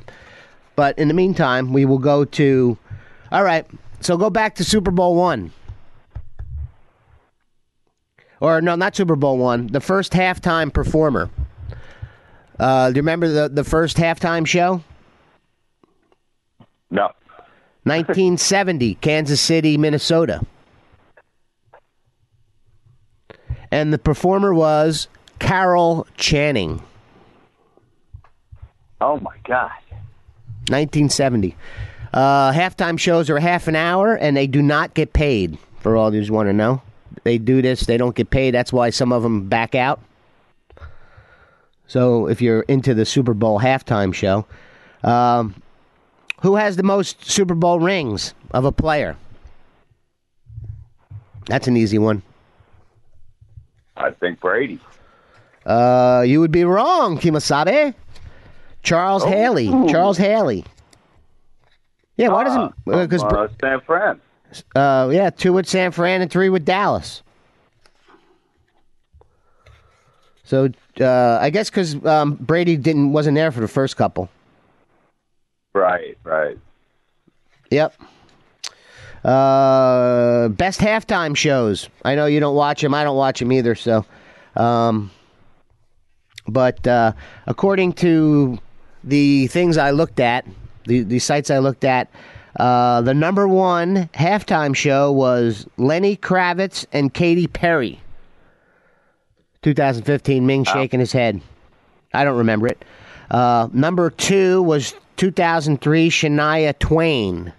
But 0.76 0.98
in 0.98 1.10
the 1.10 1.14
meantime, 1.14 1.74
we 1.74 1.86
will 1.86 2.00
go 2.00 2.26
to. 2.26 2.78
All 3.32 3.44
right, 3.44 3.66
so 4.00 4.18
go 4.18 4.30
back 4.30 4.56
to 4.56 4.64
Super 4.64 4.92
Bowl 4.92 5.16
one. 5.16 5.52
Or 8.40 8.62
no, 8.62 8.76
not 8.76 8.96
Super 8.96 9.16
Bowl 9.16 9.38
one. 9.38 9.68
The 9.68 9.80
first 9.80 10.14
halftime 10.14 10.74
performer. 10.74 11.30
Uh, 12.60 12.90
do 12.90 12.96
you 12.96 13.02
remember 13.02 13.28
the 13.28 13.50
the 13.50 13.64
first 13.64 13.98
halftime 13.98 14.46
show? 14.46 14.84
No. 16.92 17.06
1970, 17.86 18.96
Kansas 18.96 19.42
City, 19.42 19.78
Minnesota. 19.78 20.42
And 23.72 23.92
the 23.92 23.98
performer 23.98 24.54
was 24.54 25.10
Carol 25.40 26.08
Channing, 26.16 26.82
Oh 29.04 29.20
my 29.20 29.36
God. 29.44 29.72
1970. 30.70 31.58
Uh, 32.14 32.54
halftime 32.54 32.98
shows 32.98 33.30
are 33.30 33.38
half 33.38 33.68
an 33.68 33.76
hour, 33.76 34.16
and 34.16 34.38
they 34.38 34.48
do 34.48 34.62
not 34.62 34.94
get 34.94 35.12
paid. 35.12 35.58
For 35.82 35.98
all 35.98 36.10
those 36.10 36.30
who 36.30 36.34
want 36.34 36.48
to 36.48 36.54
know, 36.54 36.82
they 37.24 37.38
do 37.38 37.62
this. 37.62 37.86
They 37.86 37.98
don't 37.98 38.16
get 38.16 38.30
paid. 38.30 38.52
That's 38.52 38.72
why 38.72 38.92
some 38.92 39.12
of 39.12 39.22
them 39.22 39.50
back 39.50 39.76
out. 39.76 40.00
So 41.88 42.28
if 42.28 42.42
you're 42.42 42.62
into 42.62 42.94
the 42.94 43.06
Super 43.06 43.34
Bowl 43.34 43.60
halftime 43.60 44.14
show, 44.14 44.46
um, 45.04 45.56
who 46.42 46.56
has 46.56 46.76
the 46.76 46.84
most 46.84 47.26
Super 47.30 47.54
Bowl 47.56 47.80
rings 47.80 48.34
of 48.52 48.66
a 48.66 48.72
player? 48.72 49.16
That's 51.48 51.68
an 51.68 51.76
easy 51.78 51.98
one. 51.98 52.22
I 53.98 54.12
think 54.12 54.40
Brady. 54.40 54.80
Uh, 55.66 56.24
you 56.26 56.40
would 56.40 56.52
be 56.52 56.64
wrong, 56.64 57.18
Kimasabe. 57.18 57.94
Charles 58.82 59.24
Haley. 59.24 59.68
Charles 59.90 60.18
Haley. 60.18 60.66
Yeah, 62.18 62.30
why 62.30 62.44
doesn't 62.44 62.74
Uh, 62.92 63.06
because 63.08 63.24
uh, 63.24 63.48
San 63.62 63.80
Fran. 63.82 64.22
uh, 64.76 65.10
yeah, 65.12 65.30
two 65.30 65.54
with 65.54 65.68
San 65.68 65.92
Fran 65.92 66.22
and 66.22 66.30
three 66.30 66.50
with 66.50 66.66
Dallas. 66.66 67.24
So 70.44 70.70
uh, 71.00 71.40
I 71.42 71.50
guess 71.50 71.70
because 71.70 72.04
um, 72.06 72.36
Brady 72.36 72.78
didn't 72.78 73.12
wasn't 73.12 73.36
there 73.36 73.52
for 73.52 73.62
the 73.62 73.68
first 73.68 73.98
couple. 73.98 74.30
Right, 75.74 76.18
right. 76.24 76.58
Yep. 77.72 77.96
Uh, 79.24 80.50
best 80.50 80.80
halftime 80.80 81.36
shows. 81.36 81.90
I 82.04 82.16
know 82.16 82.26
you 82.26 82.40
don't 82.40 82.56
watch 82.56 82.82
them. 82.82 82.94
I 82.94 83.04
don't 83.04 83.16
watch 83.16 83.40
them 83.40 83.52
either. 83.52 83.74
So, 83.74 84.06
um, 84.56 85.12
but 86.48 86.86
uh, 86.86 87.14
according 87.48 87.94
to 87.94 88.60
the 89.04 89.48
things 89.48 89.78
I 89.78 89.92
looked 89.92 90.20
at, 90.20 90.46
the 90.86 91.04
the 91.04 91.20
sites 91.20 91.50
I 91.50 91.60
looked 91.60 91.86
at, 91.86 92.10
uh, 92.58 93.02
the 93.02 93.14
number 93.14 93.48
one 93.48 94.10
halftime 94.14 94.76
show 94.76 95.12
was 95.12 95.66
Lenny 95.78 96.18
Kravitz 96.18 96.86
and 96.92 97.14
Katy 97.14 97.48
Perry. 97.48 98.03
2015. 99.64 100.46
Ming 100.46 100.64
shaking 100.64 101.00
his 101.00 101.12
head. 101.12 101.42
I 102.14 102.24
don't 102.24 102.38
remember 102.38 102.68
it. 102.68 102.84
Uh, 103.32 103.70
number 103.74 104.10
two 104.10 104.62
was 104.62 104.94
2003 105.18 106.10
Shania 106.10 106.78
Twain. 106.78 107.52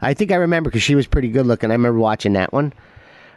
I 0.00 0.14
think 0.14 0.32
I 0.32 0.36
remember 0.36 0.70
because 0.70 0.82
she 0.82 0.94
was 0.94 1.06
pretty 1.06 1.28
good 1.28 1.46
looking. 1.46 1.70
I 1.70 1.74
remember 1.74 1.98
watching 1.98 2.34
that 2.34 2.52
one. 2.52 2.72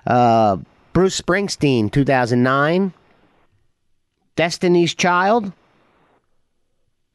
Uh, 0.05 0.57
Bruce 0.93 1.19
Springsteen, 1.19 1.91
2009. 1.91 2.93
Destiny's 4.35 4.93
Child, 4.93 5.51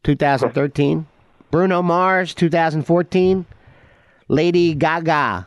2013. 0.05 1.07
Bruno 1.51 1.83
Mars, 1.83 2.35
2014. 2.35 3.47
Lady 4.29 4.75
Gaga, 4.75 5.47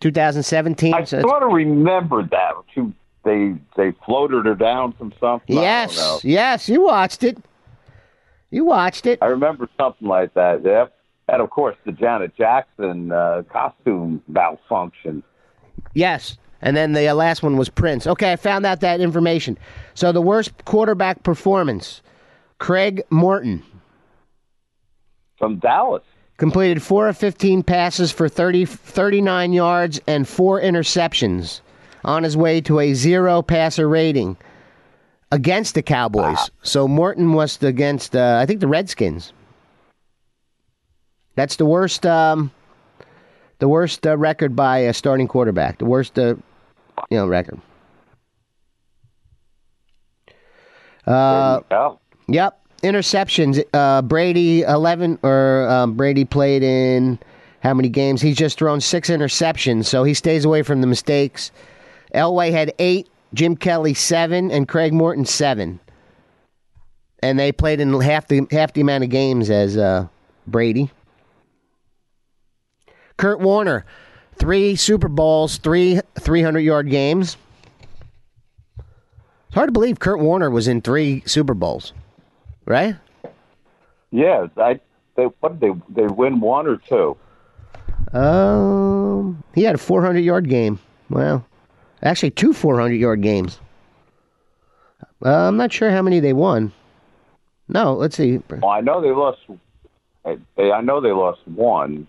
2017. 0.00 0.94
I 0.94 1.04
So 1.04 1.20
sort 1.20 1.42
of 1.42 1.52
remembered 1.52 2.30
that. 2.30 2.52
She, 2.74 2.92
they 3.24 3.54
they 3.76 3.92
floated 4.06 4.46
her 4.46 4.54
down 4.54 4.92
from 4.92 5.12
something. 5.20 5.54
Yes, 5.56 6.24
yes, 6.24 6.68
you 6.68 6.82
watched 6.84 7.22
it. 7.22 7.38
You 8.50 8.64
watched 8.64 9.06
it. 9.06 9.18
I 9.22 9.26
remember 9.26 9.68
something 9.78 10.08
like 10.08 10.34
that. 10.34 10.64
Yep. 10.64 10.92
And 11.28 11.40
of 11.42 11.50
course, 11.50 11.76
the 11.84 11.92
Janet 11.92 12.36
Jackson 12.36 13.12
uh, 13.12 13.42
costume 13.52 14.22
malfunction. 14.26 15.22
Yes. 15.94 16.36
And 16.62 16.76
then 16.76 16.92
the 16.92 17.08
uh, 17.08 17.14
last 17.14 17.42
one 17.42 17.56
was 17.56 17.68
Prince. 17.68 18.06
Okay, 18.06 18.32
I 18.32 18.36
found 18.36 18.66
out 18.66 18.80
that 18.80 19.00
information. 19.00 19.56
So 19.94 20.12
the 20.12 20.20
worst 20.20 20.64
quarterback 20.64 21.22
performance, 21.22 22.02
Craig 22.58 23.02
Morton 23.10 23.62
From 25.38 25.58
Dallas. 25.58 26.02
Completed 26.40 26.82
4 26.82 27.08
of 27.08 27.18
15 27.18 27.62
passes 27.62 28.10
for 28.10 28.26
30, 28.26 28.64
39 28.64 29.52
yards 29.52 30.00
and 30.06 30.26
4 30.26 30.62
interceptions. 30.62 31.60
On 32.02 32.22
his 32.22 32.34
way 32.34 32.62
to 32.62 32.80
a 32.80 32.94
zero 32.94 33.42
passer 33.42 33.86
rating 33.86 34.38
against 35.30 35.74
the 35.74 35.82
Cowboys. 35.82 36.38
Wow. 36.38 36.46
So 36.62 36.88
Morton 36.88 37.34
was 37.34 37.62
against, 37.62 38.16
uh, 38.16 38.38
I 38.40 38.46
think, 38.46 38.60
the 38.60 38.68
Redskins. 38.68 39.34
That's 41.34 41.56
the 41.56 41.66
worst, 41.66 42.06
um, 42.06 42.50
the 43.58 43.68
worst 43.68 44.06
uh, 44.06 44.16
record 44.16 44.56
by 44.56 44.78
a 44.78 44.94
starting 44.94 45.28
quarterback. 45.28 45.76
The 45.76 45.84
worst, 45.84 46.18
uh, 46.18 46.36
you 47.10 47.18
know, 47.18 47.26
record. 47.26 47.60
Uh, 51.06 51.60
yep. 52.28 52.59
Interceptions. 52.82 53.62
Uh, 53.74 54.02
Brady 54.02 54.62
eleven 54.62 55.18
or 55.22 55.68
um, 55.68 55.94
Brady 55.94 56.24
played 56.24 56.62
in 56.62 57.18
how 57.60 57.74
many 57.74 57.88
games? 57.88 58.22
He's 58.22 58.36
just 58.36 58.58
thrown 58.58 58.80
six 58.80 59.10
interceptions, 59.10 59.84
so 59.84 60.02
he 60.02 60.14
stays 60.14 60.44
away 60.44 60.62
from 60.62 60.80
the 60.80 60.86
mistakes. 60.86 61.50
Elway 62.14 62.50
had 62.50 62.72
eight, 62.78 63.08
Jim 63.34 63.54
Kelly 63.54 63.92
seven, 63.92 64.50
and 64.50 64.66
Craig 64.66 64.94
Morton 64.94 65.26
seven. 65.26 65.78
And 67.22 67.38
they 67.38 67.52
played 67.52 67.80
in 67.80 68.00
half 68.00 68.28
the 68.28 68.46
half 68.50 68.72
the 68.72 68.80
amount 68.80 69.04
of 69.04 69.10
games 69.10 69.50
as 69.50 69.76
uh, 69.76 70.06
Brady. 70.46 70.90
Kurt 73.18 73.40
Warner, 73.40 73.84
three 74.36 74.74
Super 74.74 75.08
Bowls, 75.08 75.58
three 75.58 76.00
three 76.18 76.40
hundred 76.40 76.60
yard 76.60 76.88
games. 76.88 77.36
It's 78.78 79.54
hard 79.54 79.68
to 79.68 79.72
believe 79.72 79.98
Kurt 79.98 80.20
Warner 80.20 80.48
was 80.48 80.66
in 80.66 80.80
three 80.80 81.22
Super 81.26 81.52
Bowls, 81.52 81.92
right? 82.70 82.94
Yeah, 84.12 84.46
I 84.56 84.80
they 85.16 85.24
what 85.40 85.58
did 85.58 85.74
they 85.90 86.02
they 86.02 86.06
win 86.06 86.40
one 86.40 86.66
or 86.66 86.76
two? 86.76 87.16
Um, 88.16 89.42
he 89.54 89.62
had 89.62 89.74
a 89.74 89.78
400 89.78 90.20
yard 90.20 90.48
game. 90.48 90.78
Well, 91.10 91.44
actually, 92.02 92.30
two 92.30 92.52
400 92.52 92.94
yard 92.94 93.22
games. 93.22 93.60
Uh, 95.24 95.48
I'm 95.48 95.56
not 95.56 95.72
sure 95.72 95.90
how 95.90 96.00
many 96.00 96.20
they 96.20 96.32
won. 96.32 96.72
No, 97.68 97.94
let's 97.94 98.16
see. 98.16 98.40
Well, 98.48 98.70
I 98.70 98.80
know 98.80 99.00
they 99.00 99.10
lost. 99.10 99.38
They, 100.24 100.72
I 100.72 100.80
know 100.80 101.00
they 101.00 101.12
lost 101.12 101.40
one. 101.46 102.06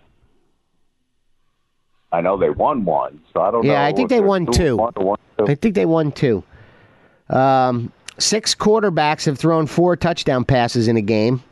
I 2.11 2.21
know 2.21 2.37
they 2.37 2.49
won 2.49 2.83
one, 2.83 3.21
so 3.33 3.41
I 3.41 3.51
don't 3.51 3.65
know. 3.65 3.71
Yeah, 3.71 3.85
I 3.85 3.93
think 3.93 4.09
they 4.09 4.19
won 4.19 4.45
two. 4.45 4.75
One 4.75 4.93
one, 4.95 5.17
two. 5.37 5.47
I 5.47 5.55
think 5.55 5.75
they 5.75 5.85
won 5.85 6.11
two. 6.11 6.43
Um, 7.29 7.91
six 8.17 8.55
quarterbacks 8.55 9.25
have 9.25 9.37
thrown 9.37 9.67
four 9.67 9.95
touchdown 9.95 10.45
passes 10.45 10.87
in 10.87 10.97
a 10.97 11.01
game. 11.01 11.43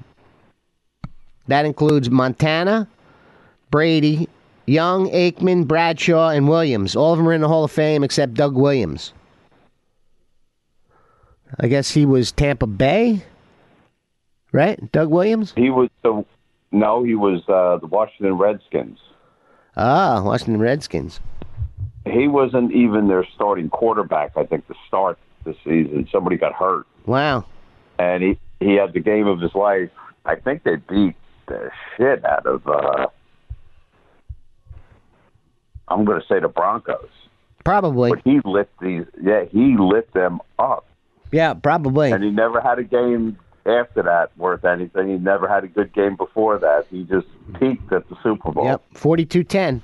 That 1.48 1.66
includes 1.66 2.10
Montana, 2.10 2.88
Brady, 3.72 4.30
Young, 4.66 5.10
Aikman, 5.10 5.68
Bradshaw, 5.68 6.30
and 6.30 6.48
Williams. 6.48 6.96
All 6.96 7.14
of 7.14 7.18
them 7.18 7.28
are 7.28 7.34
in 7.34 7.42
the 7.42 7.48
Hall 7.48 7.64
of 7.64 7.72
Fame 7.72 8.04
except 8.04 8.36
Doug 8.36 8.56
Williams. 8.56 9.14
I 11.60 11.68
guess 11.68 11.90
he 11.90 12.06
was 12.06 12.32
Tampa 12.32 12.68
Bay, 12.68 13.24
right? 14.52 14.92
Doug 14.92 15.10
Williams? 15.10 15.54
He 15.56 15.72
was 15.72 15.90
the 16.04 16.24
no, 16.72 17.04
he 17.04 17.16
was 17.16 17.42
uh, 17.48 17.78
the 17.78 17.88
Washington 17.88 18.38
Redskins. 18.38 19.00
Ah, 19.76 20.22
Washington 20.24 20.60
Redskins. 20.60 21.20
He 22.06 22.28
wasn't 22.28 22.72
even 22.72 23.08
their 23.08 23.26
starting 23.34 23.70
quarterback. 23.70 24.38
I 24.38 24.46
think 24.46 24.68
to 24.68 24.76
start 24.88 25.18
the 25.44 25.56
season, 25.64 26.08
somebody 26.12 26.38
got 26.38 26.54
hurt, 26.54 26.86
Wow. 27.06 27.46
and 27.98 28.22
he 28.24 28.40
he 28.60 28.76
had 28.76 28.94
the 28.94 29.00
game 29.00 29.28
of 29.28 29.40
his 29.40 29.54
life. 29.56 29.90
I 30.26 30.36
think 30.36 30.64
they 30.64 30.76
beat 30.76 31.16
the 31.48 31.72
shit 31.98 32.24
out 32.26 32.46
of. 32.46 32.68
uh 32.68 33.08
I'm 35.88 36.06
going 36.06 36.22
to 36.22 36.28
say 36.28 36.40
the 36.40 36.48
Broncos, 36.48 37.10
Probably. 37.64 38.12
but 38.12 38.22
he 38.24 38.40
lit 38.46 38.70
these. 38.80 39.06
Yeah, 39.22 39.46
he 39.46 39.76
lit 39.78 40.14
them 40.14 40.40
up, 40.60 40.86
Yeah, 41.32 41.54
probably. 41.56 42.12
and 42.12 42.24
he 42.24 42.30
never 42.30 42.62
had 42.62 42.78
a 42.78 42.84
game 42.84 43.38
after 43.66 44.04
that 44.04 44.30
worth 44.38 44.66
anything. 44.66 45.08
He 45.10 45.18
never 45.18 45.48
had 45.48 45.64
a 45.64 45.68
good 45.68 45.92
game 45.94 46.16
before 46.16 46.60
that. 46.60 46.86
He 46.92 47.04
just 47.06 47.26
peaked 47.60 47.92
at 47.92 48.08
the 48.10 48.16
Super 48.22 48.52
Bowl. 48.52 48.66
Yep, 48.66 48.82
forty-two 48.94 49.44
ten. 49.46 49.82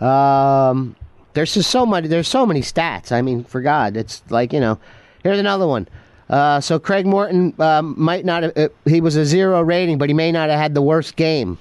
Um, 0.00 0.96
there's 1.34 1.54
just 1.54 1.70
so 1.70 1.84
many. 1.84 2.08
There's 2.08 2.28
so 2.28 2.46
many 2.46 2.60
stats. 2.60 3.12
I 3.12 3.22
mean, 3.22 3.44
for 3.44 3.60
God, 3.60 3.96
it's 3.96 4.22
like 4.30 4.52
you 4.52 4.60
know. 4.60 4.78
Here's 5.22 5.38
another 5.38 5.66
one. 5.66 5.88
Uh, 6.28 6.60
so 6.60 6.78
Craig 6.78 7.06
Morton 7.06 7.54
um, 7.58 7.94
might 7.98 8.24
not. 8.24 8.42
Have, 8.42 8.56
uh, 8.56 8.68
he 8.86 9.00
was 9.00 9.16
a 9.16 9.24
zero 9.24 9.62
rating, 9.62 9.98
but 9.98 10.08
he 10.08 10.14
may 10.14 10.32
not 10.32 10.48
have 10.50 10.58
had 10.58 10.74
the 10.74 10.82
worst 10.82 11.16
game. 11.16 11.58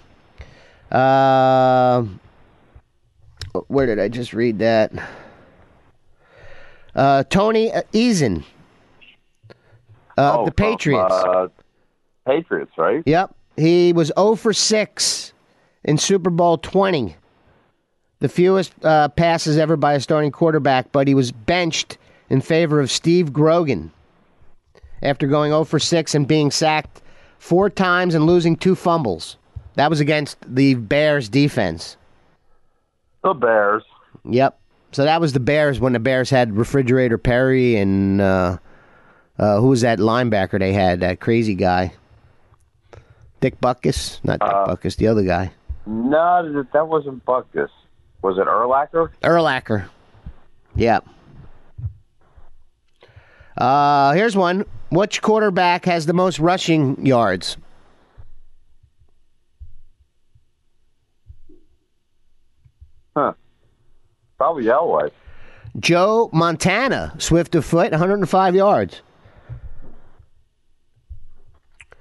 Uh, 0.91 2.03
where 3.67 3.85
did 3.85 3.99
I 3.99 4.07
just 4.09 4.33
read 4.33 4.59
that? 4.59 4.91
Uh, 6.95 7.23
Tony 7.23 7.71
Eason. 7.93 8.43
Uh, 10.17 10.37
Oh, 10.39 10.45
the 10.45 10.51
Patriots. 10.51 11.13
uh, 11.13 11.47
Patriots, 12.27 12.71
right? 12.77 13.01
Yep. 13.05 13.35
He 13.57 13.93
was 13.93 14.11
0 14.15 14.35
for 14.35 14.53
6 14.53 15.33
in 15.83 15.97
Super 15.97 16.29
Bowl 16.29 16.57
20. 16.57 17.15
The 18.23 18.29
fewest 18.29 18.71
uh, 18.85 19.09
passes 19.09 19.57
ever 19.57 19.75
by 19.75 19.95
a 19.95 19.99
starting 19.99 20.31
quarterback, 20.31 20.93
but 20.93 21.09
he 21.09 21.13
was 21.13 21.33
benched 21.33 21.97
in 22.29 22.39
favor 22.39 22.79
of 22.79 22.89
Steve 22.89 23.33
Grogan 23.33 23.91
after 25.01 25.27
going 25.27 25.51
0 25.51 25.65
for 25.65 25.77
6 25.77 26.15
and 26.15 26.25
being 26.25 26.49
sacked 26.49 27.01
four 27.37 27.69
times 27.69 28.15
and 28.15 28.25
losing 28.25 28.55
two 28.55 28.75
fumbles. 28.75 29.35
That 29.75 29.89
was 29.89 29.99
against 29.99 30.37
the 30.47 30.75
Bears 30.75 31.27
defense. 31.27 31.97
The 33.25 33.33
Bears. 33.33 33.83
Yep. 34.23 34.57
So 34.93 35.03
that 35.03 35.19
was 35.19 35.33
the 35.33 35.41
Bears 35.41 35.81
when 35.81 35.91
the 35.91 35.99
Bears 35.99 36.29
had 36.29 36.55
Refrigerator 36.55 37.17
Perry 37.17 37.75
and 37.75 38.21
uh, 38.21 38.57
uh, 39.37 39.59
who 39.59 39.67
was 39.67 39.81
that 39.81 39.99
linebacker 39.99 40.59
they 40.59 40.71
had? 40.71 41.01
That 41.01 41.19
crazy 41.19 41.55
guy. 41.55 41.91
Dick 43.41 43.59
Butkus? 43.59 44.23
Not 44.23 44.39
Dick 44.39 44.49
Butkus, 44.49 44.95
the 44.95 45.07
other 45.09 45.23
guy. 45.23 45.51
No, 45.85 46.53
that- 46.53 46.71
that 46.71 46.87
wasn't 46.87 47.25
Butkus. 47.25 47.67
Was 48.23 48.37
it 48.37 48.47
Urlacher? 48.47 49.09
Urlacher. 49.21 49.89
Yep. 50.75 51.05
Uh, 53.57 54.13
here's 54.13 54.35
one. 54.35 54.65
Which 54.89 55.21
quarterback 55.21 55.85
has 55.85 56.05
the 56.05 56.13
most 56.13 56.39
rushing 56.39 57.05
yards? 57.05 57.57
Huh. 63.15 63.33
Probably 64.37 64.63
Elway. 64.63 65.11
Joe 65.79 66.29
Montana, 66.31 67.13
swift 67.17 67.55
of 67.55 67.65
foot, 67.65 67.91
105 67.91 68.55
yards. 68.55 69.01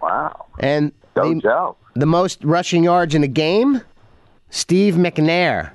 Wow. 0.00 0.46
And 0.60 0.92
the, 1.14 1.74
the 1.94 2.06
most 2.06 2.44
rushing 2.44 2.84
yards 2.84 3.14
in 3.14 3.24
a 3.24 3.28
game, 3.28 3.80
Steve 4.50 4.94
McNair. 4.94 5.72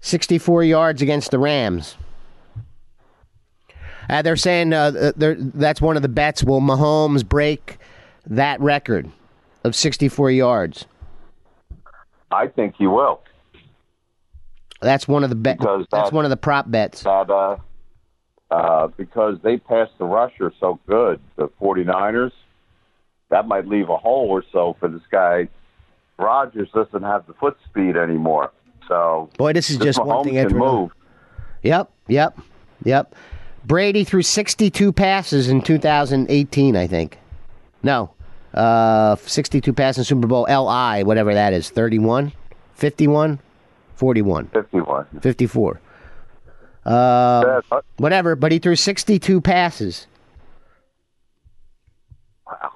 64 0.00 0.64
yards 0.64 1.02
against 1.02 1.30
the 1.30 1.38
Rams. 1.38 1.96
Uh, 4.08 4.22
they're 4.22 4.36
saying 4.36 4.72
uh, 4.72 5.12
they're, 5.16 5.36
that's 5.36 5.80
one 5.80 5.96
of 5.96 6.02
the 6.02 6.08
bets. 6.08 6.42
Will 6.42 6.60
Mahomes 6.60 7.26
break 7.26 7.78
that 8.26 8.60
record 8.60 9.10
of 9.62 9.76
64 9.76 10.30
yards? 10.32 10.84
I 12.30 12.48
think 12.48 12.74
he 12.76 12.86
will. 12.86 13.22
That's 14.80 15.06
one 15.06 15.24
of 15.24 15.30
the 15.30 15.36
bet. 15.36 15.58
Because 15.58 15.86
That's 15.90 16.10
one 16.10 16.24
of 16.24 16.30
the 16.30 16.36
prop 16.36 16.70
bets. 16.70 17.02
That 17.02 17.30
uh, 17.30 17.56
uh, 18.50 18.88
because 18.96 19.38
they 19.42 19.58
passed 19.58 19.92
the 19.98 20.04
rusher 20.04 20.52
so 20.58 20.80
good, 20.86 21.20
the 21.36 21.48
49ers, 21.60 22.32
that 23.28 23.46
might 23.46 23.66
leave 23.66 23.90
a 23.90 23.96
hole 23.96 24.28
or 24.28 24.44
so 24.52 24.76
for 24.80 24.88
this 24.88 25.02
guy. 25.10 25.48
Rodgers 26.18 26.68
doesn't 26.74 27.02
have 27.02 27.26
the 27.26 27.34
foot 27.34 27.56
speed 27.64 27.96
anymore. 27.96 28.52
So 28.90 29.30
Boy, 29.38 29.52
this 29.52 29.70
is 29.70 29.76
just 29.78 29.98
one 30.04 30.08
Mahomes 30.08 30.24
thing 30.24 30.34
can 30.34 30.44
after 30.46 30.58
move. 30.58 30.90
Yep, 31.62 31.90
yep, 32.08 32.36
yep. 32.82 33.14
Brady 33.64 34.02
threw 34.02 34.20
62 34.22 34.92
passes 34.92 35.48
in 35.48 35.62
2018, 35.62 36.74
I 36.74 36.88
think. 36.88 37.16
No, 37.84 38.10
uh, 38.52 39.14
62 39.14 39.72
passes 39.72 39.98
in 39.98 40.04
Super 40.16 40.26
Bowl 40.26 40.42
LI, 40.48 41.04
whatever 41.04 41.32
that 41.34 41.52
is, 41.52 41.70
31, 41.70 42.32
51, 42.74 43.38
41, 43.94 44.46
51. 44.48 45.06
54. 45.20 45.80
Um, 46.84 46.92
Yeah, 46.94 47.60
but- 47.70 47.84
whatever, 47.98 48.34
but 48.34 48.50
he 48.50 48.58
threw 48.58 48.74
62 48.74 49.40
passes. 49.40 50.08
wow. 52.44 52.72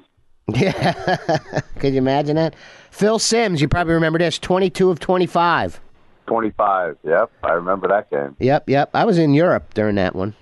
Yeah. 0.46 0.92
Could 1.80 1.92
you 1.94 1.98
imagine 1.98 2.36
that? 2.36 2.54
Phil 2.92 3.18
Simms, 3.18 3.60
you 3.60 3.66
probably 3.66 3.94
remember 3.94 4.20
this, 4.20 4.38
22 4.38 4.90
of 4.90 5.00
25. 5.00 5.80
25. 6.26 6.98
Yep, 7.04 7.30
I 7.42 7.52
remember 7.52 7.88
that 7.88 8.10
game. 8.10 8.36
Yep, 8.38 8.68
yep. 8.68 8.90
I 8.94 9.04
was 9.04 9.18
in 9.18 9.34
Europe 9.34 9.74
during 9.74 9.96
that 9.96 10.14
one. 10.14 10.34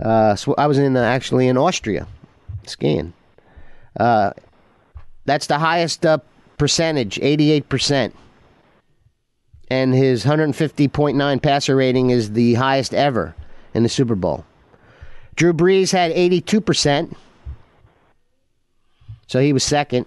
Uh, 0.00 0.34
so 0.34 0.54
I 0.58 0.66
was 0.66 0.78
in 0.78 0.96
uh, 0.96 1.02
actually 1.02 1.48
in 1.48 1.56
Austria 1.56 2.06
skiing. 2.66 3.12
Uh, 3.98 4.32
that's 5.24 5.46
the 5.46 5.58
highest 5.58 6.04
uh, 6.04 6.18
percentage, 6.58 7.16
88%. 7.16 8.12
And 9.68 9.94
his 9.94 10.24
150.9 10.24 11.42
passer 11.42 11.74
rating 11.74 12.10
is 12.10 12.32
the 12.32 12.54
highest 12.54 12.94
ever 12.94 13.34
in 13.74 13.82
the 13.82 13.88
Super 13.88 14.14
Bowl. 14.14 14.44
Drew 15.34 15.52
Brees 15.52 15.92
had 15.92 16.12
82%. 16.12 17.14
So 19.26 19.40
he 19.40 19.52
was 19.52 19.64
second. 19.64 20.06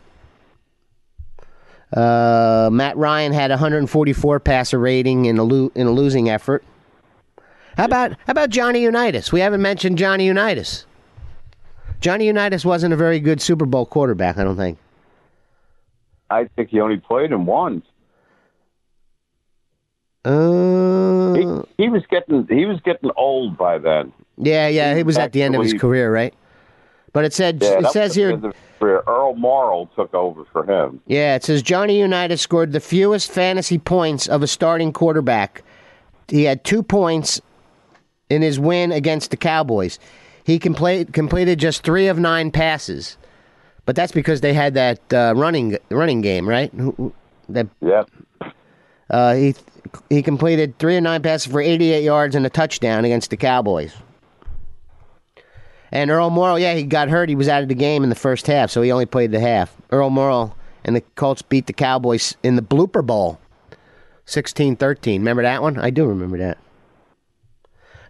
Uh, 1.93 2.69
Matt 2.71 2.95
Ryan 2.97 3.31
had 3.33 3.49
144 3.49 4.39
passer 4.39 4.77
rating 4.79 5.25
in 5.25 5.37
a 5.37 5.43
lo- 5.43 5.71
in 5.75 5.87
a 5.87 5.91
losing 5.91 6.29
effort. 6.29 6.63
How 7.77 7.85
about 7.85 8.11
how 8.11 8.31
about 8.31 8.49
Johnny 8.49 8.81
Unitas? 8.83 9.31
We 9.31 9.39
haven't 9.39 9.61
mentioned 9.61 9.97
Johnny 9.97 10.25
Unitas. 10.27 10.85
Johnny 11.99 12.27
Unitas 12.27 12.63
wasn't 12.63 12.93
a 12.93 12.97
very 12.97 13.19
good 13.19 13.41
Super 13.41 13.65
Bowl 13.65 13.85
quarterback, 13.85 14.37
I 14.37 14.43
don't 14.43 14.55
think. 14.55 14.77
I 16.29 16.45
think 16.55 16.69
he 16.69 16.79
only 16.79 16.97
played 16.97 17.31
in 17.31 17.45
one. 17.45 17.81
Uh, 20.23 21.33
He, 21.33 21.83
he 21.85 21.89
was 21.89 22.03
getting 22.09 22.45
he 22.47 22.65
was 22.65 22.79
getting 22.81 23.09
old 23.15 23.57
by 23.57 23.77
then. 23.77 24.11
yeah, 24.37 24.67
yeah, 24.67 24.95
he 24.95 25.03
was 25.03 25.17
at 25.17 25.31
the 25.31 25.41
end 25.41 25.55
of 25.55 25.63
his 25.63 25.73
career, 25.73 26.13
right? 26.13 26.33
But 27.13 27.25
it 27.25 27.33
said 27.33 27.61
Yeah, 27.61 27.79
it 27.79 27.87
says 27.91 28.15
here 28.15 28.27
the 28.29 28.33
end 28.33 28.45
of 28.45 28.53
his 28.53 28.61
career. 28.79 29.03
Earl 29.07 29.35
Morrall 29.35 29.93
took 29.95 30.13
over 30.13 30.45
for 30.51 30.63
him. 30.65 31.01
Yeah, 31.07 31.35
it 31.35 31.43
says 31.43 31.61
Johnny 31.61 31.99
Unitas 31.99 32.41
scored 32.41 32.71
the 32.71 32.79
fewest 32.79 33.31
fantasy 33.31 33.77
points 33.77 34.27
of 34.27 34.43
a 34.43 34.47
starting 34.47 34.93
quarterback. 34.93 35.63
He 36.27 36.43
had 36.43 36.63
two 36.63 36.83
points 36.83 37.41
in 38.29 38.41
his 38.41 38.59
win 38.59 38.91
against 38.91 39.31
the 39.31 39.37
Cowboys. 39.37 39.97
He 40.43 40.59
completed 40.59 41.13
completed 41.13 41.59
just 41.59 41.83
three 41.83 42.07
of 42.07 42.19
nine 42.19 42.51
passes, 42.51 43.17
but 43.85 43.95
that's 43.95 44.11
because 44.11 44.41
they 44.41 44.53
had 44.53 44.75
that 44.75 45.13
uh, 45.13 45.33
running 45.35 45.77
running 45.89 46.21
game, 46.21 46.47
right? 46.47 46.71
That 47.49 47.67
Yep. 47.81 48.09
uh, 49.09 49.33
he 49.33 49.55
he 50.09 50.21
completed 50.21 50.77
three 50.77 50.97
of 50.97 51.03
nine 51.03 51.21
passes 51.21 51.51
for 51.51 51.59
88 51.61 52.03
yards 52.03 52.35
and 52.35 52.45
a 52.45 52.49
touchdown 52.49 53.05
against 53.05 53.31
the 53.31 53.37
Cowboys. 53.37 53.95
And 55.91 56.11
Earl 56.11 56.29
Morrall, 56.29 56.59
yeah, 56.59 56.75
he 56.75 56.83
got 56.83 57.09
hurt. 57.09 57.29
He 57.29 57.35
was 57.35 57.47
out 57.47 57.63
of 57.63 57.69
the 57.69 57.75
game 57.75 58.03
in 58.03 58.09
the 58.09 58.15
first 58.15 58.47
half, 58.47 58.69
so 58.69 58.81
he 58.81 58.91
only 58.91 59.05
played 59.05 59.31
the 59.31 59.39
half. 59.39 59.75
Earl 59.91 60.09
Morrall 60.09 60.53
and 60.83 60.95
the 60.95 61.01
Colts 61.15 61.41
beat 61.41 61.67
the 61.67 61.73
Cowboys 61.73 62.35
in 62.43 62.55
the 62.55 62.61
blooper 62.61 63.05
bowl, 63.05 63.39
16-13. 64.25 65.19
Remember 65.19 65.43
that 65.43 65.61
one? 65.61 65.79
I 65.79 65.89
do 65.89 66.05
remember 66.05 66.37
that. 66.37 66.57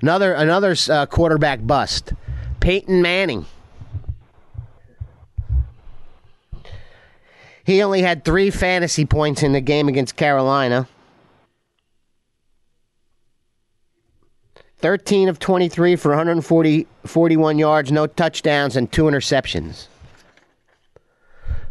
Another 0.02 0.34
another 0.34 0.76
uh, 0.90 1.06
quarterback 1.08 1.66
bust, 1.66 2.14
Peyton 2.62 3.02
Manning. 3.02 3.46
He 7.66 7.84
only 7.84 8.02
had 8.02 8.24
three 8.24 8.50
fantasy 8.50 9.06
points 9.06 9.44
in 9.44 9.52
the 9.52 9.62
game 9.62 9.90
against 9.90 10.16
Carolina. 10.16 10.88
13 14.80 15.28
of 15.28 15.40
23 15.40 15.96
for 15.96 16.10
140, 16.10 16.88
41 17.06 17.60
yards, 17.60 17.92
no 17.92 18.08
touchdowns, 18.08 18.76
and 18.76 18.92
two 18.92 19.04
interceptions. 19.04 19.88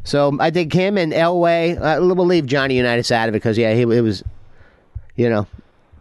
So 0.04 0.36
I 0.40 0.50
think 0.50 0.72
him 0.72 0.96
and 0.96 1.12
Elway, 1.12 1.76
uh, 1.76 2.00
we'll 2.00 2.26
leave 2.26 2.46
Johnny 2.46 2.76
Unitas 2.76 3.10
out 3.10 3.28
of 3.28 3.34
it 3.34 3.38
because, 3.38 3.58
yeah, 3.58 3.74
he 3.74 3.82
it 3.82 4.00
was, 4.02 4.22
you 5.16 5.28
know, 5.28 5.46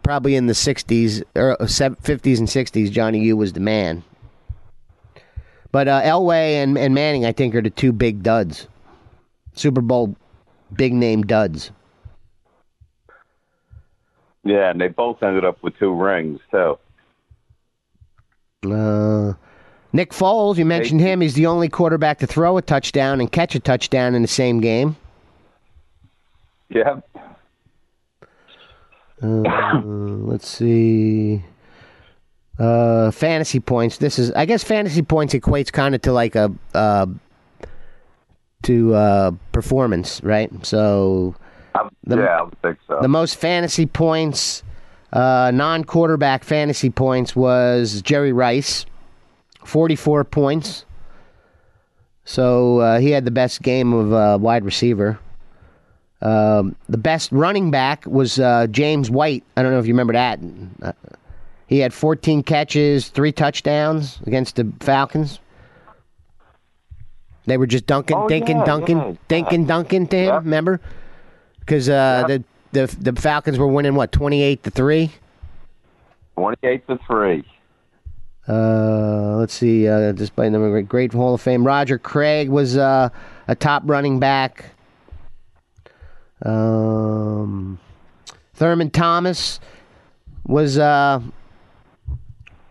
probably 0.02 0.34
in 0.34 0.46
the 0.46 0.52
60s, 0.52 1.22
or 1.34 1.56
50s 1.58 2.38
and 2.38 2.48
60s, 2.48 2.90
Johnny 2.90 3.20
U 3.20 3.36
was 3.36 3.52
the 3.52 3.60
man. 3.60 4.02
But 5.72 5.88
uh, 5.88 6.00
Elway 6.02 6.62
and, 6.62 6.78
and 6.78 6.94
Manning, 6.94 7.26
I 7.26 7.32
think, 7.32 7.54
are 7.54 7.60
the 7.60 7.70
two 7.70 7.92
big 7.92 8.22
duds. 8.22 8.66
Super 9.54 9.80
Bowl 9.80 10.16
big 10.74 10.94
name 10.94 11.22
duds. 11.22 11.70
Yeah, 14.44 14.70
and 14.70 14.80
they 14.80 14.88
both 14.88 15.22
ended 15.22 15.44
up 15.44 15.62
with 15.62 15.78
two 15.78 15.92
rings 15.92 16.40
too. 16.50 16.78
Uh, 18.66 19.34
Nick 19.92 20.10
Foles, 20.12 20.56
you 20.56 20.64
mentioned 20.64 21.00
him. 21.00 21.20
He's 21.20 21.34
the 21.34 21.46
only 21.46 21.68
quarterback 21.68 22.18
to 22.18 22.26
throw 22.26 22.56
a 22.58 22.62
touchdown 22.62 23.20
and 23.20 23.30
catch 23.30 23.54
a 23.54 23.60
touchdown 23.60 24.14
in 24.14 24.22
the 24.22 24.28
same 24.28 24.60
game. 24.60 24.96
Yep. 26.70 27.08
Uh, 29.22 29.80
let's 29.84 30.48
see. 30.48 31.42
Uh, 32.58 33.10
fantasy 33.12 33.60
points. 33.60 33.98
This 33.98 34.18
is, 34.18 34.32
I 34.32 34.44
guess, 34.44 34.64
fantasy 34.64 35.02
points 35.02 35.34
equates 35.34 35.72
kind 35.72 35.94
of 35.94 36.02
to 36.02 36.12
like 36.12 36.34
a 36.34 36.52
uh, 36.74 37.06
to 38.64 38.94
uh, 38.94 39.30
performance, 39.52 40.20
right? 40.24 40.50
So 40.66 41.34
The- 42.04 42.16
yeah, 42.18 42.24
I 42.38 42.42
would 42.42 42.60
think 42.60 42.78
so. 42.88 42.98
the 43.00 43.08
most 43.08 43.36
fantasy 43.36 43.86
points, 43.86 44.62
uh, 45.12 45.50
non-quarterback 45.54 46.44
fantasy 46.44 46.90
points 46.90 47.34
was 47.36 48.02
Jerry 48.02 48.32
Rice, 48.32 48.86
forty-four 49.64 50.24
points. 50.24 50.84
So 52.24 52.78
uh, 52.80 52.98
he 53.00 53.10
had 53.10 53.24
the 53.24 53.30
best 53.30 53.62
game 53.62 53.92
of 53.94 54.12
uh, 54.12 54.38
wide 54.40 54.64
receiver. 54.64 55.18
Um, 56.20 56.76
the 56.88 56.98
best 56.98 57.32
running 57.32 57.70
back 57.70 58.04
was 58.04 58.38
uh, 58.38 58.66
James 58.70 59.10
White. 59.10 59.44
I 59.56 59.62
don't 59.62 59.72
know 59.72 59.78
if 59.78 59.86
you 59.86 59.94
remember 59.94 60.12
that. 60.12 60.38
He 61.68 61.78
had 61.78 61.94
14 61.94 62.42
catches, 62.42 63.08
three 63.08 63.30
touchdowns 63.32 64.18
against 64.26 64.56
the 64.56 64.70
Falcons. 64.80 65.38
They 67.46 67.56
were 67.56 67.66
just 67.66 67.86
dunking, 67.86 68.16
Oh, 68.16 68.26
dinking, 68.26 68.48
yeah, 68.60 68.64
dunking, 68.64 68.98
yeah. 68.98 69.12
dinking, 69.28 69.66
dunking 69.66 70.06
to 70.08 70.16
him. 70.16 70.34
Remember? 70.44 70.80
Because 71.60 71.88
uh, 71.88 72.26
Yep. 72.28 72.42
the, 72.42 72.44
the 72.72 72.86
the 73.00 73.18
Falcons 73.20 73.58
were 73.58 73.66
winning 73.66 73.94
what 73.94 74.12
28 74.12 74.62
to 74.64 74.70
three. 74.70 75.12
Twenty-eight 76.36 76.86
to 76.86 76.98
three. 77.06 77.44
Uh, 78.48 79.36
let's 79.36 79.52
see. 79.52 79.88
Uh, 79.88 80.12
just 80.12 80.34
by 80.36 80.48
number 80.48 80.70
great, 80.70 80.88
great 80.88 81.12
Hall 81.12 81.34
of 81.34 81.40
Fame. 81.40 81.66
Roger 81.66 81.98
Craig 81.98 82.48
was 82.48 82.76
uh, 82.76 83.10
a 83.48 83.54
top 83.54 83.82
running 83.84 84.20
back. 84.20 84.66
Um, 86.42 87.78
Thurman 88.54 88.90
Thomas 88.90 89.58
was 90.46 90.78
uh, 90.78 91.20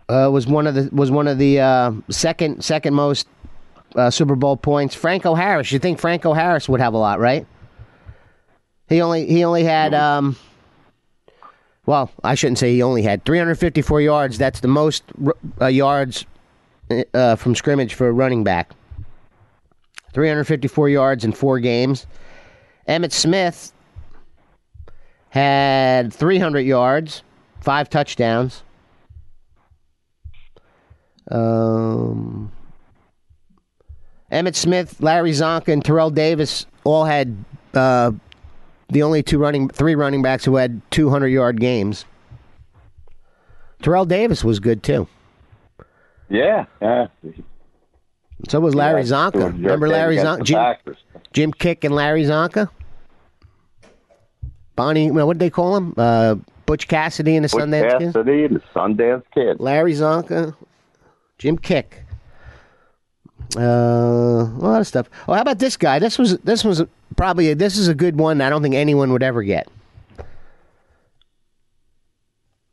uh, 0.08 0.30
was 0.32 0.46
one 0.46 0.66
of 0.66 0.74
the 0.74 0.88
was 0.90 1.10
one 1.10 1.28
of 1.28 1.38
the 1.38 1.60
uh, 1.60 1.92
second 2.08 2.64
second 2.64 2.94
most 2.94 3.28
uh, 3.94 4.10
Super 4.10 4.34
Bowl 4.34 4.56
points. 4.56 4.94
Franco 4.94 5.34
Harris. 5.34 5.70
You 5.70 5.78
think 5.78 6.00
Franco 6.00 6.32
Harris 6.32 6.68
would 6.68 6.80
have 6.80 6.94
a 6.94 6.98
lot, 6.98 7.20
right? 7.20 7.46
He 8.88 9.00
only 9.00 9.26
he 9.26 9.44
only 9.44 9.64
had 9.64 9.94
um, 9.94 10.36
well, 11.88 12.10
I 12.22 12.34
shouldn't 12.34 12.58
say 12.58 12.72
he 12.72 12.82
only 12.82 13.02
had 13.02 13.24
354 13.24 14.00
yards. 14.02 14.38
That's 14.38 14.60
the 14.60 14.68
most 14.68 15.04
uh, 15.60 15.66
yards 15.66 16.26
uh, 17.14 17.36
from 17.36 17.54
scrimmage 17.54 17.94
for 17.94 18.08
a 18.08 18.12
running 18.12 18.44
back. 18.44 18.72
354 20.12 20.88
yards 20.88 21.24
in 21.24 21.32
four 21.32 21.60
games. 21.60 22.06
Emmitt 22.86 23.12
Smith 23.12 23.72
had 25.30 26.12
300 26.12 26.60
yards, 26.60 27.22
five 27.60 27.88
touchdowns. 27.88 28.62
Um, 31.30 32.52
Emmitt 34.32 34.56
Smith, 34.56 35.00
Larry 35.00 35.32
Csonka, 35.32 35.72
and 35.72 35.84
Terrell 35.84 36.10
Davis 36.10 36.66
all 36.84 37.04
had 37.04 37.34
uh, 37.74 38.12
the 38.88 39.02
only 39.02 39.22
two 39.22 39.38
running, 39.38 39.68
three 39.68 39.94
running 39.94 40.22
backs 40.22 40.44
who 40.44 40.56
had 40.56 40.80
200 40.90 41.28
yard 41.28 41.60
games. 41.60 42.04
Terrell 43.82 44.04
Davis 44.04 44.42
was 44.42 44.58
good 44.60 44.82
too. 44.82 45.06
Yeah, 46.28 46.66
yeah. 46.82 47.06
So 48.48 48.60
was 48.60 48.74
Larry 48.74 49.02
Yeah, 49.02 49.30
Csonka. 49.30 49.52
Remember 49.52 49.88
Larry 49.88 50.16
Csonka? 50.16 50.42
Jim, 50.44 50.96
Jim 51.32 51.52
Kiick 51.52 51.84
and 51.84 51.94
Larry 51.94 52.24
Csonka? 52.24 52.68
Bonnie, 54.76 55.10
what 55.10 55.32
did 55.34 55.40
they 55.40 55.50
call 55.50 55.76
him? 55.76 55.94
Uh, 55.96 56.36
Butch 56.66 56.86
Cassidy 56.86 57.34
and 57.36 57.44
the 57.44 57.48
Butch 57.48 57.62
Sundance 57.64 57.98
Kid? 57.98 58.12
Cassidy 58.14 58.44
and 58.44 58.56
the 58.56 58.62
Sundance 58.74 59.22
Kid. 59.34 59.58
Larry 59.60 59.92
Csonka, 59.94 60.54
Jim 61.38 61.58
Kiick. 61.58 62.04
Uh, 63.56 63.60
a 63.60 64.58
lot 64.58 64.80
of 64.80 64.86
stuff. 64.86 65.08
Oh, 65.26 65.34
how 65.34 65.40
about 65.40 65.58
this 65.58 65.76
guy? 65.76 65.98
This 65.98 66.18
was 66.18 66.38
this 66.38 66.64
was 66.64 66.82
probably 67.16 67.54
this 67.54 67.76
is 67.76 67.88
a 67.88 67.94
good 67.94 68.18
one. 68.18 68.40
I 68.40 68.50
don't 68.50 68.62
think 68.62 68.74
anyone 68.74 69.12
would 69.12 69.22
ever 69.22 69.42
get. 69.42 69.68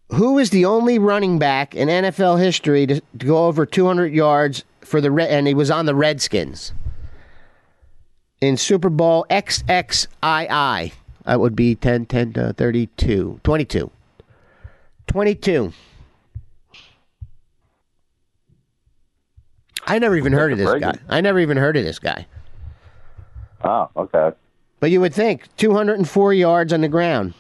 Who 0.10 0.38
is 0.38 0.50
the 0.52 0.66
only 0.66 1.00
running 1.00 1.40
back 1.40 1.74
in 1.74 1.88
NFL 1.88 2.40
history 2.40 2.86
to, 2.88 3.02
to 3.18 3.26
go 3.26 3.48
over 3.48 3.66
200 3.66 4.14
yards 4.14 4.64
for 4.82 5.02
the 5.02 5.12
Red, 5.12 5.30
and 5.32 5.48
he 5.48 5.54
was 5.54 5.72
on 5.72 5.88
the 5.88 5.96
Redskins 5.96 6.74
in 8.40 8.56
Super 8.56 8.90
Bowl 8.90 9.26
XXII? 9.32 10.08
That 10.22 11.40
would 11.40 11.56
be 11.56 11.76
10, 11.76 12.06
10 12.06 12.34
to 12.34 12.54
32, 12.54 13.40
22. 13.44 13.92
22. 15.08 15.74
I 19.86 20.00
never 20.00 20.16
even 20.16 20.34
heard 20.34 20.52
of 20.52 20.58
this 20.58 20.74
guy. 20.80 20.96
I 21.10 21.22
never 21.22 21.40
even 21.40 21.58
heard 21.58 21.78
of 21.78 21.84
this 21.84 22.00
guy. 22.00 22.26
Oh, 23.64 23.90
okay. 23.96 24.32
But 24.80 24.92
you 24.92 25.00
would 25.02 25.14
think 25.14 25.48
204 25.58 26.34
yards 26.34 26.74
on 26.74 26.82
the 26.82 26.88
ground. 26.88 27.34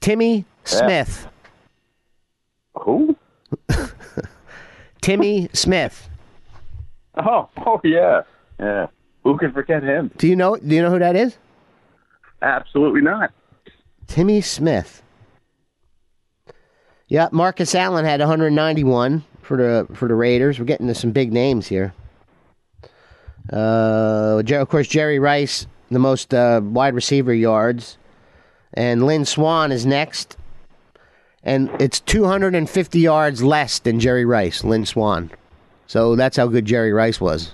Timmy 0.00 0.44
Smith. 0.64 1.28
Who? 2.74 3.16
Timmy 5.00 5.48
Smith. 5.52 6.08
Oh, 7.16 7.48
oh 7.66 7.80
yeah, 7.82 8.22
yeah. 8.60 8.86
Who 9.24 9.36
can 9.36 9.52
forget 9.52 9.82
him? 9.82 10.12
Do 10.16 10.28
you 10.28 10.36
know 10.36 10.56
do 10.56 10.74
you 10.74 10.80
know 10.80 10.90
who 10.90 11.00
that 11.00 11.16
is? 11.16 11.36
Absolutely 12.40 13.00
not. 13.00 13.32
Timmy 14.06 14.40
Smith. 14.40 15.02
Yeah, 17.10 17.28
Marcus 17.32 17.74
Allen 17.74 18.04
had 18.04 18.20
191 18.20 19.24
for 19.42 19.56
the 19.56 19.94
for 19.94 20.06
the 20.06 20.14
Raiders. 20.14 20.60
We're 20.60 20.64
getting 20.64 20.86
to 20.86 20.94
some 20.94 21.10
big 21.10 21.32
names 21.32 21.66
here. 21.66 21.92
Uh, 23.52 24.40
of 24.48 24.68
course, 24.68 24.86
Jerry 24.86 25.18
Rice, 25.18 25.66
the 25.90 25.98
most 25.98 26.32
uh, 26.32 26.60
wide 26.62 26.94
receiver 26.94 27.34
yards, 27.34 27.98
and 28.74 29.04
Lynn 29.04 29.24
Swann 29.24 29.72
is 29.72 29.84
next, 29.84 30.36
and 31.42 31.68
it's 31.80 31.98
250 31.98 33.00
yards 33.00 33.42
less 33.42 33.80
than 33.80 33.98
Jerry 33.98 34.24
Rice, 34.24 34.62
Lynn 34.62 34.86
Swann. 34.86 35.32
So 35.88 36.14
that's 36.14 36.36
how 36.36 36.46
good 36.46 36.64
Jerry 36.64 36.92
Rice 36.92 37.20
was. 37.20 37.50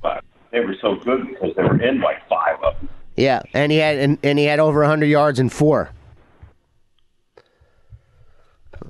But 0.00 0.22
they 0.52 0.60
were 0.60 0.76
so 0.80 0.94
good 0.94 1.26
because 1.26 1.50
they 1.56 1.64
were 1.64 1.82
in 1.82 2.00
like 2.00 2.28
five 2.28 2.62
of 2.62 2.76
them. 2.76 2.88
Yeah, 3.16 3.42
and 3.52 3.72
he 3.72 3.78
had 3.78 3.96
and, 3.96 4.18
and 4.22 4.38
he 4.38 4.44
had 4.44 4.60
over 4.60 4.82
100 4.82 5.06
yards 5.06 5.40
in 5.40 5.48
four. 5.48 5.90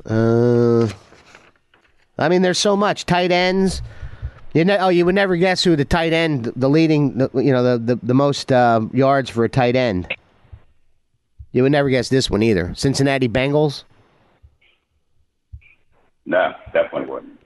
Uh, 0.07 0.89
I 2.19 2.29
mean, 2.29 2.43
there's 2.43 2.59
so 2.59 2.77
much 2.77 3.07
tight 3.07 3.33
ends. 3.33 3.83
You 4.53 4.65
know, 4.65 4.77
oh, 4.79 4.89
you 4.89 5.05
would 5.05 5.15
never 5.15 5.37
guess 5.37 5.65
who 5.65 5.75
the 5.75 5.85
tight 5.85 6.13
end, 6.13 6.53
the 6.55 6.69
leading, 6.69 7.19
the, 7.19 7.31
you 7.35 7.53
know, 7.53 7.63
the 7.63 7.97
the, 7.97 8.07
the 8.07 8.15
most 8.15 8.53
uh, 8.53 8.83
yards 8.93 9.29
for 9.31 9.45
a 9.45 9.49
tight 9.49 9.75
end. 9.75 10.15
You 11.53 11.63
would 11.63 11.73
never 11.73 11.89
guess 11.89 12.09
this 12.09 12.31
one 12.31 12.43
either. 12.43 12.73
Cincinnati 12.75 13.29
Bengals. 13.29 13.85
No, 16.27 16.53
definitely 16.73 17.09
wouldn't. 17.11 17.39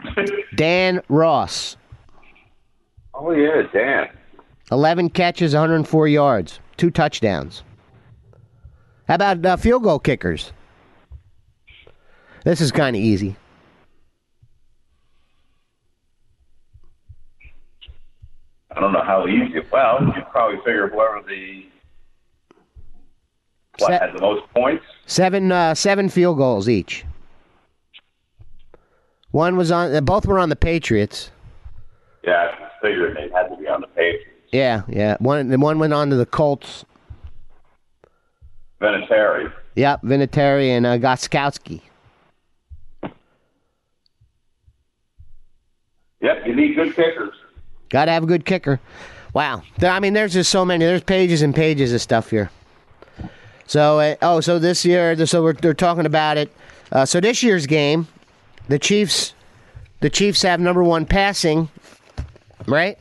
Dan 0.57 1.03
Ross, 1.09 1.77
oh 3.15 3.33
yeah, 3.33 3.63
Dan. 3.73 4.09
11 4.71 5.11
catches, 5.11 5.55
104 5.55 6.09
yards, 6.09 6.61
two 6.77 6.91
touchdowns. 6.91 7.63
How 9.09 9.15
about 9.15 9.45
uh, 9.45 9.57
field 9.57 9.83
goal 9.83 9.99
kickers? 9.99 10.53
This 12.49 12.63
is 12.63 12.73
kind 12.73 12.97
of 12.97 13.03
easy. 13.03 13.37
I 18.75 18.81
don't 18.81 18.95
know 18.95 19.03
how 19.05 19.27
easy. 19.27 19.61
Well, 19.71 20.03
you 20.17 20.23
probably 20.31 20.57
figure 20.65 20.89
whoever 20.89 21.23
the 21.29 21.67
what 23.81 23.93
had 24.01 24.15
the 24.15 24.23
most 24.23 24.45
points. 24.55 24.83
Seven 25.05 25.53
uh, 25.53 25.75
seven 25.75 26.09
field 26.09 26.39
goals 26.39 26.71
each. 26.71 27.05
One 29.31 29.59
was 29.59 29.71
on. 29.71 29.95
uh, 29.95 30.01
Both 30.01 30.25
were 30.25 30.39
on 30.39 30.49
the 30.49 30.57
Patriots. 30.57 31.31
Yeah, 32.25 32.51
I 32.59 32.71
figured 32.81 33.15
they 33.15 33.29
had 33.31 33.49
to 33.49 33.57
be 33.59 33.69
on 33.69 33.83
the 33.83 33.89
Patriots. 33.89 34.25
Yeah, 34.53 34.85
yeah. 34.89 35.19
One 35.19 35.53
and 35.53 35.61
one 35.61 35.79
went 35.79 35.93
on 35.93 36.09
to 36.09 36.17
the 36.17 36.25
Colts. 36.25 36.87
Vinatieri. 38.81 39.53
Yep, 39.75 40.01
Vinatieri 40.01 40.69
and 40.71 40.87
uh, 40.87 40.97
Gostkowski. 40.97 41.83
Yep, 46.21 46.47
you 46.47 46.55
need 46.55 46.75
good 46.75 46.95
kickers. 46.95 47.35
Got 47.91 48.07
to 48.07 48.13
have 48.13 48.25
a 48.25 48.27
good 48.27 48.45
kicker. 48.45 48.81
Wow. 49.33 49.63
I 49.83 50.01
mean, 50.01 50.15
there's 50.15 50.33
just 50.33 50.51
so 50.51 50.65
many. 50.65 50.85
There's 50.85 51.03
pages 51.03 51.43
and 51.43 51.55
pages 51.55 51.93
of 51.93 52.01
stuff 52.01 52.31
here. 52.31 52.51
So, 53.67 54.01
uh, 54.01 54.17
oh, 54.23 54.41
so 54.41 54.59
this 54.59 54.85
year, 54.85 55.27
so 55.27 55.43
we're 55.43 55.53
they're 55.53 55.75
talking 55.75 56.07
about 56.07 56.39
it. 56.39 56.51
Uh, 56.91 57.05
so 57.05 57.21
this 57.21 57.43
year's 57.43 57.67
game, 57.67 58.09
the 58.69 58.79
Chiefs, 58.79 59.35
the 60.01 60.09
Chiefs 60.09 60.43
have 60.43 60.59
number 60.59 60.83
one 60.83 61.05
passing, 61.05 61.69
right? 62.67 62.99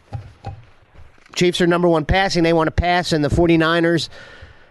Chiefs 1.36 1.61
are 1.61 1.68
number 1.68 1.88
one 1.88 2.03
passing. 2.03 2.43
They 2.43 2.53
want 2.53 2.68
to 2.68 2.72
pass, 2.72 3.13
and 3.13 3.24
the 3.24 3.30
49ers 3.30 4.09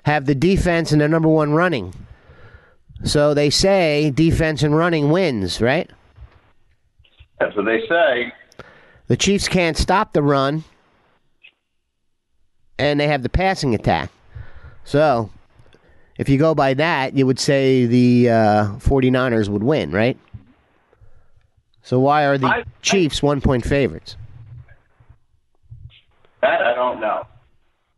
have 0.07 0.27
the 0.27 0.35
defense 0.37 0.93
and 0.93 1.01
they're 1.01 1.09
number 1.09 1.29
one 1.29 1.53
running. 1.53 1.93
So 3.05 3.35
they 3.35 3.51
say 3.51 4.11
defense 4.11 4.63
and 4.63 4.77
running 4.77 5.11
wins, 5.11 5.61
right? 5.61 5.91
That's 7.39 7.55
what 7.57 7.67
they 7.67 7.87
say. 7.89 8.33
The 9.09 9.17
Chiefs 9.17 9.49
can't 9.49 9.77
stop 9.77 10.13
the 10.13 10.23
run, 10.23 10.65
and 12.79 12.99
they 12.99 13.09
have 13.09 13.23
the 13.23 13.29
passing 13.29 13.75
attack. 13.75 14.11
So, 14.85 15.31
if 16.19 16.29
you 16.29 16.39
go 16.39 16.55
by 16.55 16.75
that, 16.75 17.15
you 17.15 17.27
would 17.27 17.39
say 17.39 17.87
the 17.87 18.31
uh, 18.31 18.65
49ers 18.79 19.49
would 19.49 19.63
win, 19.63 19.91
right? 19.93 20.19
So, 21.83 22.01
why 22.01 22.25
are 22.27 22.39
the 22.39 22.49
I- 22.49 22.65
Chiefs 22.83 23.23
one 23.23 23.41
point 23.41 23.65
favorites? 23.65 24.17
That 26.43 26.63
I 26.63 26.75
don't 26.75 27.01
know. 27.01 27.27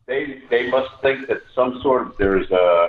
They 0.07 0.43
they 0.51 0.71
must 0.71 0.91
think 1.03 1.29
that 1.29 1.43
some 1.55 1.81
sort 1.83 2.07
of 2.07 2.17
there's 2.19 2.51
a 2.51 2.89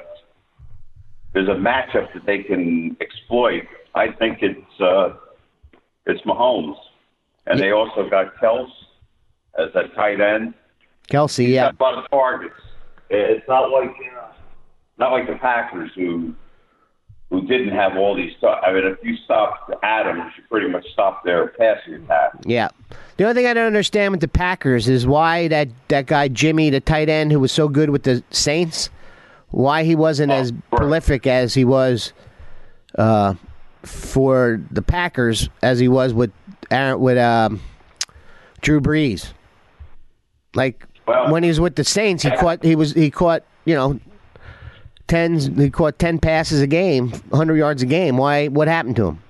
there's 1.33 1.49
a 1.49 1.53
matchup 1.55 2.13
that 2.13 2.25
they 2.25 2.43
can 2.43 2.95
exploit. 3.01 3.63
I 3.93 4.09
think 4.11 4.39
it's 4.41 4.79
uh, 4.79 5.15
it's 6.09 6.21
Mahomes, 6.25 6.75
and 7.47 7.59
they 7.59 7.71
also 7.71 8.09
got 8.09 8.35
Kels 8.37 8.69
as 9.57 9.69
a 9.75 9.87
tight 9.95 10.19
end. 10.21 10.53
Kelce, 11.09 11.47
yeah. 11.47 11.71
Got 11.71 11.79
a 11.79 11.83
lot 11.95 12.03
of 12.05 12.11
targets. 12.11 12.55
It's 13.09 13.47
not 13.47 13.69
like 13.71 13.89
you 13.99 14.11
know, 14.11 14.27
not 14.97 15.11
like 15.11 15.27
the 15.27 15.35
Packers 15.35 15.91
who 15.95 16.33
who 17.29 17.41
didn't 17.47 17.69
have 17.75 17.95
all 17.97 18.15
these 18.15 18.31
stuff. 18.37 18.59
I 18.65 18.71
mean, 18.73 18.85
if 18.85 18.97
you 19.03 19.15
stopped 19.25 19.71
Adams, 19.83 20.31
you 20.37 20.43
pretty 20.49 20.67
much 20.67 20.85
stopped 20.93 21.23
their 21.25 21.49
passing 21.49 21.93
attack. 21.95 22.31
Yeah. 22.43 22.69
The 23.17 23.25
only 23.25 23.35
thing 23.35 23.45
I 23.45 23.53
don't 23.53 23.67
understand 23.67 24.11
with 24.11 24.21
the 24.21 24.27
Packers 24.27 24.89
is 24.89 25.05
why 25.05 25.47
that, 25.49 25.67
that 25.89 26.07
guy 26.07 26.27
Jimmy, 26.29 26.71
the 26.71 26.79
tight 26.79 27.07
end 27.07 27.31
who 27.31 27.39
was 27.39 27.51
so 27.51 27.67
good 27.67 27.91
with 27.91 28.01
the 28.01 28.23
Saints, 28.31 28.89
why 29.49 29.83
he 29.83 29.93
wasn't 29.95 30.31
Oh, 30.31 30.35
as 30.35 30.51
right. 30.51 30.61
prolific 30.71 31.27
as 31.27 31.53
he 31.53 31.65
was 31.65 32.13
uh, 32.97 33.35
for 33.83 34.61
the 34.71 34.81
Packers 34.81 35.49
as 35.61 35.79
he 35.79 35.87
was 35.87 36.13
with 36.13 36.31
Aaron, 36.71 36.99
with 36.99 37.17
um, 37.17 37.61
Drew 38.61 38.81
Brees. 38.81 39.31
Like 40.53 40.85
Well- 41.07 41.31
when 41.31 41.43
he 41.43 41.49
was 41.49 41.59
with 41.59 41.75
the 41.75 41.83
Saints, 41.83 42.23
he 42.23 42.31
caught 42.31 42.63
he 42.63 42.75
was 42.75 42.93
he 42.93 43.09
caught 43.09 43.43
you 43.65 43.75
know 43.75 43.99
tens 45.07 45.47
he 45.47 45.69
caught 45.69 45.99
ten 45.99 46.19
passes 46.19 46.61
a 46.61 46.67
game, 46.67 47.11
hundred 47.31 47.55
yards 47.55 47.81
a 47.81 47.85
game. 47.85 48.17
Why? 48.17 48.47
What 48.47 48.67
happened 48.67 48.95
to 48.97 49.07
him? 49.07 49.23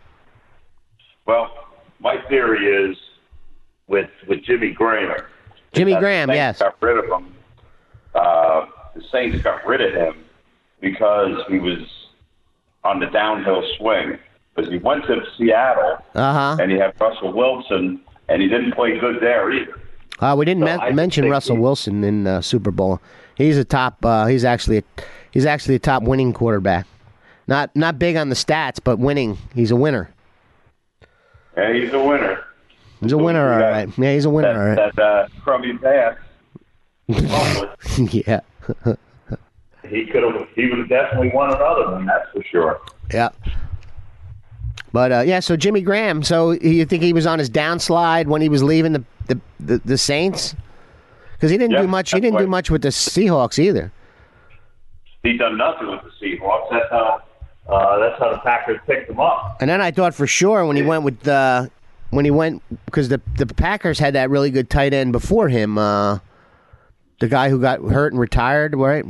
Well, 1.25 1.51
my 1.99 2.17
theory 2.29 2.89
is 2.91 2.97
with 3.87 4.09
with 4.27 4.43
Jimmy 4.43 4.71
Graham. 4.71 5.21
Jimmy 5.73 5.95
Graham, 5.95 6.29
yes. 6.31 6.59
got 6.59 6.75
rid 6.81 6.97
of 6.97 7.05
him. 7.05 7.35
Uh, 8.15 8.65
the 8.95 9.03
Saints 9.11 9.41
got 9.43 9.65
rid 9.67 9.81
of 9.81 9.93
him 9.93 10.25
because 10.81 11.37
he 11.47 11.59
was 11.59 11.79
on 12.83 12.99
the 12.99 13.05
downhill 13.07 13.63
swing. 13.77 14.17
Because 14.55 14.71
he 14.71 14.77
went 14.79 15.05
to 15.05 15.21
Seattle 15.37 15.97
Uh 16.15 16.33
huh. 16.33 16.57
and 16.61 16.71
he 16.71 16.77
had 16.77 16.93
Russell 16.99 17.31
Wilson, 17.33 18.01
and 18.27 18.41
he 18.41 18.47
didn't 18.47 18.73
play 18.73 18.97
good 18.99 19.21
there 19.21 19.51
either. 19.51 19.79
Uh, 20.19 20.35
we 20.37 20.43
didn't 20.45 20.63
So 20.65 20.69
I 20.81 20.91
mention 20.91 21.29
Russell 21.29 21.55
he- 21.55 21.61
Wilson 21.61 22.03
in 22.03 22.27
uh, 22.27 22.41
Super 22.41 22.71
Bowl. 22.71 22.99
He's 23.35 23.57
a 23.57 23.63
top. 23.63 24.03
Uh, 24.03 24.25
he's 24.25 24.43
actually 24.43 24.79
a, 24.79 24.83
he's 25.31 25.45
actually 25.45 25.75
a 25.75 25.79
top 25.79 26.03
winning 26.03 26.33
quarterback. 26.33 26.85
Not 27.47 27.73
not 27.75 27.97
big 27.97 28.15
on 28.17 28.27
the 28.29 28.35
stats, 28.35 28.79
but 28.83 28.99
winning. 28.99 29.37
He's 29.55 29.71
a 29.71 29.75
winner. 29.77 30.09
And 31.55 31.75
he's 31.77 31.93
a 31.93 32.03
winner. 32.03 32.43
He's 32.99 33.13
a 33.13 33.17
winner, 33.17 33.53
all 33.53 33.59
right. 33.59 33.87
Yeah. 33.97 34.03
Yeah, 34.05 34.13
he's 34.13 34.25
a 34.25 34.29
winner, 34.29 34.49
all 34.49 34.67
right. 34.67 34.75
That, 34.75 34.95
that 34.97 35.01
uh, 35.01 35.27
crummy 35.41 35.77
pass. 35.77 36.17
Yeah, 37.97 38.41
he 39.89 40.05
could 40.05 40.23
have. 40.23 40.47
He 40.55 40.67
would 40.69 40.79
have 40.79 40.89
definitely 40.89 41.31
won 41.33 41.49
another 41.53 41.91
one. 41.91 42.05
That's 42.05 42.29
for 42.31 42.43
sure. 42.43 42.79
yeah. 43.13 43.29
But 44.91 45.11
uh, 45.11 45.19
yeah, 45.21 45.39
so 45.39 45.55
Jimmy 45.55 45.81
Graham. 45.81 46.23
So 46.23 46.51
you 46.51 46.85
think 46.85 47.03
he 47.03 47.13
was 47.13 47.25
on 47.27 47.39
his 47.39 47.49
downslide 47.49 48.25
when 48.27 48.41
he 48.41 48.49
was 48.49 48.63
leaving 48.63 48.93
the 48.93 49.03
the, 49.27 49.39
the, 49.59 49.77
the 49.85 49.97
Saints? 49.97 50.55
Because 51.33 51.51
he 51.51 51.57
didn't 51.57 51.71
Yeah, 51.71 51.81
do 51.83 51.87
much. 51.87 52.11
He 52.11 52.19
didn't 52.19 52.39
do 52.39 52.47
much 52.47 52.69
with 52.69 52.81
the 52.81 52.89
Seahawks 52.89 53.59
either. 53.59 53.91
He 55.23 55.37
done 55.37 55.57
nothing 55.57 55.89
with 55.89 56.01
the 56.03 56.25
Seahawks. 56.25 56.69
That's 56.71 56.89
how. 56.89 57.21
Uh, 57.67 57.99
that's 57.99 58.17
how 58.19 58.31
the 58.31 58.39
Packers 58.39 58.79
picked 58.87 59.11
him 59.11 59.19
up. 59.19 59.57
And 59.61 59.69
then 59.69 59.79
I 59.79 59.91
thought 59.91 60.15
for 60.15 60.25
sure 60.25 60.65
when 60.65 60.75
he 60.75 60.81
went 60.81 61.03
with 61.03 61.19
the 61.19 61.69
when 62.09 62.25
he 62.25 62.31
went 62.31 62.63
because 62.85 63.09
the 63.09 63.21
the 63.37 63.45
Packers 63.45 63.99
had 63.99 64.15
that 64.15 64.31
really 64.31 64.49
good 64.49 64.71
tight 64.71 64.91
end 64.91 65.11
before 65.11 65.49
him, 65.49 65.77
uh, 65.77 66.17
the 67.19 67.27
guy 67.27 67.49
who 67.49 67.61
got 67.61 67.79
hurt 67.81 68.11
and 68.11 68.19
retired, 68.19 68.75
right? 68.75 69.05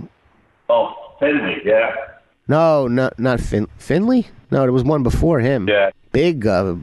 Oh, 0.68 0.94
Finley, 1.22 1.62
yeah, 1.64 1.96
No, 2.50 2.88
not 2.88 3.18
not 3.20 3.40
fin- 3.40 3.68
Finley. 3.78 4.28
No, 4.52 4.62
there 4.64 4.72
was 4.72 4.84
one 4.84 5.04
before 5.04 5.40
him. 5.40 5.70
yeah. 5.70 5.92
Big, 6.12 6.48
uh, 6.48 6.76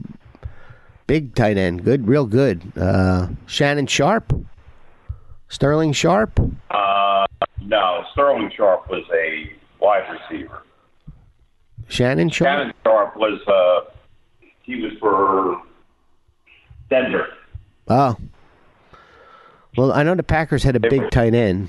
big 1.08 1.34
tight 1.34 1.58
end, 1.58 1.84
good, 1.84 2.06
real 2.06 2.24
good. 2.24 2.62
Uh, 2.78 3.26
Shannon 3.46 3.88
Sharpe, 3.88 4.32
Sterling 5.48 5.92
Sharpe. 5.92 6.38
Uh, 6.70 7.26
no, 7.60 8.04
Sterling 8.12 8.52
Sharpe 8.56 8.88
was 8.88 9.02
a 9.12 9.50
wide 9.80 10.04
receiver. 10.30 10.62
Shannon 11.88 12.30
Sharpe. 12.30 12.46
Shannon 12.48 12.72
Sharpe 12.84 13.16
was. 13.16 13.40
Uh, 13.48 13.90
he 14.62 14.80
was 14.80 14.92
for 15.00 15.60
Denver. 16.88 17.26
Oh. 17.88 18.16
Well, 19.76 19.92
I 19.92 20.04
know 20.04 20.14
the 20.14 20.22
Packers 20.22 20.62
had 20.62 20.76
a 20.76 20.80
big 20.80 21.10
tight 21.10 21.34
end. 21.34 21.68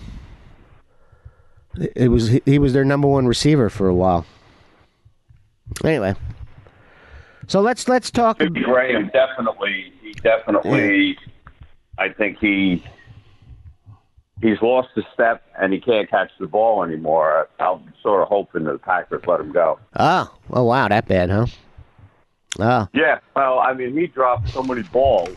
It- 1.96 2.10
was 2.10 2.30
he 2.46 2.60
was 2.60 2.74
their 2.74 2.86
number 2.86 3.08
one 3.08 3.28
receiver 3.28 3.70
for 3.70 3.88
a 3.88 3.94
while. 3.94 4.26
Anyway, 5.84 6.16
so 7.48 7.62
let's 7.62 7.88
let's 7.88 8.10
talk. 8.10 8.40
Jimmy 8.40 8.62
Graham 8.62 9.10
definitely, 9.14 9.92
he 10.02 10.14
definitely, 10.14 11.18
I 11.98 12.10
think 12.10 12.40
he 12.40 12.84
he's 14.42 14.62
lost 14.62 14.90
a 14.98 15.02
step 15.14 15.44
and 15.60 15.74
he 15.74 15.80
can't 15.80 16.10
catch 16.10 16.32
the 16.40 16.48
ball 16.48 16.84
anymore. 16.84 17.50
I'm 17.60 17.94
sort 18.02 18.22
of 18.22 18.28
hoping 18.30 18.64
that 18.66 18.74
the 18.74 18.80
Packers 18.80 19.24
let 19.28 19.40
him 19.40 19.52
go. 19.52 19.80
Oh, 19.96 20.34
oh 20.52 20.64
wow, 20.64 20.88
that 20.88 21.08
bad, 21.08 21.30
huh? 21.30 21.46
Oh, 22.60 22.88
Yeah, 22.94 23.20
well, 23.36 23.60
I 23.60 23.74
mean, 23.74 23.96
he 23.96 24.08
dropped 24.08 24.50
so 24.50 24.64
many 24.64 24.82
balls. 24.84 25.36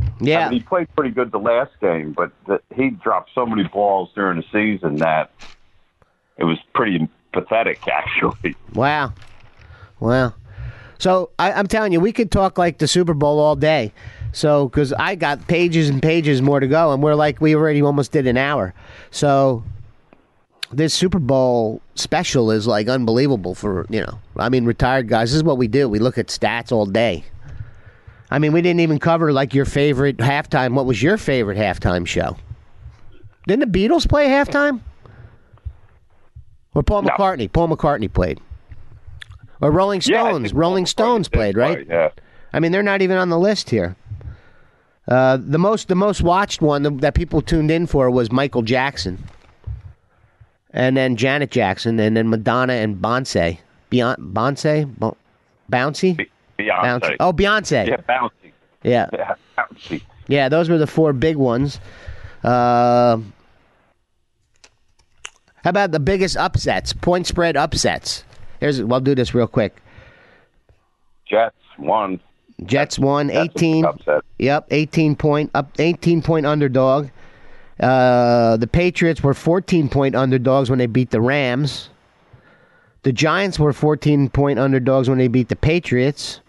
I 0.00 0.04
yeah. 0.20 0.48
mean, 0.48 0.60
he 0.60 0.64
played 0.66 0.88
pretty 0.94 1.10
good 1.10 1.32
the 1.32 1.38
last 1.38 1.72
game, 1.80 2.12
but 2.12 2.30
the, 2.46 2.60
he 2.74 2.90
dropped 2.90 3.30
so 3.34 3.44
many 3.44 3.64
balls 3.68 4.10
during 4.14 4.38
the 4.38 4.44
season 4.52 4.96
that 4.96 5.30
it 6.38 6.44
was 6.44 6.58
pretty 6.74 7.08
pathetic, 7.32 7.86
actually. 7.88 8.56
Wow. 8.74 9.12
Wow. 10.00 10.34
So 10.98 11.30
I, 11.38 11.52
I'm 11.52 11.66
telling 11.66 11.92
you, 11.92 12.00
we 12.00 12.12
could 12.12 12.30
talk 12.30 12.58
like 12.58 12.78
the 12.78 12.88
Super 12.88 13.14
Bowl 13.14 13.38
all 13.40 13.56
day. 13.56 13.92
So, 14.32 14.68
because 14.68 14.92
I 14.94 15.14
got 15.14 15.46
pages 15.46 15.90
and 15.90 16.00
pages 16.00 16.40
more 16.40 16.58
to 16.58 16.66
go, 16.66 16.92
and 16.92 17.02
we're 17.02 17.14
like, 17.14 17.40
we 17.40 17.54
already 17.54 17.82
almost 17.82 18.12
did 18.12 18.26
an 18.26 18.38
hour. 18.38 18.72
So, 19.10 19.62
this 20.72 20.94
Super 20.94 21.18
Bowl 21.18 21.82
special 21.96 22.50
is 22.50 22.66
like 22.66 22.88
unbelievable 22.88 23.54
for, 23.54 23.84
you 23.90 24.00
know, 24.00 24.18
I 24.36 24.48
mean, 24.48 24.64
retired 24.64 25.08
guys. 25.08 25.30
This 25.30 25.36
is 25.36 25.44
what 25.44 25.58
we 25.58 25.68
do. 25.68 25.88
We 25.88 25.98
look 25.98 26.16
at 26.16 26.28
stats 26.28 26.72
all 26.72 26.86
day. 26.86 27.24
I 28.30 28.38
mean, 28.38 28.52
we 28.52 28.62
didn't 28.62 28.80
even 28.80 28.98
cover 28.98 29.32
like 29.32 29.52
your 29.52 29.66
favorite 29.66 30.16
halftime. 30.16 30.72
What 30.72 30.86
was 30.86 31.02
your 31.02 31.18
favorite 31.18 31.58
halftime 31.58 32.06
show? 32.06 32.36
Didn't 33.46 33.70
the 33.70 33.78
Beatles 33.78 34.08
play 34.08 34.28
halftime? 34.28 34.80
Or 36.74 36.82
Paul 36.82 37.02
No. 37.02 37.10
McCartney? 37.10 37.52
Paul 37.52 37.68
McCartney 37.68 38.12
played. 38.12 38.40
Or 39.60 39.70
Rolling 39.70 40.00
Stones. 40.00 40.50
think 40.50 40.58
Rolling 40.58 40.84
Paul 40.84 40.88
Stones 40.88 41.28
played, 41.28 41.56
right? 41.56 41.86
Yeah. 41.88 42.08
I 42.52 42.60
mean, 42.60 42.72
they're 42.72 42.82
not 42.82 43.02
even 43.02 43.16
on 43.16 43.28
the 43.28 43.38
list 43.38 43.70
here. 43.70 43.96
Uh, 45.08 45.36
the 45.40 45.58
most 45.58 45.88
the 45.88 45.94
most 45.94 46.22
watched 46.22 46.62
one 46.62 46.98
that 46.98 47.14
people 47.14 47.42
tuned 47.42 47.70
in 47.70 47.86
for 47.86 48.08
was 48.10 48.30
Michael 48.30 48.62
Jackson, 48.62 49.18
and 50.72 50.96
then 50.96 51.16
Janet 51.16 51.50
Jackson, 51.50 51.98
and 51.98 52.16
then 52.16 52.28
Madonna 52.30 52.74
and 52.74 52.96
Beyonce. 52.96 53.58
Beyonce, 53.90 54.16
Beyonce, 54.32 54.98
Bo- 54.98 55.16
Bouncy, 55.70 56.28
Beyonce. 56.58 56.82
Bouncy. 56.84 57.16
Oh, 57.20 57.32
Beyonce. 57.32 57.88
Yeah, 57.88 57.96
bouncy. 58.08 58.52
Yeah, 58.84 59.08
Yeah, 59.12 59.34
bouncy. 59.58 60.02
yeah. 60.28 60.48
Those 60.48 60.68
were 60.70 60.78
the 60.78 60.86
four 60.86 61.12
big 61.12 61.36
ones. 61.36 61.80
Uh, 62.44 63.18
how 65.64 65.70
about 65.70 65.92
the 65.92 66.00
biggest 66.00 66.36
upsets? 66.36 66.92
Point 66.92 67.26
spread 67.26 67.56
upsets. 67.56 68.24
Here's. 68.60 68.80
I'll 68.80 69.00
do 69.00 69.14
this 69.14 69.34
real 69.34 69.46
quick. 69.46 69.80
Jets 71.26 71.56
won. 71.78 72.20
Jets 72.64 72.98
won 72.98 73.28
That's 73.28 73.38
eighteen. 73.38 73.84
Upset. 73.84 74.22
Yep, 74.38 74.66
18 74.70 75.16
point 75.16 75.50
up 75.54 75.70
18 75.78 76.22
point 76.22 76.46
underdog. 76.46 77.08
Uh, 77.78 78.56
the 78.56 78.66
Patriots 78.66 79.22
were 79.22 79.34
14 79.34 79.88
point 79.88 80.14
underdogs 80.14 80.68
when 80.68 80.78
they 80.78 80.86
beat 80.86 81.10
the 81.10 81.20
Rams. 81.20 81.90
The 83.02 83.12
Giants 83.12 83.58
were 83.58 83.72
14 83.72 84.30
point 84.30 84.58
underdogs 84.58 85.08
when 85.08 85.18
they 85.18 85.28
beat 85.28 85.48
the 85.48 85.56
Patriots. 85.56 86.40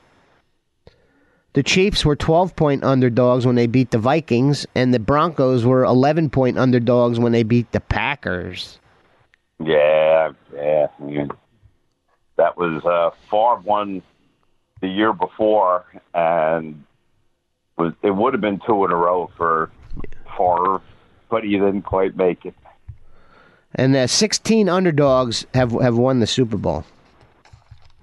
The 1.53 1.63
Chiefs 1.63 2.03
were 2.03 2.15
12 2.15 2.55
point 2.55 2.83
underdogs 2.83 3.45
when 3.45 3.55
they 3.55 3.67
beat 3.67 3.91
the 3.91 3.99
Vikings, 3.99 4.65
and 4.73 4.91
the 4.93 4.99
Broncos 4.99 5.65
were 5.65 5.83
11 5.83 6.31
point 6.31 6.57
underdogs 6.57 7.19
when 7.19 7.31
they 7.31 7.43
beat 7.43 7.71
the 7.71 7.79
Packers. 7.79 8.79
Yeah, 9.59 10.31
yeah. 10.53 10.87
I 10.99 11.03
mean, 11.03 11.29
that 12.37 12.57
was 12.57 12.83
uh, 12.85 13.11
Favre 13.29 13.61
won 13.63 14.01
the 14.81 14.87
year 14.87 15.13
before, 15.13 15.85
and 16.13 16.83
was 17.77 17.93
it 18.01 18.11
would 18.11 18.33
have 18.33 18.41
been 18.41 18.61
two 18.65 18.85
in 18.85 18.91
a 18.91 18.95
row 18.95 19.31
for 19.37 19.71
Favre, 20.37 20.81
but 21.29 21.43
he 21.43 21.51
didn't 21.51 21.83
quite 21.83 22.15
make 22.17 22.45
it. 22.45 22.55
And 23.75 23.95
uh, 23.95 24.07
16 24.07 24.69
underdogs 24.69 25.45
have 25.53 25.71
have 25.71 25.97
won 25.97 26.19
the 26.19 26.27
Super 26.27 26.57
Bowl. 26.57 26.85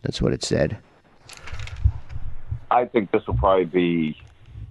That's 0.02 0.22
what 0.22 0.32
it 0.32 0.42
said. 0.42 0.78
I 2.70 2.84
think 2.84 3.10
this 3.10 3.26
will 3.26 3.36
probably 3.36 3.64
be 3.64 4.16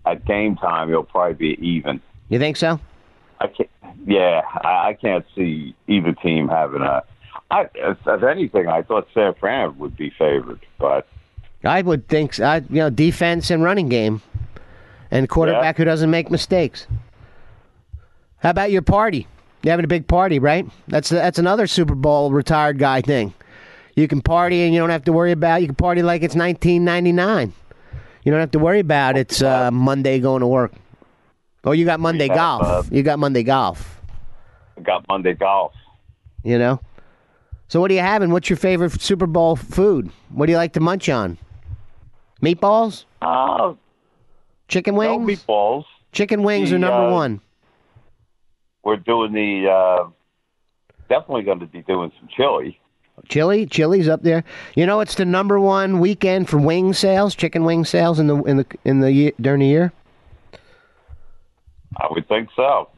at 0.06 0.26
game 0.26 0.56
time. 0.56 0.90
It'll 0.90 1.04
probably 1.04 1.56
be 1.56 1.68
even. 1.68 2.02
You 2.30 2.40
think 2.40 2.58
so? 2.58 2.80
I 3.40 3.48
can't. 3.48 3.70
Yeah, 4.06 4.42
I, 4.64 4.90
I 4.90 4.98
can't 5.00 5.26
see 5.36 5.76
either 5.88 6.14
team 6.14 6.48
having 6.48 6.82
a. 6.82 7.04
I, 7.52 7.70
if, 7.74 7.98
if 8.06 8.24
anything, 8.24 8.68
I 8.68 8.84
thought 8.84 9.08
San 9.14 9.34
Fran 9.36 9.78
would 9.80 9.96
be 9.98 10.12
favored, 10.18 10.60
but 10.78 11.08
I 11.64 11.82
would 11.82 12.08
think. 12.08 12.40
I, 12.40 12.58
you 12.58 12.76
know, 12.76 12.90
defense 12.90 13.50
and 13.50 13.64
running 13.64 13.90
game, 13.90 14.22
and 15.12 15.28
quarterback 15.28 15.78
who 15.78 15.86
doesn't 15.86 16.10
make 16.10 16.30
mistakes. 16.30 16.88
How 18.38 18.52
about 18.52 18.72
your 18.72 18.82
party? 18.82 19.28
You 19.64 19.72
having 19.72 19.84
a 19.86 19.90
big 19.90 20.08
party, 20.08 20.40
right? 20.40 20.66
That's 20.88 21.10
that's 21.10 21.40
another 21.40 21.68
Super 21.68 21.96
Bowl 21.96 22.32
retired 22.32 22.78
guy 22.80 23.02
thing. 23.02 23.34
You 23.96 24.08
can 24.08 24.22
party 24.22 24.62
and 24.62 24.74
you 24.74 24.80
don't 24.80 24.92
have 24.92 25.04
to 25.06 25.14
worry 25.14 25.34
about. 25.34 25.62
You 25.62 25.68
can 25.68 25.76
party 25.76 26.02
like 26.02 26.24
it's 26.24 26.36
1999. 26.36 27.54
You 28.24 28.32
don't 28.32 28.40
have 28.40 28.52
to 28.52 28.60
worry 28.60 28.80
about 28.80 29.18
it's 29.18 29.42
uh, 29.42 29.72
Monday 29.72 30.20
going 30.20 30.40
to 30.40 30.48
work. 30.48 30.72
Oh, 31.64 31.72
you 31.72 31.86
got 31.86 31.99
Monday 31.99 32.28
have, 32.28 32.38
golf. 32.38 32.64
uh, 32.64 32.84
you 32.91 33.03
got 33.03 33.20
Monday 33.20 33.43
golf. 33.43 34.01
I 34.78 34.82
got 34.82 35.07
Monday 35.07 35.34
golf. 35.34 35.74
You 36.43 36.57
know. 36.57 36.80
So 37.68 37.80
what 37.82 37.91
are 37.91 37.93
you 37.93 37.99
having? 37.99 38.32
What's 38.32 38.49
your 38.49 38.57
favorite 38.57 38.99
Super 39.01 39.28
Bowl 39.28 39.55
food? 39.55 40.10
What 40.30 40.45
do 40.47 40.51
you 40.51 40.57
like 40.57 40.74
to 40.74 40.80
munch 40.80 41.10
on? 41.10 41.38
Meatballs? 42.41 43.05
Uh, 43.22 43.74
Chicken 44.70 44.95
no 44.95 45.18
wings? 45.18 45.43
meatballs. 45.45 45.84
Chicken 46.12 46.43
wings 46.43 46.70
The, 46.70 46.78
are 46.78 46.80
number 46.80 47.10
uh, 47.10 47.12
one. 47.12 47.41
We're 48.84 48.95
doing 48.97 49.34
the. 49.34 49.70
Uh, 49.70 50.10
definitely 51.10 51.43
going 51.43 51.60
to 51.60 51.66
be 51.68 51.82
doing 51.82 52.12
some 52.20 52.30
chili. 52.36 52.80
Chili, 53.28 53.66
chili's 53.66 54.07
up 54.07 54.24
there. 54.24 54.45
You 54.76 54.86
know, 54.86 55.01
it's 55.01 55.16
the 55.16 55.26
number 55.26 55.60
one 55.60 55.99
weekend 55.99 56.47
for 56.47 56.57
wing 56.57 56.93
sales, 56.93 57.36
chicken 57.36 57.66
wing 57.66 57.84
sales 57.84 58.18
in 58.18 58.28
the 58.28 58.41
in 58.43 58.57
the 58.57 58.66
in 58.86 59.01
the 59.01 59.12
year, 59.12 59.32
during 59.41 59.60
the 59.60 59.68
year. 59.68 59.91
I 61.98 62.08
would 62.10 62.28
think 62.28 62.50
so. 62.56 62.90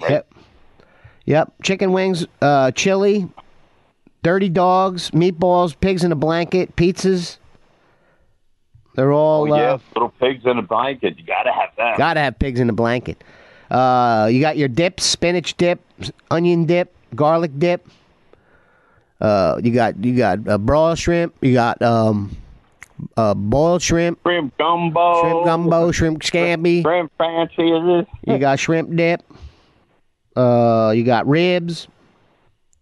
Right. 0.00 0.10
Yep, 0.10 0.34
yep. 1.24 1.52
Chicken 1.62 1.92
wings, 1.92 2.26
uh, 2.40 2.70
chili, 2.72 3.28
dirty 4.22 4.48
dogs, 4.48 5.10
meatballs, 5.10 5.78
pigs 5.78 6.04
in 6.04 6.12
a 6.12 6.16
blanket, 6.16 6.76
pizzas. 6.76 7.36
They're 8.94 9.12
all 9.12 9.42
Oh 9.42 9.56
yeah, 9.56 9.74
uh, 9.74 9.78
little 9.94 10.08
pigs 10.20 10.44
in 10.46 10.58
a 10.58 10.62
blanket. 10.62 11.18
You 11.18 11.24
got 11.24 11.44
to 11.44 11.52
have 11.52 11.70
that. 11.76 11.96
gotta 11.98 12.20
have 12.20 12.38
pigs 12.38 12.60
in 12.60 12.68
a 12.68 12.72
blanket. 12.72 13.22
Uh, 13.70 14.28
you 14.30 14.40
got 14.40 14.56
your 14.56 14.68
dips: 14.68 15.04
spinach 15.04 15.56
dip, 15.56 15.80
onion 16.30 16.64
dip, 16.64 16.94
garlic 17.14 17.52
dip. 17.58 17.86
Uh, 19.20 19.60
you 19.62 19.72
got 19.72 20.02
you 20.02 20.16
got 20.16 20.46
uh, 20.48 20.58
broiled 20.58 20.98
shrimp. 20.98 21.34
You 21.40 21.52
got 21.52 21.80
um, 21.82 22.36
uh, 23.16 23.34
boiled 23.34 23.82
shrimp, 23.82 24.20
shrimp 24.22 24.56
gumbo. 24.58 25.20
shrimp 25.22 25.44
gumbo, 25.44 25.92
shrimp 25.92 26.22
scampi. 26.22 26.82
Shrimp 26.82 27.12
fancy 27.18 27.70
is 27.70 27.82
it? 28.02 28.08
You 28.30 28.38
got 28.38 28.58
shrimp 28.58 28.94
dip. 28.96 29.22
Uh, 30.36 30.92
you 30.94 31.02
got 31.04 31.26
ribs, 31.26 31.88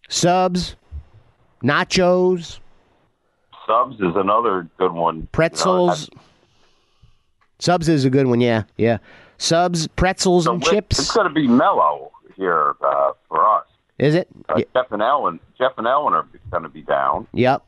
subs, 0.09 0.77
nachos, 1.63 2.61
Subs 3.67 3.97
is 4.01 4.17
another 4.17 4.69
good 4.79 4.93
one. 4.93 5.29
pretzels. 5.33 6.09
Subs 7.59 7.89
is 7.89 8.05
a 8.07 8.11
good 8.11 8.27
one, 8.27 8.41
yeah, 8.41 8.63
yeah. 8.79 8.99
Subs, 9.37 9.87
pretzels, 9.89 10.45
So 10.45 10.55
and 10.55 10.63
It's 10.63 10.71
chips. 10.71 10.99
It's 10.99 11.13
going 11.15 11.29
to 11.29 11.35
be 11.35 11.47
mellow 11.47 12.13
here 12.37 12.75
uh, 12.83 13.13
for 13.29 13.47
us. 13.47 13.65
Is 13.99 14.15
it? 14.15 14.29
Uh, 14.49 14.55
Y- 14.57 14.65
Jeff 14.75 14.91
and 14.93 15.03
Ellen, 15.03 15.39
Jeff 15.59 15.73
and 15.77 15.87
Ellen 15.87 16.15
are 16.15 16.27
going 16.51 16.63
to 16.63 16.69
be 16.69 16.83
down, 16.83 17.27
Yep. 17.35 17.63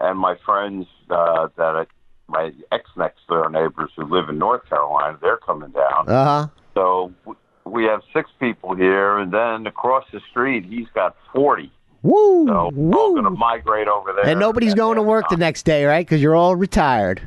And 0.00 0.18
my 0.18 0.36
friends 0.44 0.86
uh, 1.10 1.48
that 1.56 1.76
I, 1.76 1.86
my 2.28 2.52
ex 2.70 2.88
next 2.96 3.26
door 3.28 3.48
neighbors 3.50 3.90
who 3.96 4.04
live 4.04 4.28
in 4.28 4.38
North 4.38 4.68
Carolina, 4.68 5.18
they're 5.20 5.36
coming 5.38 5.70
down. 5.70 6.08
Uh 6.08 6.24
huh. 6.24 6.46
So 6.74 7.12
w- 7.24 7.38
we 7.64 7.84
have 7.84 8.00
six 8.12 8.30
people 8.40 8.74
here, 8.74 9.18
and 9.18 9.32
then 9.32 9.66
across 9.66 10.04
the 10.12 10.20
street, 10.30 10.64
he's 10.64 10.88
got 10.94 11.16
forty. 11.32 11.70
Woo! 12.02 12.46
So 12.48 12.70
we're 12.74 12.96
all 12.98 13.12
going 13.12 13.24
to 13.24 13.30
migrate 13.30 13.86
over 13.86 14.12
there. 14.12 14.26
And 14.26 14.40
nobody's 14.40 14.74
going 14.74 14.96
to 14.96 15.02
work 15.02 15.28
the 15.28 15.36
next 15.36 15.62
day, 15.64 15.84
right? 15.84 16.04
Because 16.04 16.20
you're 16.20 16.34
all 16.34 16.56
retired. 16.56 17.22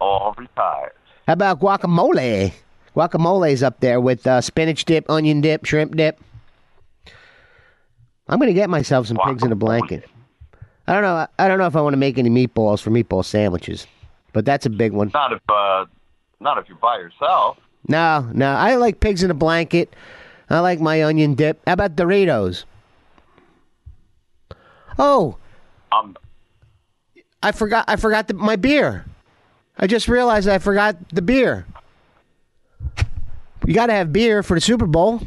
All 0.00 0.34
retired. 0.38 0.92
How 1.26 1.34
about 1.34 1.60
guacamole? 1.60 2.54
Guacamole's 2.96 3.62
up 3.62 3.80
there 3.80 4.00
with 4.00 4.26
uh, 4.26 4.40
spinach 4.40 4.84
dip, 4.84 5.08
onion 5.10 5.40
dip, 5.40 5.64
shrimp 5.64 5.96
dip. 5.96 6.20
I'm 8.28 8.38
gonna 8.38 8.52
get 8.52 8.70
myself 8.70 9.06
some 9.06 9.18
pigs 9.26 9.42
in 9.42 9.52
a 9.52 9.56
blanket. 9.56 10.08
I 10.92 10.96
don't 10.96 11.04
know. 11.04 11.26
I 11.38 11.48
don't 11.48 11.58
know 11.58 11.66
if 11.66 11.74
I 11.74 11.80
want 11.80 11.94
to 11.94 11.98
make 11.98 12.18
any 12.18 12.28
meatballs 12.28 12.82
for 12.82 12.90
meatball 12.90 13.24
sandwiches, 13.24 13.86
but 14.34 14.44
that's 14.44 14.66
a 14.66 14.70
big 14.70 14.92
one. 14.92 15.10
Not 15.14 15.32
if, 15.32 15.40
uh, 15.48 15.86
not 16.38 16.58
if 16.58 16.68
you're 16.68 16.76
by 16.76 16.98
yourself. 16.98 17.56
No, 17.88 18.28
no. 18.34 18.52
I 18.52 18.74
like 18.74 19.00
pigs 19.00 19.22
in 19.22 19.30
a 19.30 19.34
blanket. 19.34 19.96
I 20.50 20.60
like 20.60 20.80
my 20.80 21.02
onion 21.02 21.34
dip. 21.34 21.62
How 21.66 21.72
about 21.72 21.96
Doritos? 21.96 22.64
Oh, 24.98 25.38
I'm 25.90 26.14
I 27.42 27.52
forgot. 27.52 27.86
I 27.88 27.96
forgot 27.96 28.28
the, 28.28 28.34
my 28.34 28.56
beer. 28.56 29.06
I 29.78 29.86
just 29.86 30.08
realized 30.08 30.46
I 30.46 30.58
forgot 30.58 30.96
the 31.08 31.22
beer. 31.22 31.64
You 33.64 33.72
got 33.72 33.86
to 33.86 33.94
have 33.94 34.12
beer 34.12 34.42
for 34.42 34.58
the 34.58 34.60
Super 34.60 34.86
Bowl. 34.86 35.22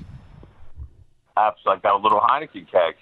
Apps, 1.35 1.53
I 1.65 1.77
got 1.77 1.99
a 1.99 2.03
little 2.03 2.19
Heineken 2.19 2.69
keg. 2.71 2.97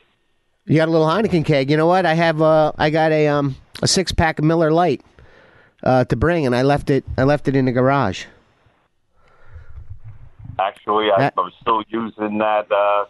You 0.66 0.78
got 0.78 0.88
a 0.88 0.92
little 0.92 1.08
Heineken 1.08 1.44
keg. 1.46 1.70
You 1.70 1.78
know 1.78 1.88
what? 1.88 2.06
I 2.06 2.14
have. 2.14 2.42
Uh, 2.42 2.72
I 2.78 2.90
got 2.90 3.12
a 3.12 3.28
um 3.28 3.56
a 3.82 3.88
six 3.88 4.12
pack 4.12 4.40
of 4.40 4.46
Miller 4.46 4.72
Lite 4.72 5.02
uh, 5.84 6.06
to 6.06 6.16
bring, 6.16 6.46
and 6.46 6.56
I 6.56 6.62
left 6.62 6.90
it. 6.90 7.04
I 7.18 7.24
left 7.24 7.48
it 7.48 7.56
in 7.56 7.66
the 7.66 7.72
garage. 7.72 8.26
Actually, 10.60 11.10
I, 11.12 11.20
That- 11.20 11.34
I'm 11.38 11.52
still 11.62 11.84
using 11.90 12.38
that 12.38 12.72
uh, 12.72 13.06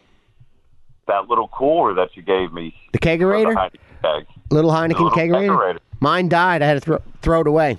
that 1.07 1.27
little 1.27 1.49
cooler 1.49 1.93
that 1.95 2.15
you 2.15 2.23
gave 2.23 2.51
me. 2.53 2.73
The 2.93 2.99
kegerator, 2.99 3.53
Heineken 3.53 3.77
keg. 4.01 4.25
little 4.49 4.71
Heineken 4.71 4.89
little 4.89 5.11
kegerator. 5.11 5.49
kegerator. 5.49 5.79
Mine 5.99 6.29
died. 6.29 6.61
I 6.61 6.65
had 6.67 6.73
to 6.75 6.79
throw 6.81 7.01
throw 7.21 7.41
it 7.41 7.47
away. 7.47 7.77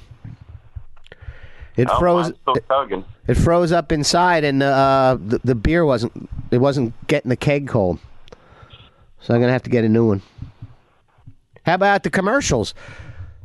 It 1.77 1.89
Oh, 1.91 1.99
froze. 1.99 2.33
tugging. 2.69 3.05
It 3.27 3.35
froze 3.35 3.73
up 3.73 3.91
inside, 3.91 4.45
and 4.45 4.63
uh, 4.63 5.17
the 5.21 5.41
the 5.43 5.55
beer 5.57 5.85
wasn't. 5.85 6.31
It 6.53 6.59
wasn't 6.59 6.93
getting 7.09 7.31
the 7.31 7.37
keg 7.37 7.67
cold. 7.67 7.99
So 9.25 9.35
I'm 9.35 9.41
gonna 9.41 9.53
have 9.53 9.63
to 9.63 9.71
get 9.71 9.85
a 9.85 9.89
new 9.89 10.07
one. 10.07 10.23
How 11.65 11.75
about 11.75 12.03
the 12.03 12.11
commercials? 12.11 12.75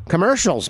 Commercials, 0.10 0.70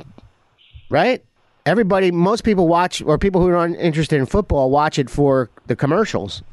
right? 0.91 1.26
Everybody, 1.66 2.12
most 2.12 2.43
people 2.43 2.68
watch, 2.68 3.01
or 3.01 3.18
people 3.18 3.41
who 3.41 3.47
are 3.47 3.68
not 3.68 3.80
interested 3.80 4.20
in 4.20 4.28
football, 4.28 4.70
watch 4.70 4.99
it 4.99 5.10
for 5.10 5.49
the 5.66 5.76
commercials. 5.76 6.43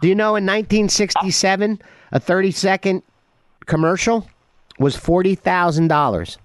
Do 0.00 0.08
you 0.08 0.14
know 0.14 0.36
in 0.36 0.46
1967, 0.46 1.82
a 2.12 2.20
30 2.20 2.50
second 2.50 3.02
commercial 3.66 4.26
was 4.78 4.96
forty 4.96 5.34
thousand 5.34 5.88
dollars? 5.88 6.38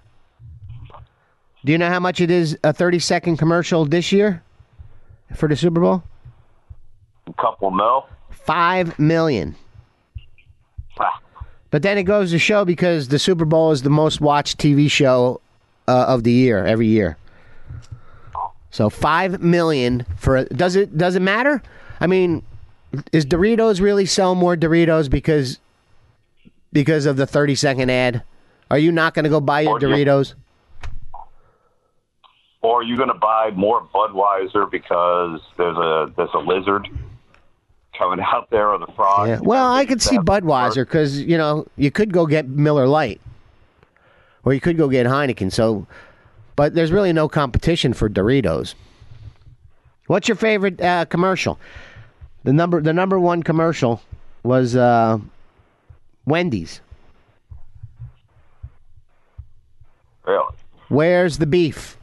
Do 1.64 1.72
you 1.72 1.78
know 1.78 1.88
how 1.88 2.00
much 2.00 2.20
it 2.20 2.30
is 2.30 2.58
a 2.62 2.74
30 2.74 2.98
second 2.98 3.36
commercial 3.38 3.86
this 3.86 4.12
year 4.12 4.42
for 5.34 5.48
the 5.48 5.56
Super 5.56 5.80
Bowl? 5.80 6.02
A 7.26 7.32
couple 7.40 7.70
mil. 7.70 8.06
Five 8.30 8.98
million. 8.98 9.54
But 11.72 11.82
then 11.82 11.96
it 11.96 12.02
goes 12.02 12.30
to 12.32 12.38
show 12.38 12.64
because 12.66 13.08
the 13.08 13.18
Super 13.18 13.46
Bowl 13.46 13.72
is 13.72 13.80
the 13.80 13.90
most 13.90 14.20
watched 14.20 14.58
TV 14.58 14.90
show 14.90 15.40
uh, 15.88 16.04
of 16.06 16.22
the 16.22 16.30
year 16.30 16.64
every 16.64 16.86
year. 16.86 17.16
So 18.70 18.90
five 18.90 19.40
million 19.42 20.04
for 20.16 20.44
does 20.44 20.76
it 20.76 20.96
does 20.96 21.16
it 21.16 21.22
matter? 21.22 21.62
I 21.98 22.06
mean, 22.06 22.42
is 23.10 23.24
Doritos 23.24 23.80
really 23.80 24.04
sell 24.04 24.34
more 24.34 24.54
Doritos 24.54 25.08
because 25.08 25.58
because 26.74 27.06
of 27.06 27.16
the 27.16 27.26
30 27.26 27.54
second 27.54 27.90
ad? 27.90 28.22
Are 28.70 28.78
you 28.78 28.92
not 28.92 29.14
going 29.14 29.24
to 29.24 29.30
go 29.30 29.40
buy 29.40 29.62
your 29.62 29.76
Or 29.76 29.78
do- 29.78 29.88
Doritos? 29.88 30.34
Or 32.60 32.80
are 32.80 32.84
you 32.84 32.96
going 32.96 33.08
to 33.08 33.14
buy 33.14 33.50
more 33.56 33.82
Budweiser 33.94 34.70
because 34.70 35.40
there's 35.56 35.76
a 35.76 36.12
there's 36.16 36.30
a 36.34 36.38
lizard 36.38 36.86
coming 38.02 38.24
out 38.24 38.50
there 38.50 38.68
or 38.68 38.78
the 38.78 38.86
frog? 38.92 39.28
Yeah. 39.28 39.40
Well, 39.40 39.72
I 39.72 39.84
could 39.86 40.02
see 40.02 40.18
Budweiser 40.18 40.84
because 40.84 41.20
you 41.20 41.38
know 41.38 41.66
you 41.76 41.90
could 41.90 42.12
go 42.12 42.26
get 42.26 42.48
Miller 42.48 42.86
Lite, 42.86 43.20
or 44.44 44.52
you 44.52 44.60
could 44.60 44.76
go 44.76 44.88
get 44.88 45.06
Heineken. 45.06 45.52
So, 45.52 45.86
but 46.56 46.74
there's 46.74 46.90
really 46.90 47.12
no 47.12 47.28
competition 47.28 47.92
for 47.92 48.08
Doritos. 48.08 48.74
What's 50.06 50.28
your 50.28 50.36
favorite 50.36 50.80
uh, 50.80 51.04
commercial? 51.06 51.58
The 52.44 52.52
number 52.52 52.80
the 52.80 52.92
number 52.92 53.18
one 53.20 53.42
commercial 53.42 54.02
was 54.42 54.74
uh, 54.74 55.18
Wendy's. 56.26 56.80
Really? 60.26 60.54
Where's 60.88 61.38
the 61.38 61.46
beef? 61.46 61.96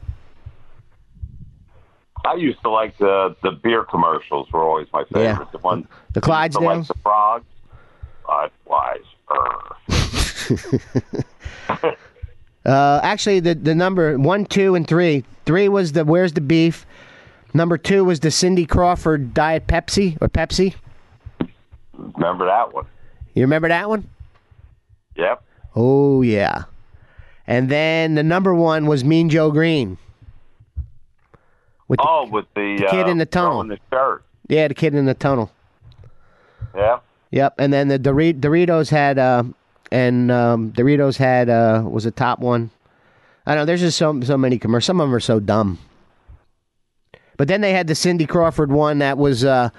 I 2.24 2.34
used 2.34 2.60
to 2.62 2.70
like 2.70 2.96
the 2.98 3.34
the 3.42 3.52
beer 3.52 3.84
commercials 3.84 4.50
were 4.52 4.62
always 4.62 4.88
my 4.92 5.04
favorite. 5.04 5.22
Yeah. 5.24 5.44
The 5.52 5.58
one 5.58 5.88
The 6.12 6.20
to 6.20 6.30
like 6.30 6.52
the 6.52 6.94
frogs. 7.02 7.46
Budweiser. 8.24 8.96
Uh, 12.64 13.00
actually, 13.02 13.40
the 13.40 13.54
the 13.54 13.74
number 13.74 14.18
one, 14.18 14.44
two, 14.44 14.74
and 14.74 14.86
three. 14.86 15.24
Three 15.46 15.68
was 15.68 15.92
the 15.92 16.04
Where's 16.04 16.34
the 16.34 16.40
beef. 16.40 16.84
Number 17.54 17.78
two 17.78 18.04
was 18.04 18.20
the 18.20 18.30
Cindy 18.30 18.66
Crawford 18.66 19.32
Diet 19.34 19.66
Pepsi 19.66 20.18
or 20.20 20.28
Pepsi. 20.28 20.74
Remember 21.94 22.46
that 22.46 22.72
one? 22.72 22.84
You 23.34 23.42
remember 23.42 23.68
that 23.68 23.88
one? 23.88 24.08
Yep. 25.16 25.42
Oh 25.74 26.22
yeah. 26.22 26.64
And 27.46 27.68
then 27.68 28.14
the 28.14 28.22
number 28.22 28.54
one 28.54 28.86
was 28.86 29.04
Mean 29.04 29.28
Joe 29.30 29.50
Greene. 29.50 29.98
With 31.90 31.98
the, 31.98 32.06
Oh, 32.08 32.28
with 32.30 32.44
the, 32.54 32.76
the 32.78 32.86
kid 32.88 33.06
uh, 33.06 33.10
in 33.10 33.18
the 33.18 33.26
tunnel. 33.26 33.64
the 33.64 33.78
shirt. 33.90 34.22
yeah, 34.48 34.68
the 34.68 34.74
kid 34.74 34.94
in 34.94 35.06
the 35.06 35.14
tunnel. 35.14 35.50
Yeah. 36.74 37.00
Yep. 37.32 37.54
And 37.58 37.72
then 37.72 37.88
the 37.88 37.98
Dori- 37.98 38.32
Doritos 38.32 38.90
had 38.90 39.18
uh, 39.18 39.42
and 39.90 40.30
um, 40.30 40.70
Doritos 40.70 41.16
had 41.16 41.48
uh, 41.50 41.82
was 41.84 42.06
a 42.06 42.12
top 42.12 42.38
one. 42.38 42.70
I 43.44 43.54
don't 43.56 43.62
know. 43.62 43.64
There's 43.66 43.80
just 43.80 43.98
so 43.98 44.20
so 44.20 44.38
many 44.38 44.56
commercials. 44.56 44.86
Some 44.86 45.00
of 45.00 45.08
them 45.08 45.14
are 45.16 45.18
so 45.20 45.40
dumb. 45.40 45.78
But 47.36 47.48
then 47.48 47.60
they 47.60 47.72
had 47.72 47.88
the 47.88 47.94
Cindy 47.96 48.24
Crawford 48.26 48.70
one 48.70 48.98
that 49.00 49.18
was 49.18 49.44
uh, 49.44 49.70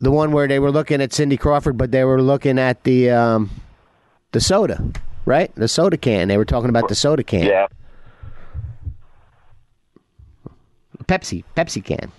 the 0.00 0.12
one 0.12 0.30
where 0.30 0.46
they 0.46 0.60
were 0.60 0.70
looking 0.70 1.00
at 1.02 1.12
Cindy 1.12 1.36
Crawford, 1.36 1.76
but 1.76 1.90
they 1.90 2.04
were 2.04 2.22
looking 2.22 2.56
at 2.58 2.84
the 2.84 3.10
um, 3.10 3.50
the 4.30 4.40
soda, 4.40 4.80
right? 5.24 5.52
The 5.56 5.66
soda 5.66 5.96
can. 5.96 6.28
They 6.28 6.36
were 6.36 6.44
talking 6.44 6.68
about 6.70 6.88
the 6.88 6.94
soda 6.94 7.24
can. 7.24 7.44
Yeah. 7.46 7.66
Pepsi, 11.10 11.42
Pepsi 11.56 11.84
can. 11.84 12.12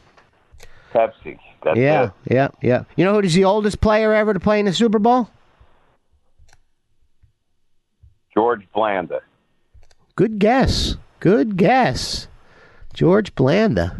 Pepsi. 0.94 1.40
That's 1.64 1.78
Yeah, 1.78 2.04
it. 2.26 2.34
yeah, 2.34 2.48
yeah. 2.62 2.84
You 2.98 3.06
know 3.06 3.22
who's 3.22 3.34
the 3.34 3.46
oldest 3.46 3.80
player 3.80 4.14
ever 4.14 4.34
to 4.34 4.40
play 4.42 4.60
in 4.60 4.66
the 4.66 4.74
Super 4.74 5.00
Bowl? 5.00 5.30
George 8.34 8.68
Blanda. 8.74 9.22
Good 10.16 10.40
guess. 10.40 10.98
Good 11.22 11.56
guess. 11.56 12.28
George 12.94 13.34
Blanda. 13.36 13.98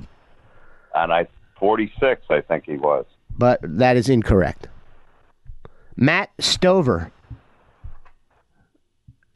And 0.94 1.14
I 1.14 1.28
46, 1.58 2.26
I 2.30 2.42
think 2.42 2.66
he 2.66 2.76
was. 2.76 3.06
But 3.38 3.60
that 3.64 3.96
is 3.96 4.10
incorrect. 4.10 4.68
Matt 5.96 6.32
Stover 6.40 7.12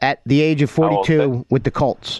at 0.01 0.20
the 0.26 0.41
age 0.41 0.62
of 0.62 0.70
42 0.70 1.45
with 1.49 1.64
the 1.64 1.72
Colts. 1.72 2.20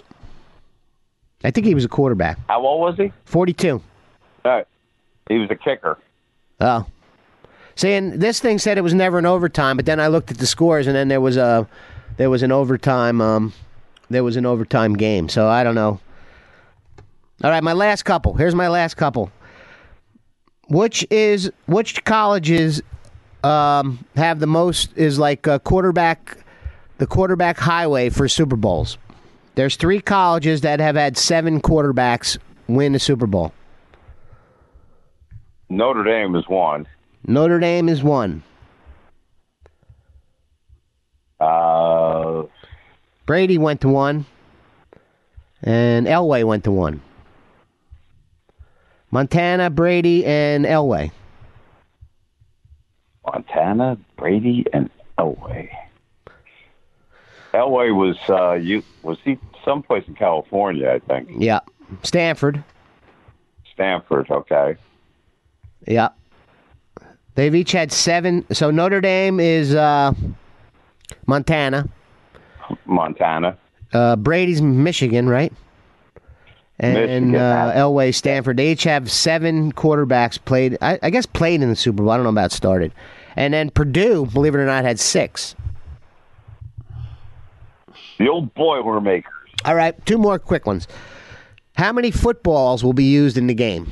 I 1.44 1.50
think 1.50 1.66
he 1.66 1.74
was 1.74 1.84
a 1.84 1.88
quarterback. 1.88 2.38
How 2.48 2.64
old 2.64 2.80
was 2.80 2.96
he? 2.96 3.12
42. 3.24 3.70
All 3.72 3.82
right. 4.44 4.66
he 5.28 5.38
was 5.38 5.50
a 5.50 5.54
kicker. 5.56 5.98
Oh. 6.60 6.86
Saying 7.74 8.18
this 8.18 8.40
thing 8.40 8.58
said 8.58 8.78
it 8.78 8.82
was 8.82 8.94
never 8.94 9.18
an 9.18 9.26
overtime, 9.26 9.76
but 9.76 9.84
then 9.84 10.00
I 10.00 10.06
looked 10.06 10.30
at 10.30 10.38
the 10.38 10.46
scores 10.46 10.86
and 10.86 10.96
then 10.96 11.08
there 11.08 11.20
was 11.20 11.36
a 11.36 11.68
there 12.16 12.30
was 12.30 12.42
an 12.42 12.50
overtime 12.50 13.20
um 13.20 13.52
there 14.08 14.24
was 14.24 14.36
an 14.36 14.46
overtime 14.46 14.94
game. 14.94 15.28
So 15.28 15.46
I 15.46 15.62
don't 15.62 15.74
know. 15.74 16.00
All 17.44 17.50
right, 17.50 17.62
my 17.62 17.74
last 17.74 18.04
couple. 18.04 18.32
Here's 18.34 18.54
my 18.54 18.68
last 18.68 18.94
couple. 18.94 19.30
Which 20.68 21.06
is 21.10 21.50
which 21.66 22.02
colleges 22.04 22.82
um 23.44 24.04
have 24.16 24.40
the 24.40 24.46
most 24.46 24.96
is 24.96 25.18
like 25.18 25.46
a 25.46 25.58
quarterback 25.58 26.38
the 26.96 27.06
quarterback 27.06 27.58
highway 27.58 28.08
for 28.08 28.26
Super 28.26 28.56
Bowls. 28.56 28.96
There's 29.56 29.76
three 29.76 30.00
colleges 30.02 30.60
that 30.60 30.80
have 30.80 30.96
had 30.96 31.16
seven 31.16 31.62
quarterbacks 31.62 32.36
win 32.68 32.92
the 32.92 32.98
Super 32.98 33.26
Bowl. 33.26 33.52
Notre 35.70 36.04
Dame 36.04 36.36
is 36.36 36.46
one. 36.46 36.86
Notre 37.26 37.58
Dame 37.58 37.88
is 37.88 38.02
one. 38.02 38.42
Uh, 41.40 42.42
Brady 43.24 43.56
went 43.56 43.80
to 43.80 43.88
one, 43.88 44.26
and 45.62 46.06
Elway 46.06 46.44
went 46.44 46.64
to 46.64 46.70
one. 46.70 47.00
Montana, 49.10 49.70
Brady, 49.70 50.24
and 50.26 50.66
Elway. 50.66 51.10
Montana, 53.24 53.96
Brady, 54.18 54.66
and 54.72 54.90
Elway. 55.18 55.70
Elway 57.56 57.94
was 57.94 58.16
uh, 58.28 58.52
you 58.52 58.82
was 59.02 59.18
he 59.24 59.38
someplace 59.64 60.06
in 60.06 60.14
California, 60.14 60.90
I 60.90 60.98
think. 60.98 61.28
Yeah. 61.38 61.60
Stanford. 62.02 62.62
Stanford, 63.72 64.30
okay. 64.30 64.76
Yeah. 65.86 66.08
They've 67.34 67.54
each 67.54 67.72
had 67.72 67.92
seven. 67.92 68.46
So 68.52 68.70
Notre 68.70 69.00
Dame 69.00 69.40
is 69.40 69.74
uh, 69.74 70.12
Montana. 71.26 71.88
Montana. 72.84 73.58
Uh, 73.92 74.16
Brady's 74.16 74.60
Michigan, 74.60 75.28
right? 75.28 75.52
And 76.78 76.94
Michigan. 76.94 77.34
uh, 77.36 77.72
Elway, 77.74 78.14
Stanford. 78.14 78.56
They 78.56 78.72
each 78.72 78.84
have 78.84 79.10
seven 79.10 79.72
quarterbacks 79.72 80.42
played. 80.42 80.76
I, 80.82 80.98
I 81.02 81.10
guess 81.10 81.24
played 81.26 81.62
in 81.62 81.68
the 81.68 81.76
Super 81.76 82.02
Bowl. 82.02 82.10
I 82.10 82.16
don't 82.16 82.24
know 82.24 82.30
about 82.30 82.52
started. 82.52 82.92
And 83.36 83.54
then 83.54 83.70
Purdue, 83.70 84.26
believe 84.26 84.54
it 84.54 84.58
or 84.58 84.66
not, 84.66 84.84
had 84.84 84.98
six. 84.98 85.54
The 88.18 88.28
old 88.28 88.54
Boilermakers. 88.54 89.32
All 89.64 89.74
right, 89.74 90.04
two 90.06 90.18
more 90.18 90.38
quick 90.38 90.66
ones. 90.66 90.86
How 91.74 91.92
many 91.92 92.10
footballs 92.10 92.82
will 92.82 92.92
be 92.92 93.04
used 93.04 93.36
in 93.36 93.46
the 93.46 93.54
game? 93.54 93.90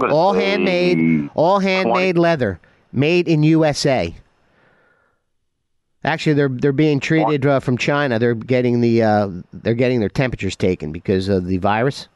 All 0.00 0.32
handmade, 0.32 1.30
all 1.34 1.58
handmade 1.58 2.16
leather, 2.16 2.58
made 2.92 3.28
in 3.28 3.42
USA. 3.42 4.14
Actually, 6.04 6.32
they're 6.32 6.48
they're 6.48 6.72
being 6.72 6.98
treated 6.98 7.46
uh, 7.46 7.60
from 7.60 7.76
China. 7.76 8.18
They're 8.18 8.34
getting 8.34 8.80
the 8.80 9.02
uh, 9.02 9.28
they're 9.52 9.74
getting 9.74 10.00
their 10.00 10.08
temperatures 10.08 10.56
taken 10.56 10.92
because 10.92 11.28
of 11.28 11.46
the 11.46 11.58
virus. 11.58 12.08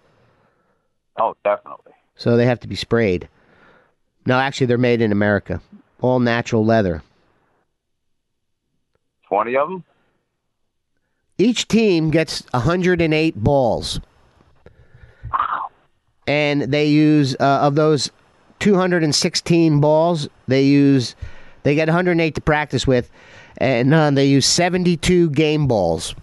Oh, 1.19 1.37
definitely. 1.45 1.93
So 2.17 2.37
they 2.37 2.47
have 2.47 2.61
to 2.61 2.69
be 2.69 2.75
sprayed. 2.75 3.29
No, 4.25 4.39
actually, 4.39 4.67
they're 4.67 4.79
made 4.79 5.03
in 5.03 5.13
America. 5.13 5.61
All 6.07 6.21
natural 6.21 6.65
leather. 6.65 7.03
20 9.27 9.57
of 9.57 9.69
them? 9.69 9.85
Each 11.37 11.67
team 11.67 12.11
gets 12.11 12.45
108 12.53 13.35
balls. 13.35 14.01
And 16.29 16.63
they 16.63 16.87
use, 16.87 17.35
uh, 17.41 17.59
of 17.63 17.75
those 17.75 18.11
216 18.61 19.81
balls, 19.81 20.29
they 20.47 20.63
use, 20.63 21.17
they 21.65 21.75
get 21.75 21.89
108 21.89 22.35
to 22.37 22.41
practice 22.41 22.87
with, 22.87 23.11
and 23.59 23.93
uh, 23.93 24.13
they 24.13 24.27
use 24.27 24.47
72 24.47 25.31
game 25.31 25.67
balls. 25.67 26.15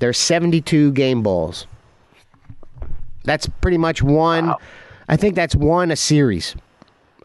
There's 0.00 0.18
72 0.18 0.90
game 0.92 1.22
balls. 1.22 1.68
That's 3.24 3.46
pretty 3.46 3.78
much 3.78 4.02
one, 4.02 4.48
Wow. 4.48 4.58
I 5.08 5.16
think 5.16 5.36
that's 5.36 5.54
one 5.54 5.92
a 5.92 5.96
series. 5.96 6.56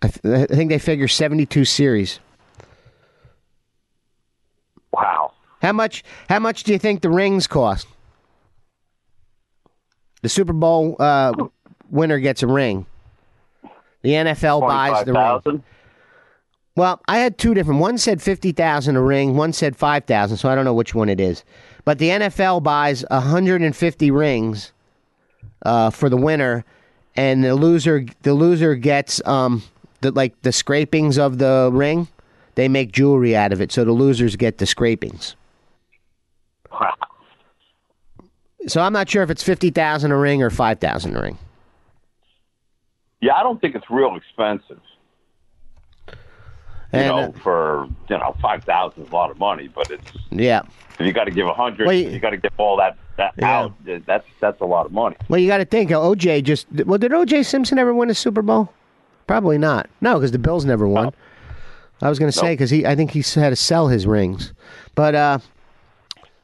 I, 0.01 0.07
th- 0.07 0.49
I 0.51 0.55
think 0.55 0.69
they 0.69 0.79
figure 0.79 1.07
72 1.07 1.65
series. 1.65 2.19
Wow. 4.91 5.33
How 5.61 5.71
much? 5.73 6.03
How 6.29 6.39
much 6.39 6.63
do 6.63 6.71
you 6.71 6.79
think 6.79 7.01
the 7.01 7.09
rings 7.09 7.47
cost? 7.47 7.87
The 10.21 10.29
Super 10.29 10.53
Bowl 10.53 10.95
uh, 10.99 11.33
winner 11.89 12.19
gets 12.19 12.43
a 12.43 12.47
ring. 12.47 12.85
The 14.01 14.11
NFL 14.11 14.61
buys 14.61 15.05
the 15.05 15.13
ring. 15.13 15.63
Well, 16.75 17.01
I 17.07 17.17
had 17.17 17.39
two 17.39 17.55
different. 17.55 17.79
One 17.79 17.97
said 17.97 18.21
fifty 18.21 18.51
thousand 18.51 18.95
a 18.97 19.01
ring. 19.01 19.35
One 19.35 19.51
said 19.51 19.75
five 19.75 20.05
thousand. 20.05 20.37
So 20.37 20.47
I 20.47 20.55
don't 20.55 20.65
know 20.65 20.75
which 20.75 20.93
one 20.93 21.09
it 21.09 21.19
is. 21.19 21.43
But 21.85 21.97
the 21.97 22.09
NFL 22.09 22.61
buys 22.61 23.03
hundred 23.11 23.63
and 23.63 23.75
fifty 23.75 24.11
rings 24.11 24.71
uh, 25.63 25.89
for 25.89 26.07
the 26.07 26.17
winner, 26.17 26.65
and 27.15 27.43
the 27.43 27.55
loser 27.55 28.05
the 28.21 28.35
loser 28.35 28.75
gets 28.75 29.25
um 29.25 29.63
the 30.01 30.11
like 30.11 30.39
the 30.41 30.51
scrapings 30.51 31.17
of 31.17 31.37
the 31.37 31.69
ring. 31.73 32.07
They 32.55 32.67
make 32.67 32.91
jewelry 32.91 33.35
out 33.35 33.53
of 33.53 33.61
it, 33.61 33.71
so 33.71 33.83
the 33.85 33.91
losers 33.91 34.35
get 34.35 34.57
the 34.57 34.65
scrapings. 34.65 35.35
Wow. 36.71 36.93
So 38.67 38.81
I'm 38.81 38.93
not 38.93 39.09
sure 39.09 39.23
if 39.23 39.29
it's 39.29 39.43
fifty 39.43 39.69
thousand 39.69 40.11
a 40.11 40.17
ring 40.17 40.41
or 40.43 40.49
five 40.49 40.79
thousand 40.79 41.15
a 41.15 41.21
ring. 41.21 41.37
Yeah, 43.21 43.33
I 43.35 43.43
don't 43.43 43.59
think 43.61 43.75
it's 43.75 43.89
real 43.89 44.15
expensive. 44.15 44.79
You 46.07 46.13
And, 46.99 47.07
know, 47.07 47.17
uh, 47.19 47.31
for 47.43 47.87
you 48.09 48.17
know, 48.17 48.35
five 48.41 48.63
thousand 48.63 49.03
is 49.03 49.09
a 49.11 49.15
lot 49.15 49.29
of 49.31 49.37
money, 49.39 49.67
but 49.73 49.89
it's 49.91 50.11
yeah. 50.31 50.61
if 50.99 51.05
you 51.05 51.11
got 51.13 51.25
to 51.25 51.31
give 51.31 51.45
a 51.47 51.53
hundred, 51.53 51.85
Well, 51.87 51.95
you- 51.95 52.09
you, 52.09 52.19
got 52.19 52.29
to 52.31 52.37
give 52.37 52.51
all 52.57 52.77
that 52.77 52.97
that 53.17 53.33
Yeah. 53.37 53.59
out. 53.59 53.73
That's 54.05 54.25
that's 54.39 54.61
a 54.61 54.65
lot 54.65 54.85
of 54.85 54.91
money. 54.91 55.15
Well, 55.29 55.39
you 55.39 55.47
got 55.47 55.57
to 55.57 55.65
think. 55.65 55.91
uh, 55.91 55.95
OJ 55.99 56.43
just 56.43 56.67
well, 56.85 56.97
did 56.97 57.11
OJ 57.11 57.45
Simpson 57.45 57.77
ever 57.77 57.93
win 57.93 58.09
a 58.09 58.13
Super 58.13 58.41
Bowl? 58.41 58.69
Probably 59.27 59.57
not. 59.57 59.89
No, 60.01 60.15
because 60.15 60.31
the 60.31 60.39
Bills 60.39 60.65
never 60.65 60.87
won. 60.87 61.13
I 62.01 62.09
was 62.09 62.17
going 62.19 62.31
to 62.31 62.37
say 62.37 62.53
because 62.53 62.69
he, 62.69 62.85
I 62.85 62.95
think 62.95 63.11
he 63.11 63.21
had 63.39 63.49
to 63.49 63.55
sell 63.55 63.87
his 63.87 64.07
rings. 64.07 64.53
But 64.95 65.15
uh, 65.15 65.39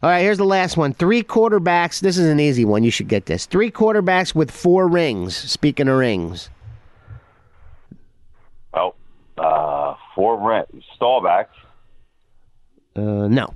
all 0.02 0.10
right, 0.10 0.22
here's 0.22 0.38
the 0.38 0.44
last 0.46 0.76
one. 0.78 0.94
Three 0.94 1.24
quarterbacks. 1.24 2.00
This 2.02 2.18
is 2.18 2.28
an 2.28 2.40
easy 2.40 2.66
one. 2.66 2.84
You 2.84 2.92
should 2.92 3.08
get 3.08 3.26
this. 3.28 3.46
Three 3.46 3.72
quarterbacks 3.72 4.36
with 4.36 4.52
four 4.52 4.88
rings. 4.88 5.36
Speaking 5.38 5.88
of 5.88 5.98
rings, 5.98 6.50
Well, 8.74 8.96
uh, 9.38 9.96
four 10.16 10.38
rent 10.46 10.68
Staubach. 10.96 11.48
uh, 12.96 13.02
no. 13.02 13.54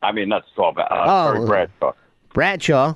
I 0.00 0.12
mean, 0.12 0.28
not 0.28 0.44
Staubach. 0.54 0.86
Uh, 0.90 1.34
Oh. 1.36 1.46
Bradshaw. 1.46 1.92
Bradshaw, 2.32 2.94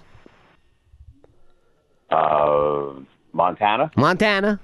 Uh, 2.10 2.92
Montana 3.32 3.90
Montana, 3.96 4.60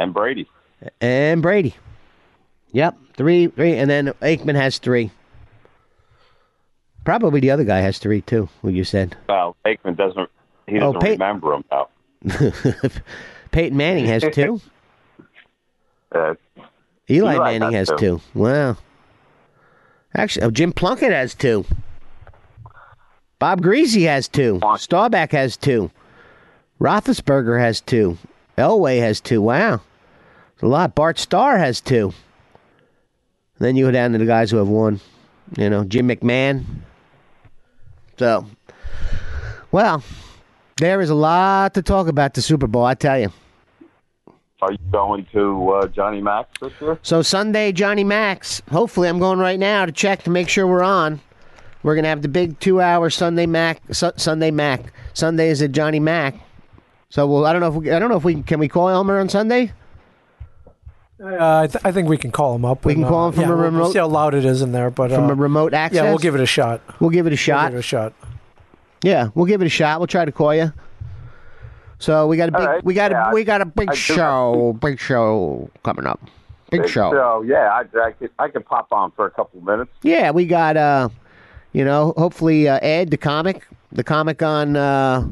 and 0.00 0.14
Brady. 0.14 0.48
and 1.00 1.42
Brady. 1.42 1.74
Yep, 2.72 2.96
three, 3.16 3.48
three, 3.48 3.76
and 3.76 3.90
then 3.90 4.08
Aikman 4.22 4.54
has 4.54 4.78
three. 4.78 5.10
Probably 7.04 7.40
the 7.40 7.50
other 7.50 7.64
guy 7.64 7.78
has 7.80 7.98
three 7.98 8.20
too. 8.20 8.48
What 8.60 8.72
you 8.74 8.84
said. 8.84 9.16
Well, 9.28 9.56
Aikman 9.66 9.96
doesn't. 9.96 10.30
He 10.66 10.76
Oh, 10.78 10.92
doesn't 10.92 11.00
Pey- 11.00 11.12
remember 11.12 11.54
him 11.54 11.64
now. 11.70 11.88
Peyton 13.50 13.76
Manning 13.76 14.06
has 14.06 14.24
two. 14.32 14.60
Uh, 16.14 16.34
Eli, 17.08 17.34
Eli 17.34 17.58
Manning 17.58 17.72
has 17.72 17.88
has 17.88 17.98
two. 18.00 18.18
two. 18.18 18.20
Wow. 18.38 18.76
Actually, 20.14 20.46
oh, 20.46 20.50
Jim 20.50 20.72
Plunkett 20.72 21.12
has 21.12 21.34
two. 21.34 21.64
Bob 23.38 23.62
Griese 23.62 24.06
has 24.06 24.28
two. 24.28 24.60
Staubach 24.76 25.32
has 25.32 25.56
two. 25.56 25.90
Roethlisberger 26.80 27.58
has 27.58 27.80
two. 27.80 28.18
Elway 28.58 29.00
has 29.00 29.20
two. 29.20 29.40
Wow. 29.40 29.80
It's 30.60 30.64
a 30.66 30.68
lot. 30.68 30.94
Bart 30.94 31.18
Starr 31.18 31.56
has 31.56 31.80
two. 31.80 32.12
Then 33.60 33.76
you 33.76 33.86
go 33.86 33.90
down 33.90 34.12
to 34.12 34.18
the 34.18 34.26
guys 34.26 34.50
who 34.50 34.58
have 34.58 34.68
one. 34.68 35.00
You 35.56 35.70
know, 35.70 35.84
Jim 35.84 36.06
McMahon. 36.06 36.64
So, 38.18 38.44
well, 39.72 40.04
there 40.76 41.00
is 41.00 41.08
a 41.08 41.14
lot 41.14 41.72
to 41.72 41.82
talk 41.82 42.08
about 42.08 42.34
the 42.34 42.42
Super 42.42 42.66
Bowl, 42.66 42.84
I 42.84 42.92
tell 42.92 43.18
you. 43.18 43.32
are 44.60 44.72
you 44.72 44.78
going 44.92 45.26
to 45.32 45.70
uh, 45.70 45.86
Johnny 45.86 46.20
Max 46.20 46.50
this 46.60 46.72
year? 46.78 46.98
So 47.00 47.22
Sunday, 47.22 47.72
Johnny 47.72 48.04
Max. 48.04 48.60
Hopefully, 48.70 49.08
I'm 49.08 49.18
going 49.18 49.38
right 49.38 49.58
now 49.58 49.86
to 49.86 49.92
check 49.92 50.24
to 50.24 50.30
make 50.30 50.50
sure 50.50 50.66
we're 50.66 50.82
on. 50.82 51.22
We're 51.82 51.94
gonna 51.94 52.08
have 52.08 52.20
the 52.20 52.28
big 52.28 52.60
two-hour 52.60 53.08
Sunday 53.08 53.46
Mac. 53.46 53.80
Su- 53.92 54.12
Sunday 54.16 54.50
Mac. 54.50 54.92
Sunday 55.14 55.48
is 55.48 55.62
at 55.62 55.72
Johnny 55.72 56.00
Mac. 56.00 56.34
So 57.08 57.26
well, 57.26 57.46
I 57.46 57.54
don't 57.54 57.62
know 57.62 57.68
if 57.68 57.74
we, 57.76 57.90
I 57.90 57.98
don't 57.98 58.10
know 58.10 58.18
if 58.18 58.24
we 58.24 58.42
can 58.42 58.60
we 58.60 58.68
call 58.68 58.90
Elmer 58.90 59.18
on 59.18 59.30
Sunday. 59.30 59.72
Uh, 61.22 61.60
I, 61.60 61.66
th- 61.66 61.84
I 61.84 61.92
think 61.92 62.08
we 62.08 62.16
can 62.16 62.30
call 62.30 62.54
him 62.54 62.64
up. 62.64 62.84
We 62.84 62.94
and, 62.94 63.02
can 63.02 63.08
call 63.10 63.28
him 63.28 63.34
from 63.34 63.42
yeah, 63.42 63.46
a 63.48 63.50
we'll- 63.50 63.58
we'll 63.58 63.70
remote- 63.72 63.92
see 63.92 63.98
how 63.98 64.08
loud 64.08 64.34
it 64.34 64.44
is 64.44 64.62
in 64.62 64.72
there, 64.72 64.90
but 64.90 65.10
from 65.10 65.24
uh, 65.24 65.32
a 65.32 65.34
remote 65.34 65.74
access. 65.74 65.96
yeah, 66.02 66.08
we'll 66.08 66.18
give 66.18 66.34
it 66.34 66.40
a 66.40 66.46
shot. 66.46 66.80
We'll 66.98 67.10
give 67.10 67.26
it 67.26 67.32
a 67.32 67.36
shot. 67.36 67.72
We'll 67.72 67.82
shot. 67.82 68.12
give 68.14 68.22
it 68.22 68.22
a 68.22 68.30
shot. 68.30 68.36
Yeah, 69.02 69.28
we'll 69.34 69.46
give 69.46 69.60
it 69.62 69.66
a 69.66 69.70
shot. 69.70 70.00
We'll 70.00 70.06
try 70.06 70.24
to 70.24 70.32
call 70.32 70.54
you. 70.54 70.72
So 71.98 72.26
we 72.26 72.38
got 72.38 72.48
a 72.48 72.52
big, 72.52 72.60
All 72.62 72.66
right. 72.66 72.84
we 72.84 72.94
got 72.94 73.12
a, 73.12 73.30
we 73.34 73.44
got 73.44 73.60
a 73.60 73.66
big 73.66 73.90
I 73.90 73.92
do- 73.92 73.98
show, 73.98 74.78
big 74.80 74.98
show 74.98 75.70
coming 75.82 76.06
up. 76.06 76.20
Big, 76.70 76.88
show. 76.88 77.10
So 77.10 77.42
yeah, 77.42 77.68
I, 77.70 77.80
I 78.00 78.12
could 78.12 78.30
I 78.38 78.48
could 78.48 78.64
pop 78.64 78.92
on 78.92 79.10
for 79.10 79.26
a 79.26 79.30
couple 79.30 79.58
of 79.58 79.66
minutes. 79.66 79.90
Yeah, 80.02 80.30
we 80.30 80.46
got 80.46 80.76
uh, 80.76 81.08
you 81.72 81.84
know, 81.84 82.14
hopefully 82.16 82.68
uh, 82.68 82.78
Ed 82.80 83.10
the 83.10 83.16
comic, 83.16 83.66
the 83.92 84.04
comic 84.04 84.40
on 84.42 84.76
uh, 84.76 85.28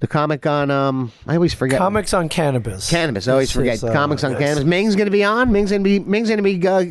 the 0.00 0.06
comic 0.06 0.46
on 0.46 0.70
um, 0.70 1.10
I 1.26 1.34
always 1.36 1.54
forget 1.54 1.78
Comics 1.78 2.12
on 2.14 2.28
cannabis. 2.28 2.90
cannabis. 2.90 3.28
I 3.28 3.32
always 3.32 3.48
This 3.48 3.54
forget 3.56 3.74
is, 3.76 3.84
uh, 3.84 3.92
comics 3.92 4.24
on 4.24 4.32
yes. 4.32 4.40
cannabis. 4.40 4.64
Ming's 4.64 4.94
gonna 4.96 5.10
be 5.10 5.24
on. 5.24 5.50
Ming's 5.52 5.70
gonna 5.70 5.82
be 5.84 5.98
Ming's 6.00 6.28
gonna 6.28 6.42
be 6.42 6.66
uh, 6.66 6.84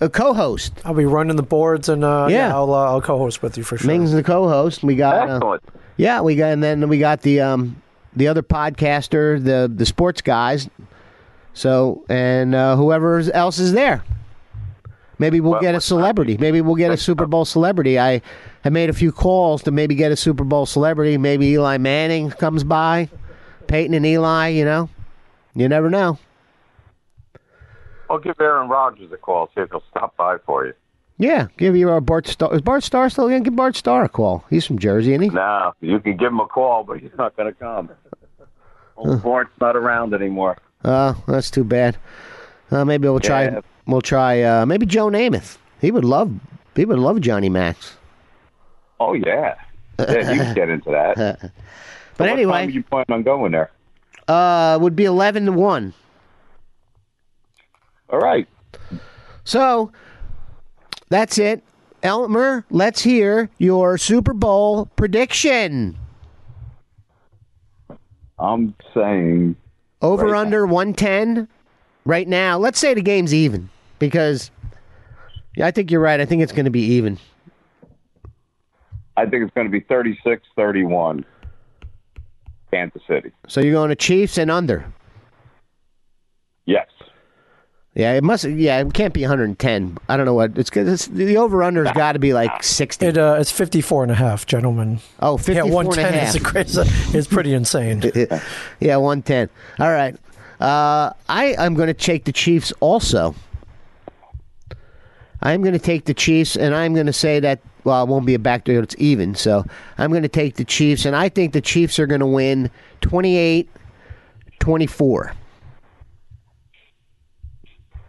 a 0.00 0.08
co-host. 0.08 0.72
I'll 0.84 0.94
be 0.94 1.04
running 1.04 1.36
the 1.36 1.42
boards 1.44 1.88
and 1.88 2.02
uh, 2.04 2.26
Yeah. 2.28 2.48
yeah, 2.48 2.54
I'll 2.54 2.74
uh, 2.74 2.84
I'll 2.86 3.00
co-host 3.00 3.42
with 3.42 3.56
you 3.56 3.62
for 3.64 3.78
sure. 3.78 3.86
Ming's 3.86 4.12
the 4.12 4.22
co-host. 4.24 4.82
We 4.82 4.96
got 4.96 5.28
uh, 5.28 5.34
Excellent. 5.36 5.62
yeah, 5.96 6.20
we 6.20 6.34
got 6.34 6.52
and 6.52 6.62
then 6.62 6.88
we 6.88 6.98
got 6.98 7.22
the 7.22 7.40
um 7.40 7.80
the 8.14 8.26
other 8.28 8.42
podcaster, 8.42 9.42
the 9.42 9.72
the 9.74 9.86
sports 9.86 10.20
guys. 10.20 10.68
So 11.54 12.04
and 12.08 12.54
uh, 12.54 12.76
whoever 12.76 13.20
else 13.32 13.58
is 13.58 13.72
there. 13.72 14.02
Maybe 15.18 15.40
we'll 15.40 15.52
What- 15.52 15.62
get 15.62 15.74
a 15.74 15.80
celebrity. 15.80 16.36
Maybe 16.38 16.60
we'll 16.60 16.74
get 16.74 16.90
a 16.90 16.96
Super 16.96 17.26
Bowl 17.26 17.44
celebrity. 17.44 17.98
I 18.00 18.20
have 18.62 18.72
made 18.72 18.90
a 18.90 18.92
few 18.92 19.12
calls 19.12 19.62
to 19.64 19.70
maybe 19.70 19.94
get 19.94 20.12
a 20.12 20.16
Super 20.16 20.44
Bowl 20.44 20.66
celebrity. 20.66 21.18
Maybe 21.18 21.48
Eli 21.48 21.78
Manning 21.78 22.30
comes 22.30 22.64
by, 22.64 23.08
Peyton 23.66 23.94
and 23.94 24.06
Eli. 24.06 24.48
You 24.48 24.64
know, 24.64 24.88
you 25.54 25.68
never 25.68 25.90
know. 25.90 26.18
I'll 28.10 28.18
give 28.18 28.40
Aaron 28.40 28.68
Rodgers 28.68 29.10
a 29.12 29.16
call. 29.16 29.48
See 29.54 29.62
if 29.62 29.70
he'll 29.70 29.82
stop 29.90 30.16
by 30.16 30.36
for 30.44 30.66
you. 30.66 30.74
Yeah, 31.18 31.46
give 31.56 31.76
you 31.76 31.88
our 31.90 32.00
Bart 32.00 32.26
Starr. 32.26 32.54
Is 32.54 32.60
Bart 32.60 32.82
Starr 32.82 33.08
still 33.08 33.28
going 33.28 33.44
to 33.44 33.50
give 33.50 33.56
Bart 33.56 33.76
Starr 33.76 34.04
a 34.04 34.08
call? 34.08 34.44
He's 34.50 34.66
from 34.66 34.78
Jersey, 34.78 35.12
isn't 35.12 35.22
he? 35.22 35.28
No, 35.28 35.72
you 35.80 36.00
can 36.00 36.16
give 36.16 36.28
him 36.28 36.40
a 36.40 36.46
call, 36.46 36.84
but 36.84 36.98
he's 36.98 37.12
not 37.16 37.36
going 37.36 37.52
to 37.52 37.58
come. 37.58 37.90
Old 38.96 39.22
Bart's 39.22 39.50
not 39.60 39.76
around 39.76 40.14
anymore. 40.14 40.58
Uh, 40.84 41.14
that's 41.26 41.50
too 41.50 41.64
bad. 41.64 41.96
Uh, 42.70 42.84
maybe 42.84 43.08
we'll 43.08 43.20
try. 43.20 43.44
Yeah. 43.44 43.60
We'll 43.86 44.00
try. 44.00 44.42
Uh, 44.42 44.66
maybe 44.66 44.86
Joe 44.86 45.08
Namath. 45.08 45.58
He 45.80 45.90
would 45.90 46.04
love. 46.04 46.32
He 46.74 46.84
would 46.84 46.98
love 46.98 47.20
Johnny 47.20 47.48
Max. 47.48 47.96
Oh 49.02 49.14
yeah, 49.14 49.56
yeah, 49.98 50.32
you 50.32 50.38
can 50.38 50.54
get 50.54 50.68
into 50.68 50.90
that. 50.90 51.52
But 52.18 52.28
anyway, 52.28 52.70
you 52.70 52.82
plan 52.84 53.06
on 53.08 53.22
going 53.22 53.52
there? 53.52 53.70
uh, 54.28 54.78
would 54.80 54.94
be 54.94 55.06
eleven 55.06 55.46
to 55.46 55.52
one. 55.52 55.94
All 58.10 58.20
right. 58.20 58.46
So 59.44 59.90
that's 61.08 61.38
it. 61.38 61.64
Elmer, 62.02 62.64
let's 62.70 63.02
hear 63.02 63.48
your 63.58 63.96
Super 63.96 64.34
Bowl 64.34 64.86
prediction. 64.94 65.96
I'm 68.38 68.74
saying 68.92 69.56
Over 70.02 70.26
Right 70.26 70.40
under 70.40 70.66
110 70.66 71.48
right 72.04 72.28
now. 72.28 72.58
Let's 72.58 72.78
say 72.78 72.92
the 72.92 73.02
game's 73.02 73.32
even 73.32 73.70
because 73.98 74.50
yeah, 75.56 75.66
I 75.66 75.70
think 75.70 75.90
you're 75.90 76.00
right. 76.00 76.20
I 76.20 76.24
think 76.26 76.42
it's 76.42 76.52
going 76.52 76.64
to 76.66 76.70
be 76.70 76.82
even. 76.82 77.18
I 79.16 79.26
think 79.26 79.44
it's 79.44 79.54
going 79.54 79.66
to 79.66 79.70
be 79.70 79.80
36 79.80 80.42
31 80.56 81.24
Kansas 82.72 83.02
City. 83.06 83.32
So 83.48 83.60
you're 83.60 83.72
going 83.72 83.90
to 83.90 83.96
Chiefs 83.96 84.38
and 84.38 84.50
under. 84.50 84.90
Yes. 86.64 86.86
Yeah, 87.94 88.14
it 88.14 88.24
must. 88.24 88.44
Yeah, 88.44 88.80
it 88.80 88.94
can't 88.94 89.12
be 89.12 89.20
110. 89.20 89.98
I 90.08 90.16
don't 90.16 90.24
know 90.24 90.32
what 90.32 90.56
it's. 90.56 90.74
it's 90.74 91.06
the 91.08 91.36
over 91.36 91.62
under's 91.62 91.92
got 91.92 92.12
to 92.12 92.18
be 92.18 92.32
like 92.32 92.62
60. 92.62 93.04
It 93.04 93.18
uh, 93.18 93.36
it's 93.38 93.50
54 93.52 94.04
and 94.04 94.12
a 94.12 94.14
half, 94.14 94.46
gentlemen. 94.46 95.00
oh, 95.20 95.36
54 95.36 95.54
Yeah, 95.54 95.60
and 95.62 95.70
a 95.70 95.74
110 95.74 96.14
half. 96.14 96.28
is 96.28 96.34
a 96.36 96.40
crazy. 96.40 97.18
It's 97.18 97.26
pretty 97.26 97.52
insane. 97.52 98.00
yeah, 98.80 98.96
110. 98.96 99.50
All 99.78 99.92
right. 99.92 100.16
Uh, 100.58 101.12
I 101.28 101.54
am 101.58 101.74
going 101.74 101.88
to 101.88 101.94
take 101.94 102.24
the 102.24 102.32
Chiefs 102.32 102.72
also. 102.80 103.34
I'm 105.42 105.60
going 105.60 105.74
to 105.74 105.78
take 105.78 106.06
the 106.06 106.14
Chiefs, 106.14 106.56
and 106.56 106.74
I'm 106.74 106.94
going 106.94 107.06
to 107.06 107.12
say 107.12 107.40
that, 107.40 107.60
well, 107.84 108.02
it 108.02 108.08
won't 108.08 108.26
be 108.26 108.34
a 108.34 108.38
backdoor, 108.38 108.82
it's 108.82 108.94
even. 108.98 109.34
So 109.34 109.64
I'm 109.98 110.10
going 110.10 110.22
to 110.22 110.28
take 110.28 110.56
the 110.56 110.64
Chiefs, 110.64 111.04
and 111.04 111.16
I 111.16 111.28
think 111.28 111.52
the 111.52 111.60
Chiefs 111.60 111.98
are 111.98 112.06
going 112.06 112.20
to 112.20 112.26
win 112.26 112.70
28 113.00 113.68
24. 114.60 115.34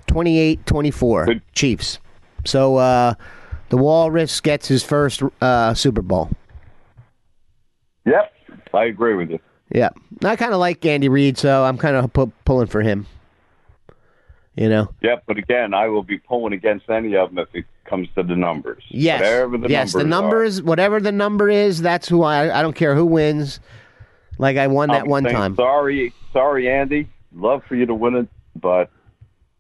28 0.07 0.65
24. 0.65 1.35
Chiefs. 1.53 1.99
So 2.45 2.75
uh, 2.77 3.15
the 3.69 3.77
Walrus 3.77 4.39
gets 4.41 4.67
his 4.67 4.83
first 4.83 5.23
uh, 5.41 5.73
Super 5.73 6.01
Bowl. 6.01 6.29
Yep. 8.05 8.31
I 8.73 8.85
agree 8.85 9.15
with 9.15 9.29
you. 9.29 9.39
Yeah, 9.73 9.89
I 10.23 10.35
kind 10.35 10.53
of 10.53 10.59
like 10.59 10.85
Andy 10.85 11.09
Reid, 11.09 11.37
so 11.37 11.63
I'm 11.63 11.77
kind 11.77 11.95
of 11.95 12.11
pu- 12.13 12.31
pulling 12.45 12.67
for 12.67 12.81
him. 12.81 13.07
You 14.55 14.69
know, 14.69 14.88
Yep. 15.01 15.23
But 15.25 15.38
again, 15.38 15.73
I 15.73 15.88
will 15.88 16.03
be 16.03 16.19
pulling 16.19 16.53
against 16.53 16.88
any 16.89 17.15
of 17.15 17.30
them 17.34 17.39
if 17.39 17.47
it 17.55 17.65
comes 17.85 18.07
to 18.15 18.21
the 18.23 18.35
numbers. 18.35 18.84
yes, 18.89 19.19
Whatever 19.19 19.57
the 19.57 19.67
yes, 19.69 19.93
the 19.93 20.03
numbers. 20.03 20.59
are. 20.59 20.63
whatever 20.63 20.99
the 20.99 21.11
number 21.11 21.49
is, 21.49 21.81
that's 21.81 22.07
who 22.07 22.21
I. 22.23 22.59
I 22.59 22.61
don't 22.61 22.75
care 22.75 22.93
who 22.95 23.05
wins. 23.05 23.59
Like 24.38 24.57
I 24.57 24.67
won 24.67 24.89
that 24.89 25.07
one 25.07 25.23
saying, 25.23 25.35
time. 25.35 25.55
Sorry, 25.55 26.13
sorry, 26.31 26.69
Andy. 26.69 27.09
Love 27.35 27.63
for 27.67 27.75
you 27.75 27.88
to 27.88 27.95
win 27.95 28.15
it, 28.15 28.27
but 28.55 28.91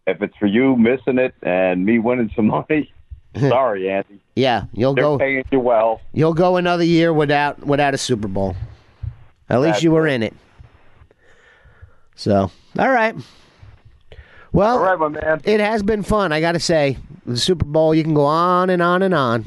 if 0.05 0.21
it's 0.21 0.35
for 0.37 0.45
you 0.45 0.75
missing 0.75 1.17
it 1.17 1.33
and 1.41 1.83
me 1.85 1.97
winning 1.97 2.29
some 2.35 2.47
money, 2.67 2.93
sorry, 3.39 3.89
Andy. 3.89 4.19
Yeah, 4.35 4.63
you'll 4.73 4.95
They're 4.95 5.03
go. 5.03 5.19
paying 5.19 5.43
you 5.51 5.59
well. 5.59 6.01
You'll 6.11 6.33
go 6.33 6.57
another 6.57 6.83
year 6.83 7.13
without 7.13 7.63
without 7.65 7.93
a 7.93 7.99
Super 7.99 8.27
Bowl. 8.27 8.55
At 9.47 9.59
least 9.61 9.73
That's 9.73 9.83
you 9.83 9.91
were 9.91 10.03
right. 10.03 10.13
in 10.13 10.23
it. 10.23 10.33
So, 12.15 12.49
all 12.79 12.89
right. 12.91 13.15
Well, 14.53 14.77
All 14.77 14.83
right, 14.83 14.99
my 14.99 15.07
man. 15.09 15.41
it 15.43 15.59
has 15.59 15.81
been 15.83 16.03
fun. 16.03 16.31
I 16.31 16.39
got 16.39 16.51
to 16.53 16.59
say, 16.59 16.97
the 17.25 17.35
Super 17.37 17.65
Bowl. 17.65 17.93
You 17.95 18.03
can 18.03 18.13
go 18.13 18.25
on 18.25 18.69
and 18.69 18.81
on 18.81 19.01
and 19.01 19.13
on. 19.13 19.45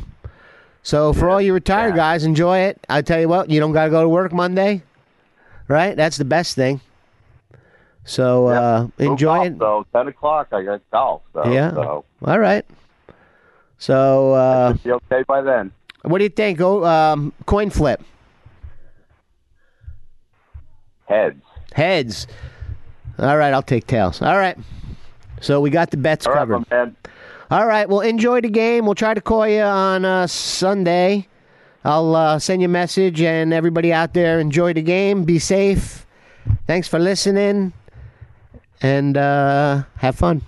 So 0.83 1.13
for 1.13 1.29
all 1.31 1.41
you 1.41 1.53
retired 1.55 1.91
Yeah. 1.91 1.97
guys, 1.97 2.25
enjoy 2.25 2.59
it. 2.59 2.79
I 2.89 3.03
tell 3.03 3.21
you 3.21 3.29
what, 3.29 3.49
you 3.51 3.59
don't 3.61 3.73
got 3.73 3.85
to 3.85 3.91
go 3.91 4.03
to 4.03 4.09
work 4.09 4.33
Monday, 4.33 4.83
right? 5.69 5.97
That's 5.97 6.17
the 6.17 6.25
best 6.25 6.55
thing. 6.57 6.81
So 8.05 8.47
uh, 8.49 8.89
enjoy 8.99 9.35
golf, 9.37 9.47
it. 9.47 9.59
So 9.59 9.87
ten 9.93 10.09
o'clock, 10.09 10.49
I 10.53 10.63
got 10.63 10.81
golf. 10.93 11.23
So, 11.33 11.53
Yeah. 11.53 11.73
So 11.73 12.05
All 12.25 12.39
right. 12.39 12.65
So 13.79 14.33
uh, 14.35 14.73
be 14.75 14.93
okay 14.93 15.23
by 15.27 15.41
then. 15.43 15.73
what 16.03 16.19
do 16.19 16.25
you 16.25 16.31
think? 16.31 16.59
Go 16.59 16.85
um, 16.85 17.33
coin 17.47 17.71
flip. 17.71 18.01
Heads. 21.07 21.43
Heads. 21.73 22.27
All 23.19 23.37
right, 23.37 23.53
I'll 23.53 23.63
take 23.63 23.87
tails. 23.87 24.21
All 24.23 24.37
right. 24.39 24.57
So 25.47 25.61
we 25.61 25.71
got 25.71 25.93
the 25.93 25.97
bets 25.97 26.27
All 26.27 26.33
right, 26.33 26.41
covered. 26.41 26.69
man. 26.73 26.97
All 27.53 27.69
right. 27.69 27.89
Well, 27.89 28.01
enjoy 28.01 28.41
the 28.41 28.49
game. 28.49 28.85
We'll 28.85 28.97
try 28.97 29.15
to 29.15 29.21
call 29.21 29.47
you 29.47 29.61
on 29.61 30.05
uh, 30.05 30.27
Sunday. 30.27 31.29
I'll 31.85 32.17
uh, 32.17 32.41
send 32.41 32.63
you 32.63 32.67
a 32.67 32.69
message, 32.69 33.23
and 33.23 33.53
everybody 33.53 33.93
out 33.93 34.13
there, 34.13 34.41
enjoy 34.41 34.73
the 34.73 34.83
game. 34.83 35.23
Be 35.23 35.39
safe. 35.39 36.05
Thanks 36.67 36.89
for 36.89 36.99
listening, 36.99 37.73
and 38.83 39.17
uh, 39.17 39.85
have 39.99 40.17
fun. 40.17 40.43